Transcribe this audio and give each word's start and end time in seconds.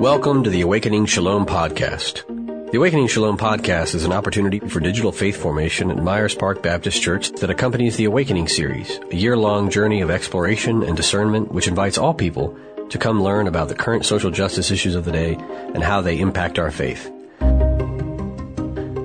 Welcome 0.00 0.44
to 0.44 0.50
the 0.50 0.60
Awakening 0.60 1.06
Shalom 1.06 1.46
Podcast. 1.46 2.26
The 2.70 2.76
Awakening 2.76 3.06
Shalom 3.06 3.38
Podcast 3.38 3.94
is 3.94 4.04
an 4.04 4.12
opportunity 4.12 4.58
for 4.58 4.78
digital 4.78 5.10
faith 5.10 5.38
formation 5.38 5.90
at 5.90 5.96
Myers 5.96 6.34
Park 6.34 6.62
Baptist 6.62 7.00
Church 7.00 7.30
that 7.32 7.48
accompanies 7.48 7.96
the 7.96 8.04
Awakening 8.04 8.46
series, 8.46 9.00
a 9.10 9.16
year-long 9.16 9.70
journey 9.70 10.02
of 10.02 10.10
exploration 10.10 10.82
and 10.82 10.98
discernment 10.98 11.50
which 11.50 11.66
invites 11.66 11.96
all 11.96 12.12
people 12.12 12.58
to 12.90 12.98
come 12.98 13.22
learn 13.22 13.46
about 13.46 13.68
the 13.68 13.74
current 13.74 14.04
social 14.04 14.30
justice 14.30 14.70
issues 14.70 14.94
of 14.94 15.06
the 15.06 15.12
day 15.12 15.34
and 15.72 15.82
how 15.82 16.02
they 16.02 16.20
impact 16.20 16.58
our 16.58 16.70
faith. 16.70 17.10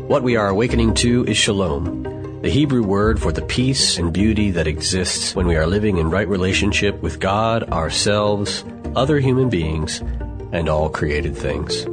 What 0.09 0.23
we 0.23 0.35
are 0.35 0.49
awakening 0.49 0.95
to 0.95 1.23
is 1.23 1.37
shalom, 1.37 2.41
the 2.41 2.49
Hebrew 2.49 2.83
word 2.83 3.17
for 3.17 3.31
the 3.31 3.43
peace 3.43 3.97
and 3.97 4.11
beauty 4.11 4.51
that 4.51 4.67
exists 4.67 5.37
when 5.37 5.47
we 5.47 5.55
are 5.55 5.67
living 5.67 5.99
in 5.99 6.09
right 6.09 6.27
relationship 6.27 7.01
with 7.01 7.21
God, 7.21 7.71
ourselves, 7.71 8.65
other 8.93 9.21
human 9.21 9.49
beings, 9.49 10.01
and 10.51 10.67
all 10.67 10.89
created 10.89 11.35
things. 11.35 11.85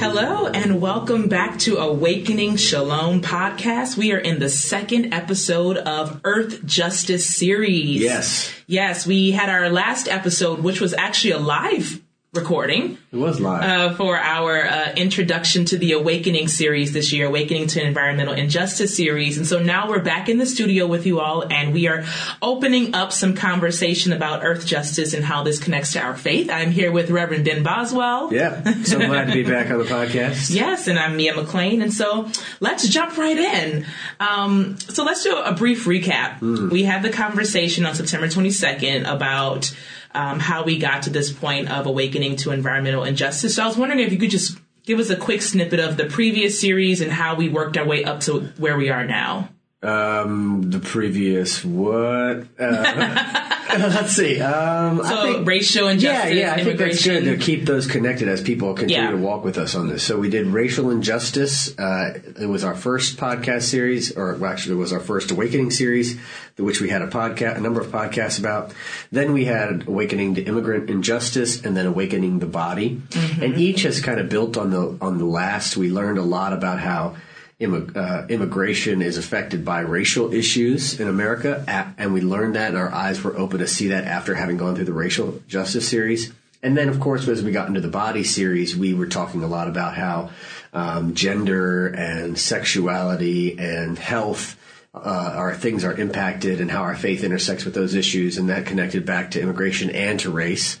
Hello 0.00 0.46
and 0.48 0.80
welcome 0.80 1.28
back 1.28 1.58
to 1.60 1.78
Awakening 1.78 2.56
Shalom 2.56 3.20
podcast. 3.20 3.96
We 3.96 4.12
are 4.12 4.18
in 4.18 4.38
the 4.38 4.50
second 4.50 5.12
episode 5.12 5.76
of 5.78 6.20
Earth 6.24 6.64
Justice 6.64 7.26
series. 7.26 8.00
Yes. 8.00 8.52
Yes, 8.66 9.06
we 9.06 9.32
had 9.32 9.48
our 9.48 9.70
last 9.70 10.08
episode, 10.08 10.60
which 10.60 10.80
was 10.80 10.94
actually 10.94 11.32
a 11.32 11.38
live 11.38 12.03
recording 12.34 12.98
It 13.12 13.16
was 13.16 13.40
live. 13.40 13.62
uh, 13.62 13.94
for 13.94 14.16
our 14.18 14.64
uh, 14.66 14.92
introduction 14.96 15.64
to 15.66 15.78
the 15.78 15.92
Awakening 15.92 16.48
series 16.48 16.92
this 16.92 17.12
year, 17.12 17.26
Awakening 17.28 17.68
to 17.68 17.82
Environmental 17.82 18.34
Injustice 18.34 18.96
series. 18.96 19.36
And 19.38 19.46
so 19.46 19.60
now 19.62 19.88
we're 19.88 20.02
back 20.02 20.28
in 20.28 20.38
the 20.38 20.46
studio 20.46 20.86
with 20.86 21.06
you 21.06 21.20
all, 21.20 21.44
and 21.48 21.72
we 21.72 21.86
are 21.86 22.04
opening 22.42 22.94
up 22.94 23.12
some 23.12 23.34
conversation 23.36 24.12
about 24.12 24.44
earth 24.44 24.66
justice 24.66 25.14
and 25.14 25.24
how 25.24 25.44
this 25.44 25.60
connects 25.60 25.92
to 25.92 26.00
our 26.00 26.16
faith. 26.16 26.50
I'm 26.50 26.72
here 26.72 26.90
with 26.90 27.08
Reverend 27.10 27.44
Ben 27.44 27.62
Boswell. 27.62 28.34
yeah, 28.34 28.62
so 28.82 28.98
glad 28.98 29.26
to 29.28 29.32
be 29.32 29.44
back 29.44 29.70
on 29.70 29.78
the 29.78 29.84
podcast. 29.84 30.50
Yes, 30.64 30.88
and 30.88 30.98
I'm 30.98 31.16
Mia 31.16 31.34
McClain, 31.34 31.82
and 31.82 31.92
so 31.92 32.28
let's 32.60 32.88
jump 32.88 33.16
right 33.16 33.36
in. 33.38 33.86
Um, 34.18 34.76
so 34.78 35.04
let's 35.04 35.22
do 35.22 35.36
a 35.36 35.52
brief 35.54 35.84
recap. 35.84 36.40
We 36.70 36.82
had 36.84 37.02
the 37.02 37.10
conversation 37.10 37.86
on 37.86 37.94
September 37.94 38.26
22nd 38.26 39.10
about 39.10 39.74
um, 40.14 40.40
how 40.40 40.64
we 40.64 40.78
got 40.78 41.02
to 41.02 41.10
this 41.10 41.32
point 41.32 41.70
of 41.70 41.86
awakening 41.86 42.36
to 42.36 42.50
environmental 42.50 43.04
injustice. 43.04 43.56
So 43.56 43.62
I 43.62 43.66
was 43.66 43.76
wondering 43.76 44.00
if 44.00 44.12
you 44.12 44.18
could 44.18 44.30
just 44.30 44.58
give 44.84 44.98
us 44.98 45.10
a 45.10 45.16
quick 45.16 45.42
snippet 45.42 45.80
of 45.80 45.96
the 45.96 46.06
previous 46.06 46.60
series 46.60 47.00
and 47.00 47.10
how 47.10 47.34
we 47.34 47.48
worked 47.48 47.76
our 47.76 47.86
way 47.86 48.04
up 48.04 48.20
to 48.20 48.40
where 48.58 48.76
we 48.76 48.90
are 48.90 49.04
now. 49.04 49.48
Um, 49.82 50.70
the 50.70 50.80
previous 50.80 51.64
what? 51.64 52.46
Uh, 52.58 53.50
let's 53.78 54.12
see. 54.12 54.40
Um, 54.40 55.00
I 55.00 55.22
think 55.32 55.46
racial 55.46 55.88
injustice, 55.88 56.32
Yeah, 56.34 56.40
yeah, 56.48 56.54
I 56.54 56.62
think 56.64 56.78
that's 56.78 57.04
good 57.04 57.24
to 57.24 57.36
keep 57.38 57.64
those 57.64 57.86
connected 57.86 58.28
as 58.28 58.42
people 58.42 58.74
continue 58.74 59.02
Yeah. 59.02 59.10
to 59.10 59.16
walk 59.16 59.42
with 59.44 59.56
us 59.58 59.74
on 59.74 59.88
this. 59.88 60.02
So 60.02 60.18
we 60.18 60.28
did 60.28 60.46
racial 60.48 60.90
injustice. 60.90 61.76
Uh, 61.78 62.18
it 62.40 62.46
was 62.48 62.62
our 62.64 62.74
first 62.74 63.16
podcast 63.16 63.62
series, 63.62 64.12
or 64.16 64.44
actually, 64.46 64.74
it 64.74 64.78
was 64.78 64.92
our 64.92 65.00
first 65.00 65.30
awakening 65.30 65.70
series, 65.70 66.18
which 66.58 66.80
we 66.80 66.88
had 66.90 67.02
a 67.02 67.06
podcast, 67.08 67.56
a 67.56 67.60
number 67.60 67.80
of 67.80 67.88
podcasts 67.88 68.38
about. 68.38 68.72
Then 69.10 69.32
we 69.32 69.46
had 69.46 69.88
awakening 69.88 70.34
to 70.34 70.42
immigrant 70.42 70.90
injustice, 70.90 71.64
and 71.64 71.76
then 71.76 71.86
awakening 71.86 72.40
the 72.40 72.46
body. 72.46 73.00
And 73.40 73.56
each 73.56 73.82
has 73.82 74.00
kind 74.00 74.20
of 74.20 74.28
built 74.28 74.56
on 74.56 74.70
the 74.70 74.96
on 75.00 75.18
the 75.18 75.24
last. 75.24 75.76
We 75.76 75.90
learned 75.90 76.18
a 76.18 76.22
lot 76.22 76.52
about 76.52 76.80
how. 76.80 77.16
Immig- 77.60 77.96
uh, 77.96 78.26
immigration 78.28 79.00
is 79.00 79.16
affected 79.16 79.64
by 79.64 79.80
racial 79.80 80.34
issues 80.34 80.98
in 80.98 81.06
America, 81.06 81.64
and 81.96 82.12
we 82.12 82.20
learned 82.20 82.56
that, 82.56 82.70
and 82.70 82.76
our 82.76 82.92
eyes 82.92 83.22
were 83.22 83.36
open 83.36 83.60
to 83.60 83.68
see 83.68 83.88
that 83.88 84.04
after 84.04 84.34
having 84.34 84.56
gone 84.56 84.74
through 84.74 84.86
the 84.86 84.92
racial 84.92 85.40
justice 85.46 85.88
series. 85.88 86.32
And 86.64 86.76
then, 86.76 86.88
of 86.88 86.98
course, 86.98 87.28
as 87.28 87.42
we 87.42 87.52
got 87.52 87.68
into 87.68 87.80
the 87.80 87.88
body 87.88 88.24
series, 88.24 88.74
we 88.74 88.94
were 88.94 89.06
talking 89.06 89.42
a 89.44 89.46
lot 89.46 89.68
about 89.68 89.94
how 89.94 90.30
um, 90.72 91.14
gender 91.14 91.86
and 91.88 92.38
sexuality 92.38 93.58
and 93.58 93.98
health 93.98 94.53
uh, 94.94 95.32
our 95.34 95.54
things 95.54 95.84
are 95.84 95.92
impacted 95.92 96.60
and 96.60 96.70
how 96.70 96.82
our 96.82 96.94
faith 96.94 97.24
intersects 97.24 97.64
with 97.64 97.74
those 97.74 97.94
issues, 97.94 98.38
and 98.38 98.48
that 98.48 98.64
connected 98.64 99.04
back 99.04 99.32
to 99.32 99.40
immigration 99.40 99.90
and 99.90 100.20
to 100.20 100.30
race. 100.30 100.78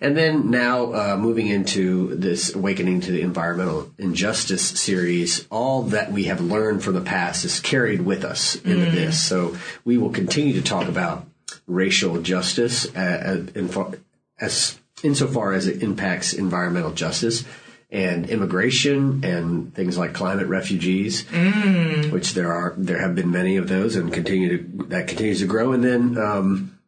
And 0.00 0.16
then 0.16 0.50
now 0.50 0.92
uh, 0.92 1.16
moving 1.16 1.46
into 1.46 2.16
this 2.16 2.54
awakening 2.54 3.02
to 3.02 3.12
the 3.12 3.20
environmental 3.20 3.92
injustice 3.96 4.62
series, 4.62 5.46
all 5.50 5.82
that 5.84 6.10
we 6.10 6.24
have 6.24 6.40
learned 6.40 6.82
from 6.82 6.94
the 6.94 7.00
past 7.00 7.44
is 7.44 7.60
carried 7.60 8.02
with 8.02 8.24
us 8.24 8.56
into 8.56 8.90
this. 8.90 9.22
So 9.22 9.56
we 9.84 9.98
will 9.98 10.10
continue 10.10 10.54
to 10.54 10.62
talk 10.62 10.88
about 10.88 11.26
racial 11.66 12.20
justice 12.22 12.86
uh, 12.96 13.46
uh, 13.56 13.68
far, 13.68 13.94
as 14.40 14.78
insofar 15.02 15.52
as 15.52 15.68
it 15.68 15.82
impacts 15.82 16.32
environmental 16.32 16.92
justice 16.92 17.44
and 17.94 18.28
immigration 18.28 19.24
and 19.24 19.72
things 19.72 19.96
like 19.96 20.12
climate 20.12 20.48
refugees, 20.48 21.24
which 22.10 22.34
there 22.34 22.52
are 22.52 22.74
there 22.76 23.00
have 23.00 23.14
been 23.14 23.30
many 23.30 23.56
of 23.56 23.68
those 23.68 23.94
and 23.94 24.12
continue 24.12 24.58
to 24.58 24.86
that 24.88 25.06
continues 25.06 25.38
to 25.38 25.46
grow. 25.46 25.72
And 25.72 25.84
then 25.84 26.18
um, 26.18 26.78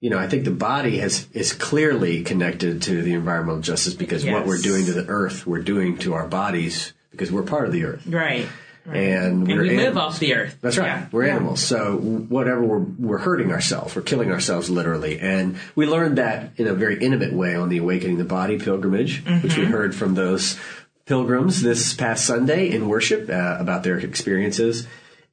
you 0.00 0.08
know 0.08 0.18
I 0.18 0.26
think 0.26 0.44
the 0.44 0.50
body 0.50 0.98
has 0.98 1.28
is 1.32 1.52
clearly 1.52 2.22
connected 2.24 2.80
to 2.82 3.02
the 3.02 3.12
environmental 3.12 3.60
justice 3.60 3.94
because 3.94 4.24
what 4.24 4.46
we're 4.46 4.58
doing 4.58 4.86
to 4.86 4.94
the 4.94 5.06
earth, 5.06 5.46
we're 5.46 5.62
doing 5.62 5.98
to 5.98 6.14
our 6.14 6.26
bodies 6.26 6.94
because 7.10 7.30
we're 7.30 7.42
part 7.42 7.66
of 7.66 7.72
the 7.72 7.84
earth. 7.84 8.06
Right. 8.06 8.46
Right. 8.86 8.96
And, 8.96 9.48
And 9.48 9.48
we're 9.48 9.62
we 9.62 9.76
live 9.76 9.96
off 9.96 10.18
the 10.18 10.34
earth. 10.34 10.58
That's 10.60 10.78
right. 10.78 10.86
Yeah. 10.86 11.06
We're 11.12 11.26
Yeah. 11.26 11.36
animals. 11.36 11.60
So 11.60 11.96
whatever 11.96 12.62
we're 12.62 12.78
we're 12.78 13.18
hurting 13.18 13.52
ourselves, 13.52 13.94
we're 13.96 14.02
killing 14.02 14.30
ourselves 14.32 14.70
literally. 14.70 15.18
And 15.20 15.56
we 15.74 15.86
learned 15.86 16.18
that 16.18 16.52
in 16.56 16.66
a 16.66 16.74
very 16.74 16.98
intimate 17.02 17.32
way 17.32 17.54
on 17.54 17.68
the 17.68 17.78
Awakening 17.78 18.18
the 18.18 18.24
Body 18.24 18.58
pilgrimage, 18.58 19.22
which 19.42 19.56
we 19.56 19.64
heard 19.64 19.94
from 19.94 20.14
those 20.14 20.58
pilgrims 21.06 21.62
this 21.62 21.94
past 21.94 22.24
Sunday 22.26 22.70
in 22.70 22.88
worship 22.88 23.28
uh, 23.30 23.56
about 23.60 23.82
their 23.84 23.98
experiences. 23.98 24.86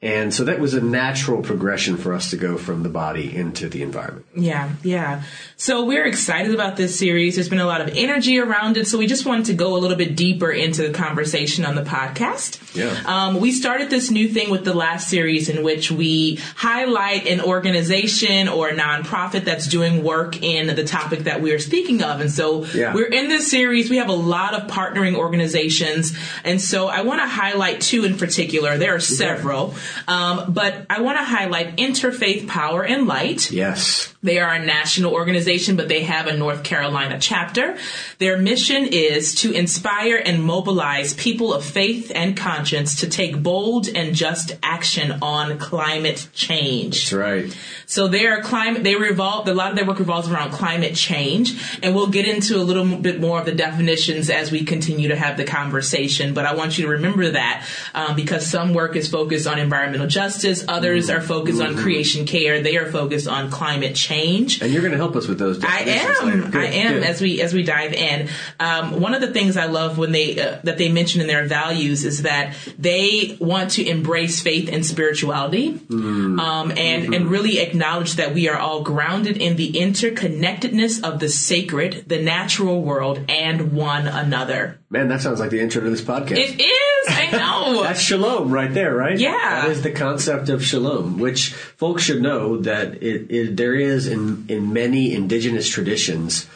And 0.03 0.33
so 0.33 0.43
that 0.43 0.59
was 0.59 0.73
a 0.73 0.81
natural 0.81 1.41
progression 1.41 1.95
for 1.95 2.13
us 2.13 2.29
to 2.31 2.35
go 2.37 2.57
from 2.57 2.83
the 2.83 2.89
body 2.89 3.33
into 3.33 3.69
the 3.69 3.81
environment. 3.81 4.25
Yeah, 4.35 4.69
yeah. 4.83 5.23
So 5.55 5.85
we're 5.85 6.03
excited 6.05 6.53
about 6.53 6.75
this 6.75 6.99
series. 6.99 7.35
There's 7.35 7.47
been 7.47 7.59
a 7.61 7.65
lot 7.65 7.79
of 7.79 7.87
energy 7.95 8.37
around 8.37 8.75
it. 8.75 8.85
So 8.85 8.97
we 8.97 9.07
just 9.07 9.25
wanted 9.25 9.45
to 9.45 9.53
go 9.53 9.77
a 9.77 9.79
little 9.79 9.95
bit 9.95 10.17
deeper 10.17 10.51
into 10.51 10.85
the 10.85 10.93
conversation 10.93 11.63
on 11.63 11.75
the 11.75 11.83
podcast. 11.83 12.75
Yeah. 12.75 13.01
Um, 13.05 13.39
we 13.39 13.53
started 13.53 13.89
this 13.89 14.11
new 14.11 14.27
thing 14.27 14.49
with 14.49 14.65
the 14.65 14.73
last 14.73 15.07
series 15.09 15.47
in 15.47 15.63
which 15.63 15.89
we 15.89 16.35
highlight 16.57 17.25
an 17.25 17.39
organization 17.39 18.49
or 18.49 18.67
a 18.67 18.73
nonprofit 18.75 19.45
that's 19.45 19.67
doing 19.67 20.03
work 20.03 20.43
in 20.43 20.75
the 20.75 20.83
topic 20.83 21.19
that 21.19 21.41
we 21.41 21.53
are 21.53 21.59
speaking 21.59 22.03
of. 22.03 22.19
And 22.19 22.29
so 22.29 22.65
Yeah. 22.65 22.93
we're 22.93 23.05
in 23.05 23.29
this 23.29 23.49
series. 23.49 23.89
We 23.89 23.97
have 23.97 24.09
a 24.09 24.13
lot 24.13 24.53
of 24.53 24.69
partnering 24.69 25.15
organizations. 25.15 26.13
And 26.43 26.61
so 26.61 26.87
I 26.89 27.01
want 27.03 27.21
to 27.21 27.27
highlight 27.27 27.79
two 27.79 28.03
in 28.03 28.17
particular. 28.17 28.77
There 28.77 28.93
are 28.95 28.99
several. 28.99 29.75
Um, 30.07 30.53
but 30.53 30.85
I 30.89 31.01
want 31.01 31.17
to 31.17 31.23
highlight 31.23 31.77
Interfaith 31.77 32.47
Power 32.47 32.83
and 32.83 33.07
Light. 33.07 33.51
Yes. 33.51 34.13
They 34.23 34.39
are 34.39 34.53
a 34.53 34.65
national 34.65 35.13
organization, 35.13 35.75
but 35.75 35.89
they 35.89 36.03
have 36.03 36.27
a 36.27 36.37
North 36.37 36.63
Carolina 36.63 37.17
chapter. 37.19 37.77
Their 38.19 38.37
mission 38.37 38.87
is 38.87 39.35
to 39.35 39.51
inspire 39.51 40.15
and 40.15 40.41
mobilize 40.41 41.13
people 41.13 41.53
of 41.53 41.65
faith 41.65 42.09
and 42.15 42.37
conscience 42.37 43.01
to 43.01 43.09
take 43.09 43.43
bold 43.43 43.89
and 43.89 44.15
just 44.15 44.53
action 44.63 45.17
on 45.21 45.59
climate 45.59 46.29
change. 46.33 47.09
That's 47.09 47.13
right. 47.13 47.57
So 47.85 48.07
they 48.07 48.25
are 48.25 48.41
climate, 48.41 48.83
they 48.83 48.95
revolve, 48.95 49.47
a 49.49 49.53
lot 49.53 49.71
of 49.71 49.75
their 49.75 49.85
work 49.85 49.99
revolves 49.99 50.31
around 50.31 50.51
climate 50.51 50.95
change. 50.95 51.77
And 51.83 51.93
we'll 51.93 52.07
get 52.07 52.25
into 52.25 52.55
a 52.55 52.63
little 52.63 52.85
bit 52.95 53.19
more 53.19 53.39
of 53.39 53.45
the 53.45 53.51
definitions 53.51 54.29
as 54.29 54.51
we 54.51 54.63
continue 54.63 55.09
to 55.09 55.17
have 55.17 55.35
the 55.35 55.43
conversation. 55.43 56.33
But 56.33 56.45
I 56.45 56.55
want 56.55 56.77
you 56.77 56.85
to 56.85 56.91
remember 56.91 57.29
that 57.31 57.67
um, 57.93 58.15
because 58.15 58.49
some 58.49 58.73
work 58.73 58.95
is 58.95 59.09
focused 59.09 59.47
on 59.47 59.59
environmental 59.59 59.82
justice, 60.07 60.63
others 60.67 61.09
are 61.09 61.21
focused 61.21 61.61
on 61.61 61.75
creation 61.75 62.25
care, 62.25 62.61
they 62.61 62.77
are 62.77 62.91
focused 62.91 63.27
on 63.27 63.49
climate 63.51 63.95
change. 63.95 64.61
And 64.61 64.71
you're 64.71 64.81
going 64.81 64.91
to 64.91 64.97
help 64.97 65.15
us 65.15 65.27
with 65.27 65.39
those 65.39 65.63
I 65.63 65.79
am. 65.79 66.51
Good, 66.51 66.55
I 66.61 66.65
am. 66.67 66.93
good. 66.93 67.03
As 67.03 67.21
we 67.21 67.41
as 67.41 67.53
we 67.53 67.63
dive 67.63 67.93
in, 67.93 68.29
um, 68.59 68.99
one 69.01 69.13
of 69.13 69.21
the 69.21 69.31
things 69.31 69.57
I 69.57 69.65
love 69.65 69.97
when 69.97 70.11
they 70.11 70.39
uh, 70.39 70.59
that 70.63 70.77
they 70.77 70.89
mention 70.91 71.21
in 71.21 71.27
their 71.27 71.45
values 71.45 72.05
is 72.05 72.23
that 72.23 72.55
they 72.79 73.37
want 73.39 73.71
to 73.71 73.85
embrace 73.87 74.41
faith 74.41 74.69
and 74.71 74.85
spirituality, 74.85 75.73
Mm. 75.73 76.39
um, 76.39 76.71
and 76.71 77.13
and 77.13 77.29
really 77.29 77.59
acknowledge 77.59 78.13
that 78.15 78.33
we 78.33 78.47
are 78.49 78.57
all 78.57 78.81
grounded 78.83 79.37
in 79.37 79.55
the 79.55 79.71
interconnectedness 79.73 81.03
of 81.03 81.19
the 81.19 81.29
sacred, 81.29 82.05
the 82.07 82.21
natural 82.21 82.81
world, 82.81 83.19
and 83.29 83.73
one 83.73 84.07
another. 84.07 84.79
Man, 84.89 85.07
that 85.07 85.21
sounds 85.21 85.39
like 85.39 85.49
the 85.49 85.59
intro 85.59 85.81
to 85.81 85.89
this 85.89 86.01
podcast. 86.01 86.37
It 86.37 86.61
is. 86.61 86.92
I 87.07 87.29
know. 87.31 87.83
That's 87.83 88.01
shalom 88.01 88.51
right 88.51 88.73
there, 88.73 88.95
right? 88.95 89.17
Yeah. 89.17 89.61
That 89.61 89.69
is 89.69 89.81
the 89.81 89.91
concept 89.91 90.49
of 90.49 90.63
shalom, 90.63 91.19
which 91.19 91.53
folks 91.53 92.03
should 92.03 92.21
know 92.21 92.57
that 92.57 93.01
it, 93.03 93.31
it, 93.31 93.57
there 93.57 93.75
is 93.75 94.07
in, 94.07 94.45
in 94.49 94.73
many 94.73 95.13
indigenous 95.13 95.69
traditions 95.69 96.47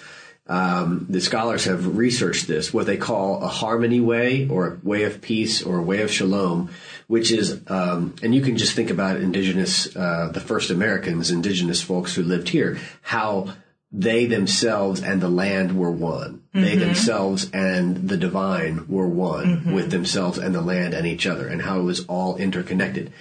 um, 0.49 1.05
the 1.09 1.19
scholars 1.19 1.65
have 1.65 1.97
researched 1.97 2.47
this, 2.47 2.73
what 2.73 2.85
they 2.85 2.97
call 2.97 3.44
a 3.44 3.47
harmony 3.47 3.99
way 3.99 4.47
or 4.47 4.67
a 4.67 4.88
way 4.88 5.03
of 5.03 5.21
peace 5.21 5.61
or 5.61 5.77
a 5.77 5.81
way 5.81 6.01
of 6.01 6.11
shalom, 6.11 6.69
which 7.07 7.31
is, 7.31 7.61
um, 7.67 8.15
and 8.23 8.33
you 8.33 8.41
can 8.41 8.57
just 8.57 8.73
think 8.73 8.89
about 8.89 9.17
indigenous, 9.17 9.94
uh, 9.95 10.29
the 10.33 10.39
first 10.39 10.69
Americans, 10.69 11.31
indigenous 11.31 11.81
folks 11.81 12.15
who 12.15 12.23
lived 12.23 12.49
here, 12.49 12.77
how 13.01 13.53
they 13.91 14.25
themselves 14.25 15.01
and 15.01 15.21
the 15.21 15.29
land 15.29 15.77
were 15.77 15.91
one. 15.91 16.43
Mm-hmm. 16.53 16.61
They 16.61 16.75
themselves 16.75 17.49
and 17.51 18.09
the 18.09 18.17
divine 18.17 18.87
were 18.87 19.07
one 19.07 19.45
mm-hmm. 19.45 19.73
with 19.73 19.91
themselves 19.91 20.37
and 20.37 20.53
the 20.53 20.61
land 20.61 20.93
and 20.93 21.07
each 21.07 21.25
other 21.25 21.47
and 21.47 21.61
how 21.61 21.79
it 21.79 21.83
was 21.83 22.05
all 22.05 22.37
interconnected. 22.37 23.13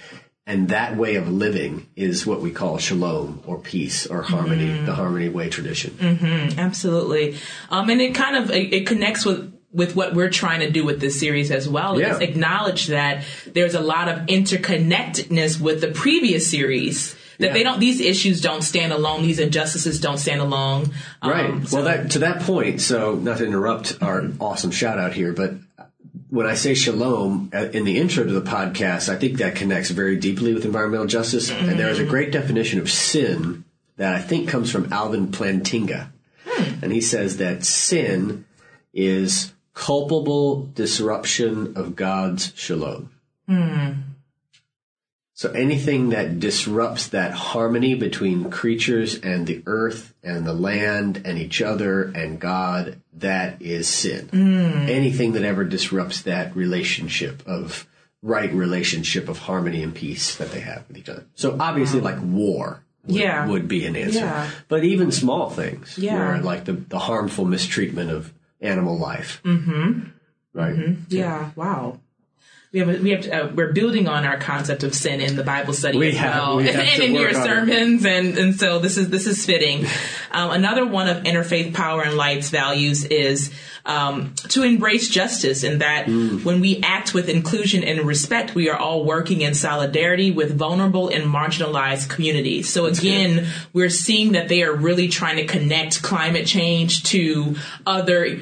And 0.45 0.69
that 0.69 0.95
way 0.95 1.15
of 1.15 1.29
living 1.29 1.87
is 1.95 2.25
what 2.25 2.41
we 2.41 2.51
call 2.51 2.77
shalom 2.77 3.43
or 3.45 3.59
peace 3.59 4.07
or 4.07 4.21
harmony, 4.21 4.67
mm-hmm. 4.67 4.85
the 4.85 4.95
harmony 4.95 5.29
way 5.29 5.49
tradition. 5.49 5.91
Mm-hmm. 5.91 6.59
Absolutely. 6.59 7.37
Um, 7.69 7.89
and 7.89 7.99
it 7.99 8.15
kind 8.15 8.37
of, 8.37 8.49
it, 8.51 8.73
it, 8.73 8.87
connects 8.87 9.25
with, 9.25 9.53
with 9.73 9.95
what 9.95 10.13
we're 10.13 10.29
trying 10.29 10.61
to 10.61 10.69
do 10.69 10.85
with 10.85 11.01
this 11.01 11.19
series 11.19 11.51
as 11.51 11.67
well. 11.67 11.99
Yeah. 11.99 12.15
Is 12.15 12.21
acknowledge 12.21 12.87
that 12.87 13.25
there's 13.45 13.75
a 13.75 13.81
lot 13.81 14.07
of 14.07 14.19
interconnectedness 14.27 15.59
with 15.59 15.81
the 15.81 15.89
previous 15.89 16.49
series 16.49 17.17
that 17.39 17.47
yeah. 17.47 17.53
they 17.53 17.63
don't 17.63 17.79
these 17.79 17.99
issues 17.99 18.41
don't 18.41 18.63
stand 18.63 18.91
alone 18.91 19.21
these 19.21 19.39
injustices 19.39 19.99
don't 19.99 20.17
stand 20.17 20.41
alone 20.41 20.91
um, 21.21 21.31
right 21.31 21.67
so. 21.67 21.77
well 21.77 21.85
that 21.85 22.11
to 22.11 22.19
that 22.19 22.41
point 22.41 22.81
so 22.81 23.15
not 23.15 23.37
to 23.37 23.45
interrupt 23.45 23.97
our 24.01 24.29
awesome 24.39 24.71
shout 24.71 24.99
out 24.99 25.13
here 25.13 25.33
but 25.33 25.53
when 26.29 26.45
I 26.45 26.55
say 26.55 26.73
shalom 26.73 27.51
uh, 27.53 27.69
in 27.69 27.85
the 27.85 27.97
intro 27.97 28.25
to 28.25 28.31
the 28.31 28.41
podcast, 28.41 29.07
I 29.07 29.15
think 29.17 29.37
that 29.37 29.55
connects 29.55 29.91
very 29.91 30.17
deeply 30.17 30.53
with 30.53 30.65
environmental 30.65 31.07
justice. 31.07 31.49
Mm-hmm. 31.49 31.69
And 31.69 31.79
there 31.79 31.89
is 31.89 31.99
a 31.99 32.05
great 32.05 32.31
definition 32.31 32.79
of 32.79 32.91
sin 32.91 33.63
that 33.95 34.13
I 34.13 34.19
think 34.19 34.49
comes 34.49 34.71
from 34.71 34.91
Alvin 34.91 35.27
Plantinga. 35.27 36.09
Hmm. 36.45 36.83
And 36.83 36.91
he 36.91 37.01
says 37.01 37.37
that 37.37 37.65
sin 37.65 38.45
is 38.93 39.53
culpable 39.73 40.65
disruption 40.73 41.77
of 41.77 41.95
God's 41.95 42.53
shalom. 42.55 43.11
Hmm. 43.47 43.91
So 45.37 45.51
anything 45.51 46.09
that 46.09 46.39
disrupts 46.39 47.09
that 47.09 47.31
harmony 47.31 47.93
between 47.93 48.49
creatures 48.49 49.13
and 49.13 49.45
the 49.45 49.61
earth 49.67 50.15
and 50.23 50.47
the 50.47 50.53
land 50.53 51.21
and 51.25 51.37
each 51.37 51.61
other 51.61 52.05
and 52.05 52.39
God, 52.39 52.99
that 53.13 53.61
is 53.61 53.87
sin. 53.87 54.29
Mm. 54.29 54.89
Anything 54.89 55.33
that 55.33 55.43
ever 55.43 55.63
disrupts 55.63 56.23
that 56.23 56.55
relationship 56.55 57.47
of 57.47 57.85
right 58.23 58.51
relationship 58.51 59.29
of 59.29 59.37
harmony 59.37 59.83
and 59.83 59.93
peace 59.93 60.35
that 60.37 60.49
they 60.49 60.61
have 60.61 60.87
with 60.87 60.97
each 60.97 61.07
other. 61.07 61.27
So 61.35 61.55
obviously 61.59 62.01
like 62.01 62.19
war 62.19 62.83
would, 63.05 63.15
yeah. 63.15 63.45
would 63.45 63.67
be 63.67 63.85
an 63.85 63.95
answer. 63.95 64.21
Yeah. 64.21 64.49
But 64.67 64.85
even 64.85 65.11
small 65.11 65.51
things, 65.51 65.99
yeah. 65.99 66.15
where 66.15 66.41
like 66.41 66.65
the, 66.65 66.73
the 66.73 66.97
harmful 66.97 67.45
mistreatment 67.45 68.09
of 68.09 68.33
animal 68.59 68.97
life. 68.97 69.39
Mm-hmm. 69.43 69.99
Right. 70.53 70.75
Mm-hmm. 70.75 71.03
Yeah. 71.09 71.51
Wow 71.55 71.99
we 72.85 72.93
have 72.93 73.03
we 73.03 73.09
have 73.11 73.21
to, 73.21 73.31
uh, 73.31 73.51
we're 73.53 73.71
building 73.71 74.07
on 74.07 74.25
our 74.25 74.37
concept 74.37 74.83
of 74.83 74.93
sin 74.93 75.21
in 75.21 75.35
the 75.35 75.43
Bible 75.43 75.73
study 75.73 75.97
we 75.97 76.09
as 76.09 76.17
have, 76.17 76.35
well, 76.35 76.57
we 76.57 76.69
and, 76.69 77.03
in 77.03 77.15
your 77.15 77.33
sermons, 77.33 78.05
and 78.05 78.37
and 78.37 78.59
so 78.59 78.79
this 78.79 78.97
is 78.97 79.09
this 79.09 79.27
is 79.27 79.45
fitting. 79.45 79.85
Um, 80.29 80.51
another 80.51 80.85
one 80.85 81.07
of 81.07 81.23
interfaith 81.23 81.73
power 81.73 82.03
and 82.03 82.15
light's 82.15 82.49
values 82.49 83.05
is 83.05 83.49
um, 83.85 84.33
to 84.49 84.61
embrace 84.61 85.09
justice, 85.09 85.63
and 85.63 85.81
that 85.81 86.05
mm. 86.05 86.43
when 86.43 86.59
we 86.59 86.81
act 86.83 87.13
with 87.13 87.29
inclusion 87.29 87.83
and 87.83 88.01
respect, 88.01 88.53
we 88.53 88.69
are 88.69 88.77
all 88.77 89.05
working 89.05 89.41
in 89.41 89.53
solidarity 89.53 90.29
with 90.29 90.55
vulnerable 90.55 91.07
and 91.07 91.23
marginalized 91.23 92.09
communities. 92.09 92.69
So 92.69 92.85
again, 92.85 93.47
we're 93.73 93.89
seeing 93.89 94.33
that 94.33 94.49
they 94.49 94.63
are 94.63 94.73
really 94.73 95.07
trying 95.07 95.37
to 95.37 95.45
connect 95.45 96.03
climate 96.03 96.45
change 96.45 97.03
to 97.03 97.55
other 97.85 98.41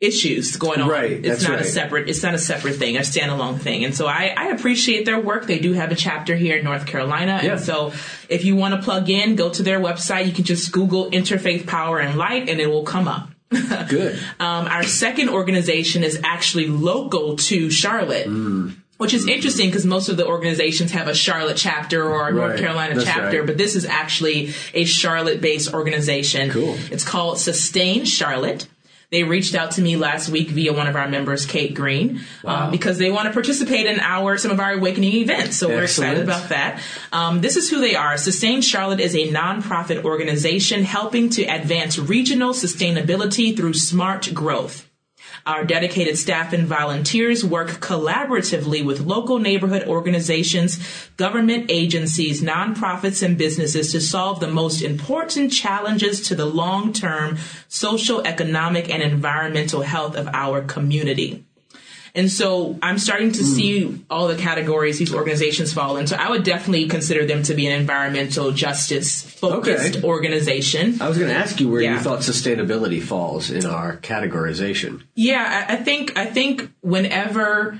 issues 0.00 0.56
going 0.56 0.80
on. 0.80 0.88
Right. 0.88 1.24
It's 1.24 1.42
not 1.42 1.52
right. 1.52 1.60
a 1.60 1.64
separate. 1.64 2.08
It's 2.08 2.22
not 2.22 2.34
a 2.34 2.38
separate 2.38 2.76
thing, 2.76 2.96
a 2.96 3.00
standalone 3.00 3.58
thing. 3.58 3.84
And 3.84 3.94
so 3.94 4.06
I, 4.06 4.34
I 4.36 4.48
appreciate 4.48 5.06
their 5.06 5.20
work. 5.20 5.46
They 5.46 5.58
do 5.58 5.72
have 5.72 5.90
a 5.90 5.94
chapter 5.94 6.36
here 6.36 6.56
in 6.56 6.64
North 6.64 6.86
Carolina. 6.86 7.40
Yeah. 7.42 7.52
And 7.52 7.60
so 7.60 7.92
if 8.28 8.44
you 8.44 8.56
want 8.56 8.74
to 8.74 8.82
plug 8.82 9.08
in, 9.08 9.36
go 9.36 9.48
to 9.50 9.62
their 9.62 9.80
website. 9.80 10.26
You 10.26 10.32
can 10.32 10.44
just 10.44 10.70
Google 10.72 11.10
Interfaith 11.10 11.66
Power 11.66 11.98
and 11.98 12.18
Light, 12.18 12.48
and 12.48 12.60
it 12.60 12.66
will 12.66 12.84
come 12.84 13.08
up. 13.08 13.30
Good. 13.88 14.18
um, 14.40 14.66
our 14.66 14.82
second 14.82 15.28
organization 15.28 16.02
is 16.02 16.20
actually 16.24 16.66
local 16.66 17.36
to 17.36 17.70
Charlotte. 17.70 18.26
Mm. 18.26 18.76
Which 18.98 19.12
is 19.12 19.28
interesting 19.28 19.68
because 19.68 19.84
most 19.84 20.08
of 20.08 20.16
the 20.16 20.26
organizations 20.26 20.92
have 20.92 21.06
a 21.06 21.14
Charlotte 21.14 21.58
chapter 21.58 22.02
or 22.02 22.28
a 22.28 22.32
North 22.32 22.52
right. 22.52 22.58
Carolina 22.58 22.94
That's 22.94 23.06
chapter, 23.06 23.40
right. 23.40 23.46
but 23.46 23.58
this 23.58 23.76
is 23.76 23.84
actually 23.84 24.54
a 24.72 24.86
Charlotte 24.86 25.42
based 25.42 25.74
organization. 25.74 26.48
Cool. 26.50 26.78
It's 26.90 27.04
called 27.04 27.38
Sustain 27.38 28.06
Charlotte. 28.06 28.66
They 29.10 29.22
reached 29.22 29.54
out 29.54 29.72
to 29.72 29.82
me 29.82 29.96
last 29.96 30.28
week 30.28 30.48
via 30.48 30.72
one 30.72 30.88
of 30.88 30.96
our 30.96 31.08
members, 31.08 31.46
Kate 31.46 31.74
Green, 31.74 32.16
um, 32.16 32.24
wow. 32.42 32.64
um, 32.64 32.70
because 32.72 32.98
they 32.98 33.10
want 33.10 33.26
to 33.26 33.32
participate 33.32 33.86
in 33.86 34.00
our 34.00 34.36
some 34.36 34.50
of 34.50 34.58
our 34.58 34.72
awakening 34.72 35.12
events. 35.14 35.56
So 35.56 35.68
Excellent. 35.68 35.76
we're 35.76 35.84
excited 35.84 36.24
about 36.24 36.48
that. 36.48 36.82
Um, 37.12 37.40
this 37.40 37.56
is 37.56 37.70
who 37.70 37.80
they 37.80 37.94
are. 37.94 38.16
Sustain 38.18 38.62
Charlotte 38.62 39.00
is 39.00 39.14
a 39.14 39.28
nonprofit 39.28 40.04
organization 40.04 40.82
helping 40.82 41.30
to 41.30 41.44
advance 41.44 41.98
regional 41.98 42.52
sustainability 42.52 43.56
through 43.56 43.74
smart 43.74 44.34
growth. 44.34 44.85
Our 45.46 45.64
dedicated 45.64 46.18
staff 46.18 46.52
and 46.52 46.66
volunteers 46.66 47.44
work 47.44 47.68
collaboratively 47.80 48.84
with 48.84 49.06
local 49.06 49.38
neighborhood 49.38 49.86
organizations, 49.86 50.80
government 51.16 51.66
agencies, 51.68 52.42
nonprofits, 52.42 53.22
and 53.22 53.38
businesses 53.38 53.92
to 53.92 54.00
solve 54.00 54.40
the 54.40 54.50
most 54.50 54.82
important 54.82 55.52
challenges 55.52 56.20
to 56.28 56.34
the 56.34 56.46
long 56.46 56.92
term 56.92 57.38
social, 57.68 58.26
economic, 58.26 58.90
and 58.90 59.04
environmental 59.04 59.82
health 59.82 60.16
of 60.16 60.26
our 60.32 60.62
community. 60.62 61.45
And 62.16 62.32
so 62.32 62.78
I'm 62.82 62.98
starting 62.98 63.30
to 63.32 63.42
mm. 63.42 63.44
see 63.44 64.04
all 64.08 64.26
the 64.26 64.36
categories 64.36 64.98
these 64.98 65.14
organizations 65.14 65.74
fall 65.74 65.98
into. 65.98 66.20
I 66.20 66.30
would 66.30 66.44
definitely 66.44 66.88
consider 66.88 67.26
them 67.26 67.42
to 67.44 67.54
be 67.54 67.66
an 67.66 67.78
environmental 67.78 68.52
justice 68.52 69.20
focused 69.20 69.96
okay. 69.96 70.06
organization. 70.06 71.00
I 71.02 71.08
was 71.08 71.18
going 71.18 71.30
to 71.30 71.36
ask 71.36 71.60
you 71.60 71.68
where 71.68 71.82
yeah. 71.82 71.94
you 71.94 72.00
thought 72.00 72.20
sustainability 72.20 73.02
falls 73.02 73.50
in 73.50 73.66
our 73.66 73.98
categorization. 73.98 75.02
Yeah, 75.14 75.66
I, 75.68 75.74
I 75.74 75.76
think 75.76 76.16
I 76.16 76.24
think 76.24 76.72
whenever 76.80 77.78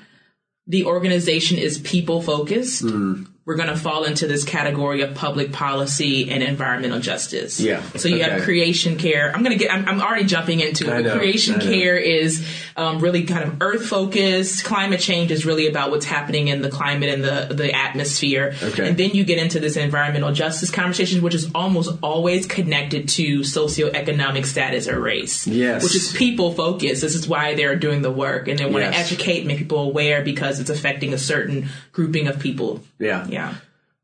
the 0.67 0.85
organization 0.85 1.57
is 1.57 1.79
people 1.79 2.21
focused, 2.21 2.85
mm 2.85 3.27
we're 3.47 3.55
going 3.55 3.69
to 3.69 3.77
fall 3.77 4.03
into 4.03 4.27
this 4.27 4.43
category 4.43 5.03
of 5.03 5.15
public 5.15 5.53
policy 5.53 6.29
and 6.33 6.43
environmental 6.43 6.99
justice. 6.99 7.61
Yeah. 7.61 7.81
So 7.95 8.09
you 8.09 8.17
okay. 8.17 8.29
have 8.29 8.43
creation 8.43 8.99
care. 8.99 9.33
I'm 9.33 9.45
going 9.45 9.57
to 9.57 9.65
get, 9.65 9.73
I'm, 9.73 9.89
I'm, 9.89 10.01
already 10.03 10.25
jumping 10.25 10.59
into 10.59 10.93
it. 10.93 11.03
Know, 11.03 11.17
creation 11.17 11.61
care 11.61 11.97
is 11.97 12.45
um, 12.77 12.99
really 12.99 13.23
kind 13.23 13.45
of 13.45 13.63
earth 13.63 13.87
focused. 13.87 14.65
Climate 14.65 14.99
change 14.99 15.31
is 15.31 15.47
really 15.47 15.69
about 15.69 15.93
what's 15.93 16.05
happening 16.05 16.49
in 16.49 16.61
the 16.61 16.71
climate 16.71 17.09
and 17.09 17.23
the, 17.23 17.55
the 17.55 17.73
atmosphere. 17.73 18.57
Okay. 18.61 18.89
And 18.89 18.97
then 18.97 19.11
you 19.11 19.23
get 19.23 19.39
into 19.39 19.61
this 19.61 19.77
environmental 19.77 20.33
justice 20.33 20.73
conversation, 20.73 21.23
which 21.23 21.35
is 21.35 21.49
almost 21.55 21.97
always 22.03 22.47
connected 22.47 23.09
to 23.11 23.41
socioeconomic 23.41 24.45
status 24.45 24.89
or 24.89 24.99
race. 24.99 25.47
Yes. 25.47 25.85
Which 25.85 25.95
is 25.95 26.13
people 26.13 26.53
focused. 26.53 27.01
This 27.01 27.15
is 27.15 27.29
why 27.29 27.55
they're 27.55 27.77
doing 27.77 28.03
the 28.03 28.11
work 28.11 28.49
and 28.49 28.59
they 28.59 28.65
want 28.65 28.87
yes. 28.87 28.95
to 28.95 29.15
educate, 29.15 29.47
make 29.47 29.59
people 29.59 29.79
aware 29.79 30.25
because 30.25 30.59
it's 30.59 30.71
affecting 30.71 31.15
a 31.15 31.19
certain 31.19 31.69
grouping 31.93 32.27
of 32.27 32.41
people. 32.41 32.81
Yeah. 32.99 33.25
Yeah. 33.29 33.36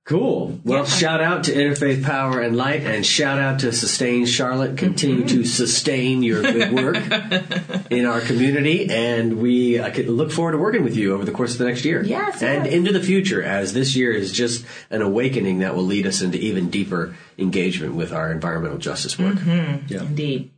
Cool. 0.04 0.58
Well, 0.64 0.80
yeah. 0.80 0.84
shout 0.84 1.20
out 1.20 1.44
to 1.44 1.52
Interfaith 1.52 2.02
Power 2.02 2.40
and 2.40 2.56
Light, 2.56 2.82
and 2.82 3.06
shout 3.06 3.38
out 3.38 3.60
to 3.60 3.72
Sustain 3.72 4.26
Charlotte. 4.26 4.76
Continue 4.76 5.18
mm-hmm. 5.18 5.42
to 5.42 5.44
sustain 5.44 6.24
your 6.24 6.42
good 6.42 6.72
work 6.72 6.96
in 7.90 8.04
our 8.04 8.20
community, 8.20 8.90
and 8.90 9.38
we 9.38 9.78
uh, 9.78 9.96
look 10.02 10.32
forward 10.32 10.52
to 10.52 10.58
working 10.58 10.82
with 10.82 10.96
you 10.96 11.14
over 11.14 11.24
the 11.24 11.30
course 11.30 11.52
of 11.52 11.58
the 11.58 11.66
next 11.66 11.84
year. 11.84 12.02
Yes, 12.02 12.42
and 12.42 12.64
yes. 12.64 12.74
into 12.74 12.92
the 12.92 13.00
future, 13.00 13.44
as 13.44 13.74
this 13.74 13.94
year 13.94 14.10
is 14.10 14.32
just 14.32 14.66
an 14.90 15.02
awakening 15.02 15.60
that 15.60 15.76
will 15.76 15.84
lead 15.84 16.04
us 16.04 16.20
into 16.20 16.36
even 16.36 16.68
deeper 16.68 17.14
engagement 17.38 17.94
with 17.94 18.12
our 18.12 18.32
environmental 18.32 18.78
justice 18.78 19.16
work. 19.16 19.36
Mm-hmm. 19.36 19.86
Yeah. 19.86 20.00
Indeed. 20.02 20.50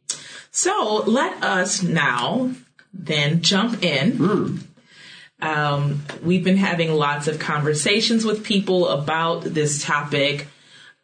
So 0.52 1.04
let 1.06 1.42
us 1.44 1.82
now 1.82 2.52
then 2.94 3.42
jump 3.42 3.82
in. 3.84 4.12
Mm 4.12 4.62
um, 5.40 6.02
we've 6.22 6.44
been 6.44 6.56
having 6.56 6.92
lots 6.92 7.28
of 7.28 7.38
conversations 7.38 8.24
with 8.24 8.44
people 8.44 8.88
about 8.88 9.42
this 9.42 9.82
topic. 9.82 10.48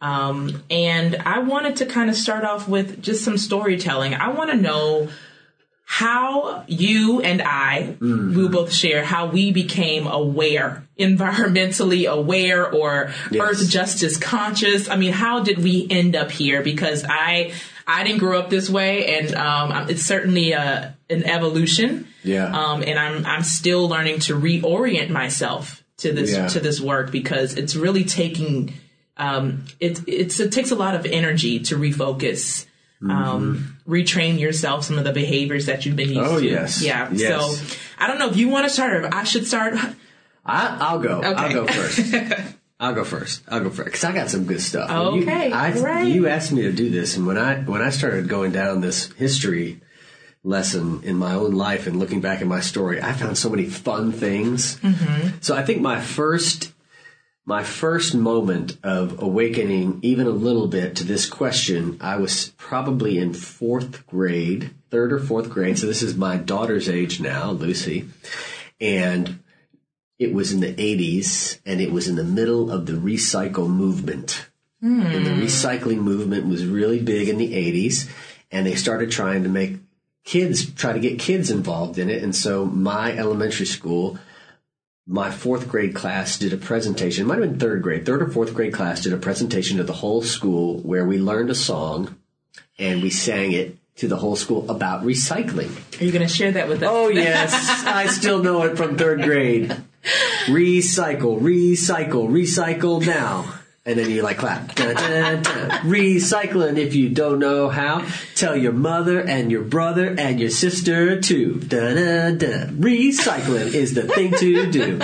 Um, 0.01 0.63
and 0.71 1.17
I 1.27 1.41
wanted 1.41 1.77
to 1.77 1.87
kind 1.87 2.09
of 2.09 2.17
start 2.17 2.45
off 2.45 2.69
with 2.69 3.03
just 3.03 3.25
some 3.25 3.37
storytelling. 3.37 4.15
I 4.15 4.29
want 4.29 4.51
to 4.51 4.57
know 4.57 5.09
how 5.93 6.65
you 6.69 7.21
and 7.21 7.43
I, 7.43 7.97
mm-hmm. 7.99 8.37
we 8.37 8.43
will 8.43 8.49
both 8.49 8.73
share 8.73 9.05
how 9.05 9.27
we 9.27 9.51
became 9.51 10.07
aware, 10.07 10.89
environmentally 10.99 12.09
aware 12.09 12.71
or 12.73 13.13
yes. 13.33 13.43
earth 13.43 13.69
justice 13.69 14.17
conscious. 14.17 14.89
I 14.89 14.95
mean, 14.95 15.13
how 15.13 15.41
did 15.41 15.59
we 15.59 15.89
end 15.91 16.15
up 16.15 16.31
here? 16.31 16.63
Because 16.63 17.05
I, 17.05 17.53
I 17.91 18.05
didn't 18.05 18.21
grow 18.21 18.39
up 18.39 18.51
this 18.51 18.71
way 18.71 19.19
and, 19.19 19.35
um, 19.35 19.89
it's 19.91 20.03
certainly 20.03 20.53
a, 20.53 20.97
an 21.11 21.25
evolution. 21.25 22.07
Yeah. 22.23 22.45
Um, 22.47 22.83
and 22.83 22.99
I'm 22.99 23.27
I'm 23.27 23.43
still 23.43 23.89
learning 23.89 24.21
to 24.21 24.39
reorient 24.39 25.11
myself 25.11 25.83
to 25.99 26.13
this 26.13 26.33
yeah. 26.33 26.49
to 26.49 26.61
this 26.61 26.81
work 26.81 27.11
because 27.11 27.57
it's 27.57 27.75
really 27.75 28.05
taking 28.05 28.75
um, 29.17 29.65
it 29.81 30.01
it's 30.07 30.39
it 30.39 30.53
takes 30.53 30.71
a 30.71 30.77
lot 30.77 30.95
of 30.95 31.07
energy 31.07 31.61
to 31.61 31.77
refocus 31.77 32.67
um, 33.09 33.77
retrain 33.89 34.39
yourself 34.39 34.85
some 34.85 34.99
of 34.99 35.05
the 35.05 35.13
behaviors 35.13 35.67
that 35.67 35.87
you've 35.87 35.97
been 35.97 36.11
used 36.11 36.21
Oh, 36.21 36.39
to. 36.39 36.47
yes. 36.47 36.83
Yeah. 36.83 37.09
Yes. 37.11 37.59
So 37.59 37.77
I 37.99 38.07
don't 38.07 38.19
know 38.19 38.29
if 38.29 38.37
you 38.37 38.49
want 38.51 38.67
to 38.67 38.71
start 38.71 38.93
or 38.93 39.15
I 39.15 39.25
should 39.25 39.47
start. 39.47 39.75
I, 40.45 40.77
I'll 40.81 40.99
go. 40.99 41.23
I'll 41.23 41.53
go 41.53 41.67
first. 41.67 42.55
I'll 42.81 42.95
go 42.95 43.05
first. 43.05 43.43
I'll 43.47 43.61
go 43.61 43.69
first 43.71 43.85
because 43.85 44.05
I 44.05 44.13
got 44.13 44.31
some 44.31 44.47
good 44.47 44.63
stuff. 44.63 44.89
When 44.91 45.21
you- 45.21 45.23
Okay, 45.23 45.53
I, 45.53 45.71
great. 45.73 46.09
You 46.09 46.27
asked 46.29 46.51
me 46.51 46.63
to 46.63 46.73
do 46.73 46.89
this, 46.91 47.17
and 47.17 47.27
when 47.27 47.37
I 47.39 47.61
when 47.61 47.83
I 47.83 47.91
started 47.91 48.27
going 48.29 48.53
down 48.53 48.81
this 48.81 49.13
history 49.13 49.81
lesson 50.43 51.03
in 51.05 51.17
my 51.17 51.35
own 51.35 51.53
life 51.53 51.87
and 51.87 51.99
looking 51.99 52.23
back 52.23 52.41
at 52.41 52.47
my 52.47 52.61
story, 52.61 53.03
I 53.03 53.13
found 53.13 53.37
so 53.37 53.51
many 53.51 53.67
fun 53.67 54.13
things. 54.13 54.79
Mm-hmm. 54.79 55.37
So 55.43 55.55
I 55.55 55.63
think 55.63 55.83
my 55.83 56.01
first 56.01 56.73
my 57.45 57.63
first 57.65 58.15
moment 58.15 58.79
of 58.83 59.21
awakening 59.23 59.99
even 60.03 60.27
a 60.27 60.31
little 60.31 60.69
bit 60.69 60.97
to 60.97 61.05
this 61.05 61.29
question, 61.29 61.99
I 62.01 62.17
was 62.17 62.51
probably 62.57 63.19
in 63.19 63.35
fourth 63.35 64.07
grade, 64.07 64.71
third 64.91 65.13
or 65.13 65.19
fourth 65.19 65.51
grade. 65.51 65.79
So 65.79 65.87
this 65.87 66.03
is 66.03 66.17
my 66.17 66.37
daughter's 66.37 66.89
age 66.89 67.21
now, 67.21 67.51
Lucy. 67.51 68.09
And 68.81 69.40
it 70.21 70.35
was 70.35 70.53
in 70.53 70.61
the 70.61 70.75
80s 70.75 71.59
and 71.65 71.81
it 71.81 71.91
was 71.91 72.07
in 72.07 72.15
the 72.15 72.23
middle 72.23 72.71
of 72.71 72.85
the 72.85 72.93
recycle 72.93 73.69
movement. 73.69 74.49
And 74.83 75.27
the 75.27 75.35
hmm. 75.35 75.41
recycling 75.41 75.99
movement 75.99 76.47
was 76.47 76.65
really 76.65 77.01
big 77.01 77.29
in 77.29 77.39
the 77.39 77.55
80s 77.55 78.09
and 78.53 78.67
they 78.67 78.75
started 78.75 79.11
trying 79.11 79.43
to 79.45 79.49
make 79.49 79.79
kids, 80.25 80.71
try 80.73 80.93
to 80.93 81.01
get 81.01 81.19
kids 81.19 81.51
involved 81.51 81.99
in 81.99 82.11
it. 82.11 82.23
And 82.23 82.37
so 82.37 82.67
my 82.67 83.17
elementary 83.17 83.65
school, 83.65 84.19
my 85.07 85.31
fourth 85.31 85.69
grade 85.69 85.95
class 85.95 86.39
did 86.39 86.53
a 86.53 86.59
presentation, 86.59 87.25
it 87.25 87.27
might 87.27 87.41
have 87.41 87.51
been 87.51 87.59
third 87.59 87.83
grade, 87.83 88.05
third 88.05 88.23
or 88.23 88.29
fourth 88.29 88.55
grade 88.55 88.75
class 88.75 89.01
did 89.01 89.15
a 89.15 89.19
presentation 89.19 89.79
to 89.79 89.85
the 89.85 89.95
whole 89.95 90.23
school 90.23 90.81
where 90.81 91.07
we 91.07 91.19
learned 91.19 91.49
a 91.49 91.55
song 91.55 92.17
and 92.79 93.03
we 93.03 93.11
sang 93.11 93.53
it 93.53 93.77
to 94.01 94.09
the 94.09 94.17
whole 94.17 94.35
school 94.35 94.69
about 94.71 95.05
recycling. 95.05 95.71
Are 96.01 96.05
you 96.05 96.11
going 96.11 96.27
to 96.27 96.33
share 96.33 96.53
that 96.53 96.69
with 96.69 96.83
us? 96.83 96.89
Oh 96.91 97.09
yes, 97.09 97.53
I 97.87 98.07
still 98.07 98.43
know 98.43 98.63
it 98.63 98.79
from 98.79 98.97
third 98.97 99.23
grade. 99.23 99.77
Recycle, 100.47 101.39
recycle, 101.39 102.27
recycle 102.31 103.07
now. 103.07 103.57
And 103.85 103.99
then 103.99 104.11
you 104.11 104.23
like 104.23 104.39
clap. 104.39 104.75
Dun, 104.75 104.95
dun, 104.95 105.43
dun. 105.43 105.71
Recycling 105.83 106.79
if 106.79 106.95
you 106.95 107.11
don't 107.11 107.39
know 107.39 107.69
how. 107.69 108.07
Tell 108.35 108.57
your 108.57 108.73
mother 108.73 109.21
and 109.21 109.51
your 109.51 109.65
brother 109.65 110.15
and 110.19 110.41
your 110.41 110.51
sister 110.51 111.21
too. 111.21 111.57
Recycling 112.77 113.75
is 113.75 113.95
the 113.95 114.03
thing 114.03 114.33
to 114.33 114.71
do. 114.71 114.99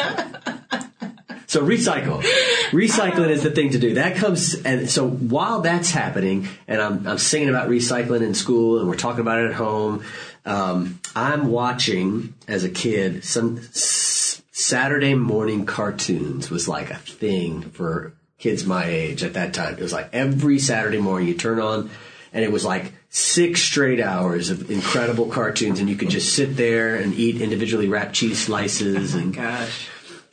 So 1.56 1.64
recycle. 1.64 2.20
Recycling 2.70 3.30
is 3.30 3.42
the 3.42 3.50
thing 3.50 3.70
to 3.70 3.78
do. 3.78 3.94
That 3.94 4.16
comes, 4.16 4.62
and 4.66 4.90
so 4.90 5.08
while 5.08 5.62
that's 5.62 5.90
happening, 5.90 6.48
and 6.68 6.82
I'm, 6.82 7.06
I'm 7.06 7.16
singing 7.16 7.48
about 7.48 7.70
recycling 7.70 8.20
in 8.20 8.34
school, 8.34 8.78
and 8.78 8.86
we're 8.86 8.96
talking 8.96 9.20
about 9.20 9.38
it 9.40 9.46
at 9.46 9.54
home, 9.54 10.04
um, 10.44 11.00
I'm 11.14 11.48
watching 11.48 12.34
as 12.46 12.62
a 12.62 12.68
kid 12.68 13.24
some 13.24 13.56
s- 13.56 14.42
Saturday 14.52 15.14
morning 15.14 15.64
cartoons 15.64 16.50
was 16.50 16.68
like 16.68 16.90
a 16.90 16.96
thing 16.96 17.62
for 17.62 18.12
kids 18.38 18.66
my 18.66 18.84
age 18.84 19.24
at 19.24 19.32
that 19.32 19.54
time. 19.54 19.76
It 19.76 19.80
was 19.80 19.94
like 19.94 20.10
every 20.12 20.58
Saturday 20.58 20.98
morning 20.98 21.26
you 21.26 21.34
turn 21.34 21.58
on, 21.58 21.88
and 22.34 22.44
it 22.44 22.52
was 22.52 22.66
like 22.66 22.92
six 23.08 23.62
straight 23.62 23.98
hours 23.98 24.50
of 24.50 24.70
incredible 24.70 25.28
cartoons, 25.30 25.80
and 25.80 25.88
you 25.88 25.96
could 25.96 26.10
just 26.10 26.34
sit 26.34 26.54
there 26.58 26.96
and 26.96 27.14
eat 27.14 27.40
individually 27.40 27.88
wrapped 27.88 28.14
cheese 28.14 28.40
slices 28.40 29.14
and 29.14 29.34
Gosh. 29.34 29.88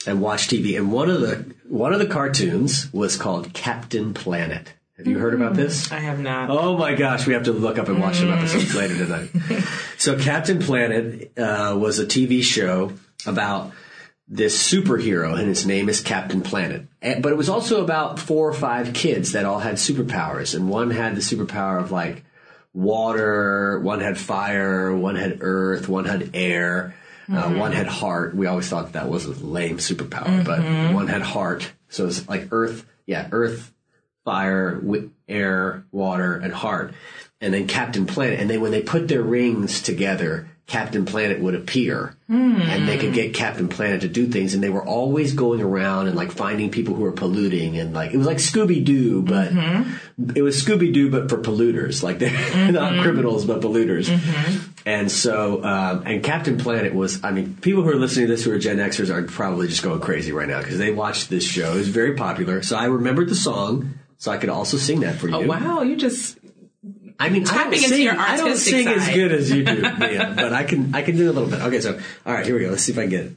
And 0.07 0.21
watch 0.21 0.47
TV. 0.47 0.77
And 0.77 0.91
one 0.91 1.09
of 1.09 1.21
the 1.21 1.53
one 1.67 1.93
of 1.93 1.99
the 1.99 2.07
cartoons 2.07 2.91
was 2.93 3.17
called 3.17 3.53
Captain 3.53 4.13
Planet. 4.13 4.73
Have 4.97 5.07
you 5.07 5.17
heard 5.17 5.33
about 5.33 5.55
this? 5.55 5.91
I 5.91 5.99
have 5.99 6.19
not. 6.19 6.49
Oh 6.49 6.77
my 6.77 6.93
gosh, 6.93 7.25
we 7.25 7.33
have 7.33 7.43
to 7.43 7.51
look 7.51 7.79
up 7.79 7.89
and 7.89 7.99
watch 7.99 8.17
some 8.17 8.31
episodes 8.31 8.75
later 8.75 8.97
tonight. 8.97 9.29
So 9.97 10.19
Captain 10.19 10.59
Planet 10.59 11.31
uh, 11.37 11.77
was 11.79 11.97
a 11.99 12.05
TV 12.05 12.43
show 12.43 12.91
about 13.25 13.71
this 14.27 14.61
superhero, 14.61 15.39
and 15.39 15.47
his 15.47 15.65
name 15.65 15.87
is 15.87 16.01
Captain 16.01 16.41
Planet. 16.41 16.87
And, 17.01 17.23
but 17.23 17.31
it 17.31 17.37
was 17.37 17.47
also 17.47 17.81
about 17.81 18.19
four 18.19 18.49
or 18.49 18.53
five 18.53 18.93
kids 18.93 19.31
that 19.31 19.45
all 19.45 19.59
had 19.59 19.75
superpowers, 19.75 20.55
and 20.55 20.69
one 20.69 20.91
had 20.91 21.15
the 21.15 21.21
superpower 21.21 21.79
of 21.79 21.91
like 21.91 22.25
water, 22.73 23.79
one 23.79 24.01
had 24.01 24.17
fire, 24.17 24.93
one 24.93 25.15
had 25.15 25.37
earth, 25.39 25.87
one 25.87 26.03
had 26.03 26.31
air, 26.33 26.95
uh, 27.29 27.43
mm-hmm. 27.43 27.57
one 27.57 27.71
had 27.71 27.87
heart. 27.87 28.35
We 28.35 28.47
always 28.47 28.67
thought 28.67 28.93
that 28.93 29.09
was 29.09 29.25
a 29.25 29.31
lame 29.31 29.77
superpower, 29.77 30.43
but 30.43 30.59
mm-hmm. 30.59 30.93
one 30.93 31.07
had 31.07 31.21
heart. 31.21 31.71
So 31.89 32.07
it's 32.07 32.27
like 32.27 32.49
earth, 32.51 32.85
yeah, 33.05 33.27
earth, 33.31 33.73
fire, 34.25 34.75
wi- 34.75 35.09
air, 35.27 35.85
water, 35.91 36.35
and 36.35 36.53
heart. 36.53 36.93
And 37.39 37.53
then 37.53 37.67
Captain 37.67 38.05
Planet. 38.05 38.39
And 38.39 38.49
then 38.49 38.61
when 38.61 38.71
they 38.71 38.81
put 38.81 39.07
their 39.07 39.21
rings 39.21 39.81
together, 39.81 40.49
Captain 40.65 41.03
Planet 41.03 41.41
would 41.41 41.55
appear 41.55 42.15
hmm. 42.27 42.61
and 42.61 42.87
they 42.87 42.97
could 42.97 43.13
get 43.13 43.33
Captain 43.33 43.67
Planet 43.67 44.01
to 44.01 44.07
do 44.07 44.27
things. 44.27 44.53
And 44.53 44.63
they 44.63 44.69
were 44.69 44.83
always 44.83 45.33
going 45.33 45.61
around 45.61 46.07
and 46.07 46.15
like 46.15 46.31
finding 46.31 46.71
people 46.71 46.95
who 46.95 47.03
were 47.03 47.11
polluting 47.11 47.77
and 47.77 47.93
like, 47.93 48.13
it 48.13 48.17
was 48.17 48.25
like 48.25 48.37
Scooby 48.37 48.83
Doo, 48.83 49.21
but 49.21 49.51
mm-hmm. 49.51 50.31
it 50.35 50.41
was 50.41 50.63
Scooby 50.63 50.93
Doo, 50.93 51.11
but 51.11 51.29
for 51.29 51.37
polluters. 51.37 52.01
Like 52.01 52.19
they're 52.19 52.71
not 52.71 53.01
criminals, 53.01 53.45
but 53.45 53.59
polluters. 53.59 54.07
And 54.85 55.09
so, 55.09 55.63
um, 55.63 56.03
and 56.05 56.23
Captain 56.23 56.57
Planet 56.57 56.93
was, 56.93 57.23
I 57.23 57.31
mean, 57.31 57.55
people 57.55 57.83
who 57.83 57.89
are 57.89 57.95
listening 57.95 58.27
to 58.27 58.33
this 58.33 58.43
who 58.43 58.51
are 58.51 58.59
Gen 58.59 58.77
Xers 58.77 59.09
are 59.09 59.23
probably 59.23 59.67
just 59.67 59.81
going 59.81 60.01
crazy 60.01 60.31
right 60.31 60.47
now 60.47 60.59
because 60.59 60.77
they 60.77 60.91
watched 60.91 61.29
this 61.29 61.45
show. 61.45 61.73
It 61.73 61.77
was 61.77 61.87
very 61.87 62.15
popular. 62.15 62.61
So 62.63 62.75
I 62.75 62.85
remembered 62.85 63.29
the 63.29 63.35
song. 63.35 63.99
So 64.17 64.31
I 64.31 64.37
could 64.37 64.49
also 64.49 64.77
sing 64.77 65.01
that 65.01 65.15
for 65.15 65.27
you. 65.27 65.35
Oh, 65.35 65.47
wow. 65.47 65.81
You 65.81 65.95
just. 65.95 66.37
I 67.19 67.29
mean, 67.29 67.47
I 67.47 67.63
don't 67.65 67.73
into 67.73 67.87
sing, 67.87 68.03
your 68.03 68.17
I 68.17 68.37
don't 68.37 68.47
artistic 68.49 68.73
sing 68.73 68.87
as 68.87 69.09
good 69.09 69.31
as 69.31 69.51
you 69.51 69.63
do, 69.63 69.81
Mia, 69.97 70.33
but 70.35 70.51
I 70.51 70.63
can 70.63 70.95
I 70.95 71.01
can 71.01 71.15
do 71.15 71.29
a 71.29 71.33
little 71.33 71.49
bit. 71.49 71.61
Okay, 71.61 71.79
so 71.79 71.99
all 72.25 72.33
right, 72.33 72.45
here 72.45 72.55
we 72.55 72.61
go. 72.61 72.71
Let's 72.71 72.83
see 72.83 72.91
if 72.91 72.97
I 72.97 73.01
can 73.01 73.09
get 73.09 73.25
it. 73.25 73.33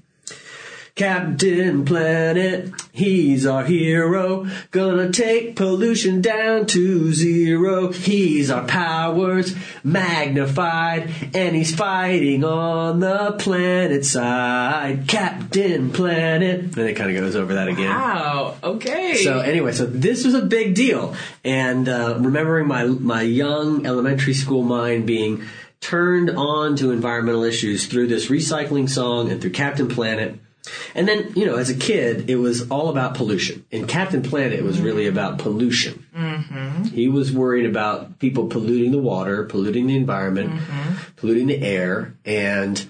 Captain 0.96 1.84
Planet, 1.84 2.72
he's 2.90 3.44
our 3.44 3.66
hero. 3.66 4.46
Gonna 4.70 5.12
take 5.12 5.54
pollution 5.54 6.22
down 6.22 6.64
to 6.68 7.12
zero. 7.12 7.92
He's 7.92 8.50
our 8.50 8.64
powers 8.66 9.54
magnified, 9.84 11.10
and 11.34 11.54
he's 11.54 11.74
fighting 11.74 12.44
on 12.44 13.00
the 13.00 13.36
planet 13.38 14.06
side. 14.06 15.06
Captain 15.06 15.90
Planet. 15.90 16.72
Then 16.72 16.88
it 16.88 16.94
kind 16.94 17.10
of 17.10 17.16
goes 17.22 17.36
over 17.36 17.52
that 17.56 17.68
again. 17.68 17.90
Wow. 17.90 18.56
Okay. 18.64 19.16
So 19.22 19.40
anyway, 19.40 19.72
so 19.72 19.84
this 19.84 20.24
was 20.24 20.32
a 20.32 20.46
big 20.46 20.74
deal, 20.74 21.14
and 21.44 21.90
uh, 21.90 22.16
remembering 22.18 22.68
my 22.68 22.84
my 22.86 23.20
young 23.20 23.84
elementary 23.84 24.32
school 24.32 24.62
mind 24.62 25.06
being 25.06 25.44
turned 25.82 26.30
on 26.30 26.74
to 26.76 26.90
environmental 26.90 27.44
issues 27.44 27.86
through 27.86 28.06
this 28.06 28.28
recycling 28.28 28.88
song 28.88 29.30
and 29.30 29.42
through 29.42 29.50
Captain 29.50 29.88
Planet. 29.88 30.40
And 30.94 31.06
then, 31.06 31.32
you 31.37 31.46
know, 31.46 31.56
as 31.56 31.70
a 31.70 31.75
kid, 31.75 32.28
it 32.30 32.37
was 32.37 32.68
all 32.70 32.88
about 32.88 33.14
pollution. 33.14 33.64
In 33.70 33.87
Captain 33.87 34.23
Planet, 34.23 34.52
it 34.52 34.64
was 34.64 34.80
really 34.80 35.04
mm-hmm. 35.04 35.18
about 35.18 35.38
pollution. 35.38 36.06
Mm-hmm. 36.16 36.85
He 36.85 37.08
was 37.08 37.32
worried 37.32 37.66
about 37.66 38.18
people 38.18 38.49
polluting 38.49 38.92
the 38.92 38.99
water, 38.99 39.44
polluting 39.44 39.87
the 39.87 39.96
environment, 39.96 40.50
mm-hmm. 40.50 40.94
polluting 41.16 41.46
the 41.46 41.62
air, 41.62 42.14
and 42.25 42.88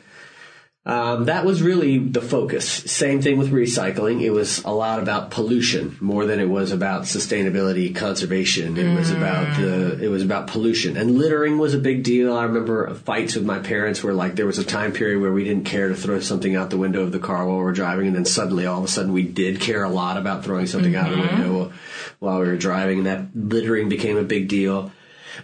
um, 0.87 1.25
that 1.25 1.45
was 1.45 1.63
really 1.63 1.99
the 1.99 2.21
focus. 2.21 2.69
Same 2.69 3.21
thing 3.21 3.39
with 3.39 3.51
recycling. 3.51 4.23
It 4.23 4.31
was 4.31 4.63
a 4.65 4.71
lot 4.71 5.01
about 5.01 5.33
pollution 5.33 5.97
more 6.01 6.27
than 6.27 6.39
it 6.39 6.49
was 6.49 6.71
about 6.71 7.03
sustainability, 7.03 7.93
conservation. 7.93 8.77
It 8.77 8.97
was 8.97 9.11
about 9.11 9.57
the, 9.57 10.01
it 10.01 10.07
was 10.07 10.23
about 10.23 10.47
pollution. 10.47 10.97
And 10.97 11.19
littering 11.19 11.59
was 11.59 11.75
a 11.75 11.79
big 11.79 12.05
deal. 12.05 12.33
I 12.33 12.45
remember 12.45 12.95
fights 12.95 13.35
with 13.35 13.45
my 13.45 13.59
parents 13.59 14.05
where 14.05 14.15
like 14.15 14.37
there 14.37 14.47
was 14.47 14.59
a 14.59 14.65
time 14.65 14.93
period 14.93 15.21
where 15.21 15.33
we 15.33 15.43
didn't 15.43 15.65
care 15.65 15.89
to 15.89 15.97
throw 15.97 16.21
something 16.21 16.55
out 16.55 16.71
the 16.71 16.79
window 16.79 17.03
of 17.03 17.11
the 17.11 17.19
car 17.19 17.45
while 17.45 17.57
we 17.57 17.65
were 17.65 17.73
driving, 17.73 18.07
and 18.07 18.15
then 18.15 18.25
suddenly 18.25 18.65
all 18.65 18.79
of 18.79 18.85
a 18.85 18.89
sudden 18.89 19.13
we 19.13 19.25
did 19.25 19.61
care 19.61 19.83
a 19.83 19.89
lot 19.91 20.17
about 20.17 20.45
throwing 20.45 20.69
something 20.69 20.95
out 20.95 21.11
the 21.11 21.21
window 21.21 21.73
while 22.21 22.39
we 22.39 22.47
were 22.47 22.57
driving, 22.57 22.99
and 22.99 23.07
that 23.09 23.27
littering 23.35 23.89
became 23.89 24.17
a 24.17 24.23
big 24.23 24.47
deal. 24.47 24.93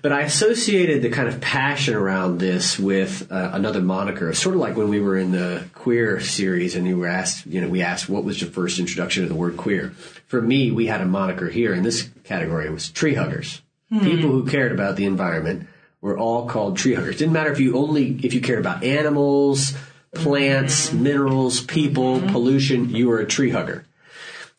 But 0.01 0.13
I 0.13 0.23
associated 0.23 1.03
the 1.03 1.11
kind 1.11 1.29
of 1.29 1.41
passion 1.41 1.95
around 1.95 2.39
this 2.39 2.79
with 2.79 3.31
uh, 3.31 3.51
another 3.53 3.81
moniker, 3.81 4.33
sort 4.33 4.55
of 4.55 4.61
like 4.61 4.77
when 4.77 4.89
we 4.89 5.01
were 5.01 5.17
in 5.17 5.33
the 5.33 5.65
queer 5.75 6.21
series 6.21 6.75
and 6.75 6.87
you 6.87 6.97
were 6.97 7.07
asked, 7.07 7.47
you 7.47 7.61
know, 7.61 7.69
we 7.69 7.83
asked 7.83 8.09
what 8.09 8.25
was 8.25 8.41
your 8.41 8.51
first 8.51 8.79
introduction 8.79 9.23
to 9.23 9.29
the 9.29 9.35
word 9.35 9.57
queer. 9.57 9.91
For 10.27 10.41
me, 10.41 10.71
we 10.71 10.87
had 10.87 11.01
a 11.01 11.07
moniker 11.07 11.49
here 11.49 11.75
in 11.75 11.83
this 11.83 12.09
category. 12.25 12.67
It 12.67 12.73
was 12.73 12.91
tree 12.91 13.15
huggers. 13.15 13.61
Hmm. 13.91 14.01
People 14.01 14.31
who 14.31 14.47
cared 14.47 14.73
about 14.73 14.97
the 14.97 15.05
environment 15.05 15.69
were 16.01 16.19
all 16.19 16.47
called 16.47 16.79
tree 16.79 16.95
huggers. 16.95 17.19
Didn't 17.19 17.35
matter 17.35 17.53
if 17.53 17.61
you 17.61 17.77
only 17.77 18.19
if 18.25 18.33
you 18.33 18.41
cared 18.41 18.59
about 18.59 18.83
animals, 18.83 19.75
plants, 20.15 20.89
hmm. 20.89 21.03
minerals, 21.03 21.61
people, 21.61 22.21
hmm. 22.21 22.29
pollution. 22.29 22.91
You 22.91 23.09
were 23.09 23.21
a 23.21 23.27
tree 23.27 23.51
hugger 23.51 23.85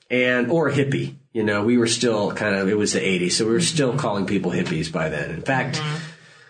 and 0.09 0.51
or 0.51 0.69
a 0.69 0.73
hippie. 0.73 1.15
You 1.33 1.43
know, 1.43 1.63
we 1.63 1.77
were 1.77 1.87
still 1.87 2.31
kind 2.31 2.55
of 2.55 2.69
it 2.69 2.77
was 2.77 2.93
the 2.93 2.99
80s, 2.99 3.33
so 3.33 3.45
we 3.45 3.53
were 3.53 3.59
still 3.59 3.97
calling 3.97 4.25
people 4.25 4.51
hippies 4.51 4.91
by 4.91 5.09
then. 5.09 5.31
In 5.31 5.41
fact, 5.41 5.81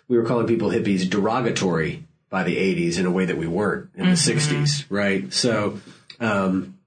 we 0.07 0.17
were 0.17 0.25
calling 0.25 0.45
people 0.45 0.69
hippies 0.69 1.09
derogatory 1.09 2.05
by 2.29 2.43
the 2.43 2.57
80s 2.57 2.99
in 2.99 3.05
a 3.05 3.11
way 3.11 3.25
that 3.25 3.37
we 3.37 3.47
weren't 3.47 3.89
in 3.95 4.05
the 4.05 4.11
60s, 4.11 4.85
right? 4.89 5.31
So, 5.31 5.79
um, 6.19 6.77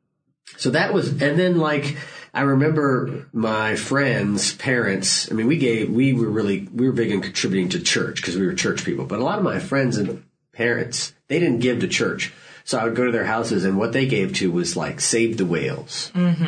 so 0.58 0.70
that 0.70 0.92
was, 0.92 1.08
and 1.08 1.38
then 1.38 1.56
like 1.58 1.96
I 2.36 2.42
remember 2.42 3.26
my 3.32 3.76
friends' 3.76 4.52
parents. 4.54 5.32
I 5.32 5.34
mean, 5.34 5.46
we 5.46 5.56
gave, 5.56 5.90
we 5.90 6.12
were 6.12 6.28
really, 6.28 6.68
we 6.70 6.86
were 6.86 6.92
big 6.92 7.10
in 7.10 7.22
contributing 7.22 7.70
to 7.70 7.80
church 7.80 8.16
because 8.16 8.36
we 8.36 8.46
were 8.46 8.52
church 8.52 8.84
people. 8.84 9.06
But 9.06 9.20
a 9.20 9.24
lot 9.24 9.38
of 9.38 9.44
my 9.44 9.58
friends 9.58 9.96
and 9.96 10.22
parents, 10.52 11.14
they 11.28 11.38
didn't 11.38 11.60
give 11.60 11.80
to 11.80 11.88
church. 11.88 12.34
So 12.66 12.76
I 12.78 12.82
would 12.84 12.96
go 12.96 13.04
to 13.04 13.12
their 13.12 13.24
houses, 13.24 13.64
and 13.64 13.78
what 13.78 13.92
they 13.92 14.06
gave 14.06 14.34
to 14.38 14.50
was 14.50 14.76
like 14.76 15.00
Save 15.00 15.36
the 15.38 15.46
Whales, 15.46 16.10
mm-hmm. 16.16 16.44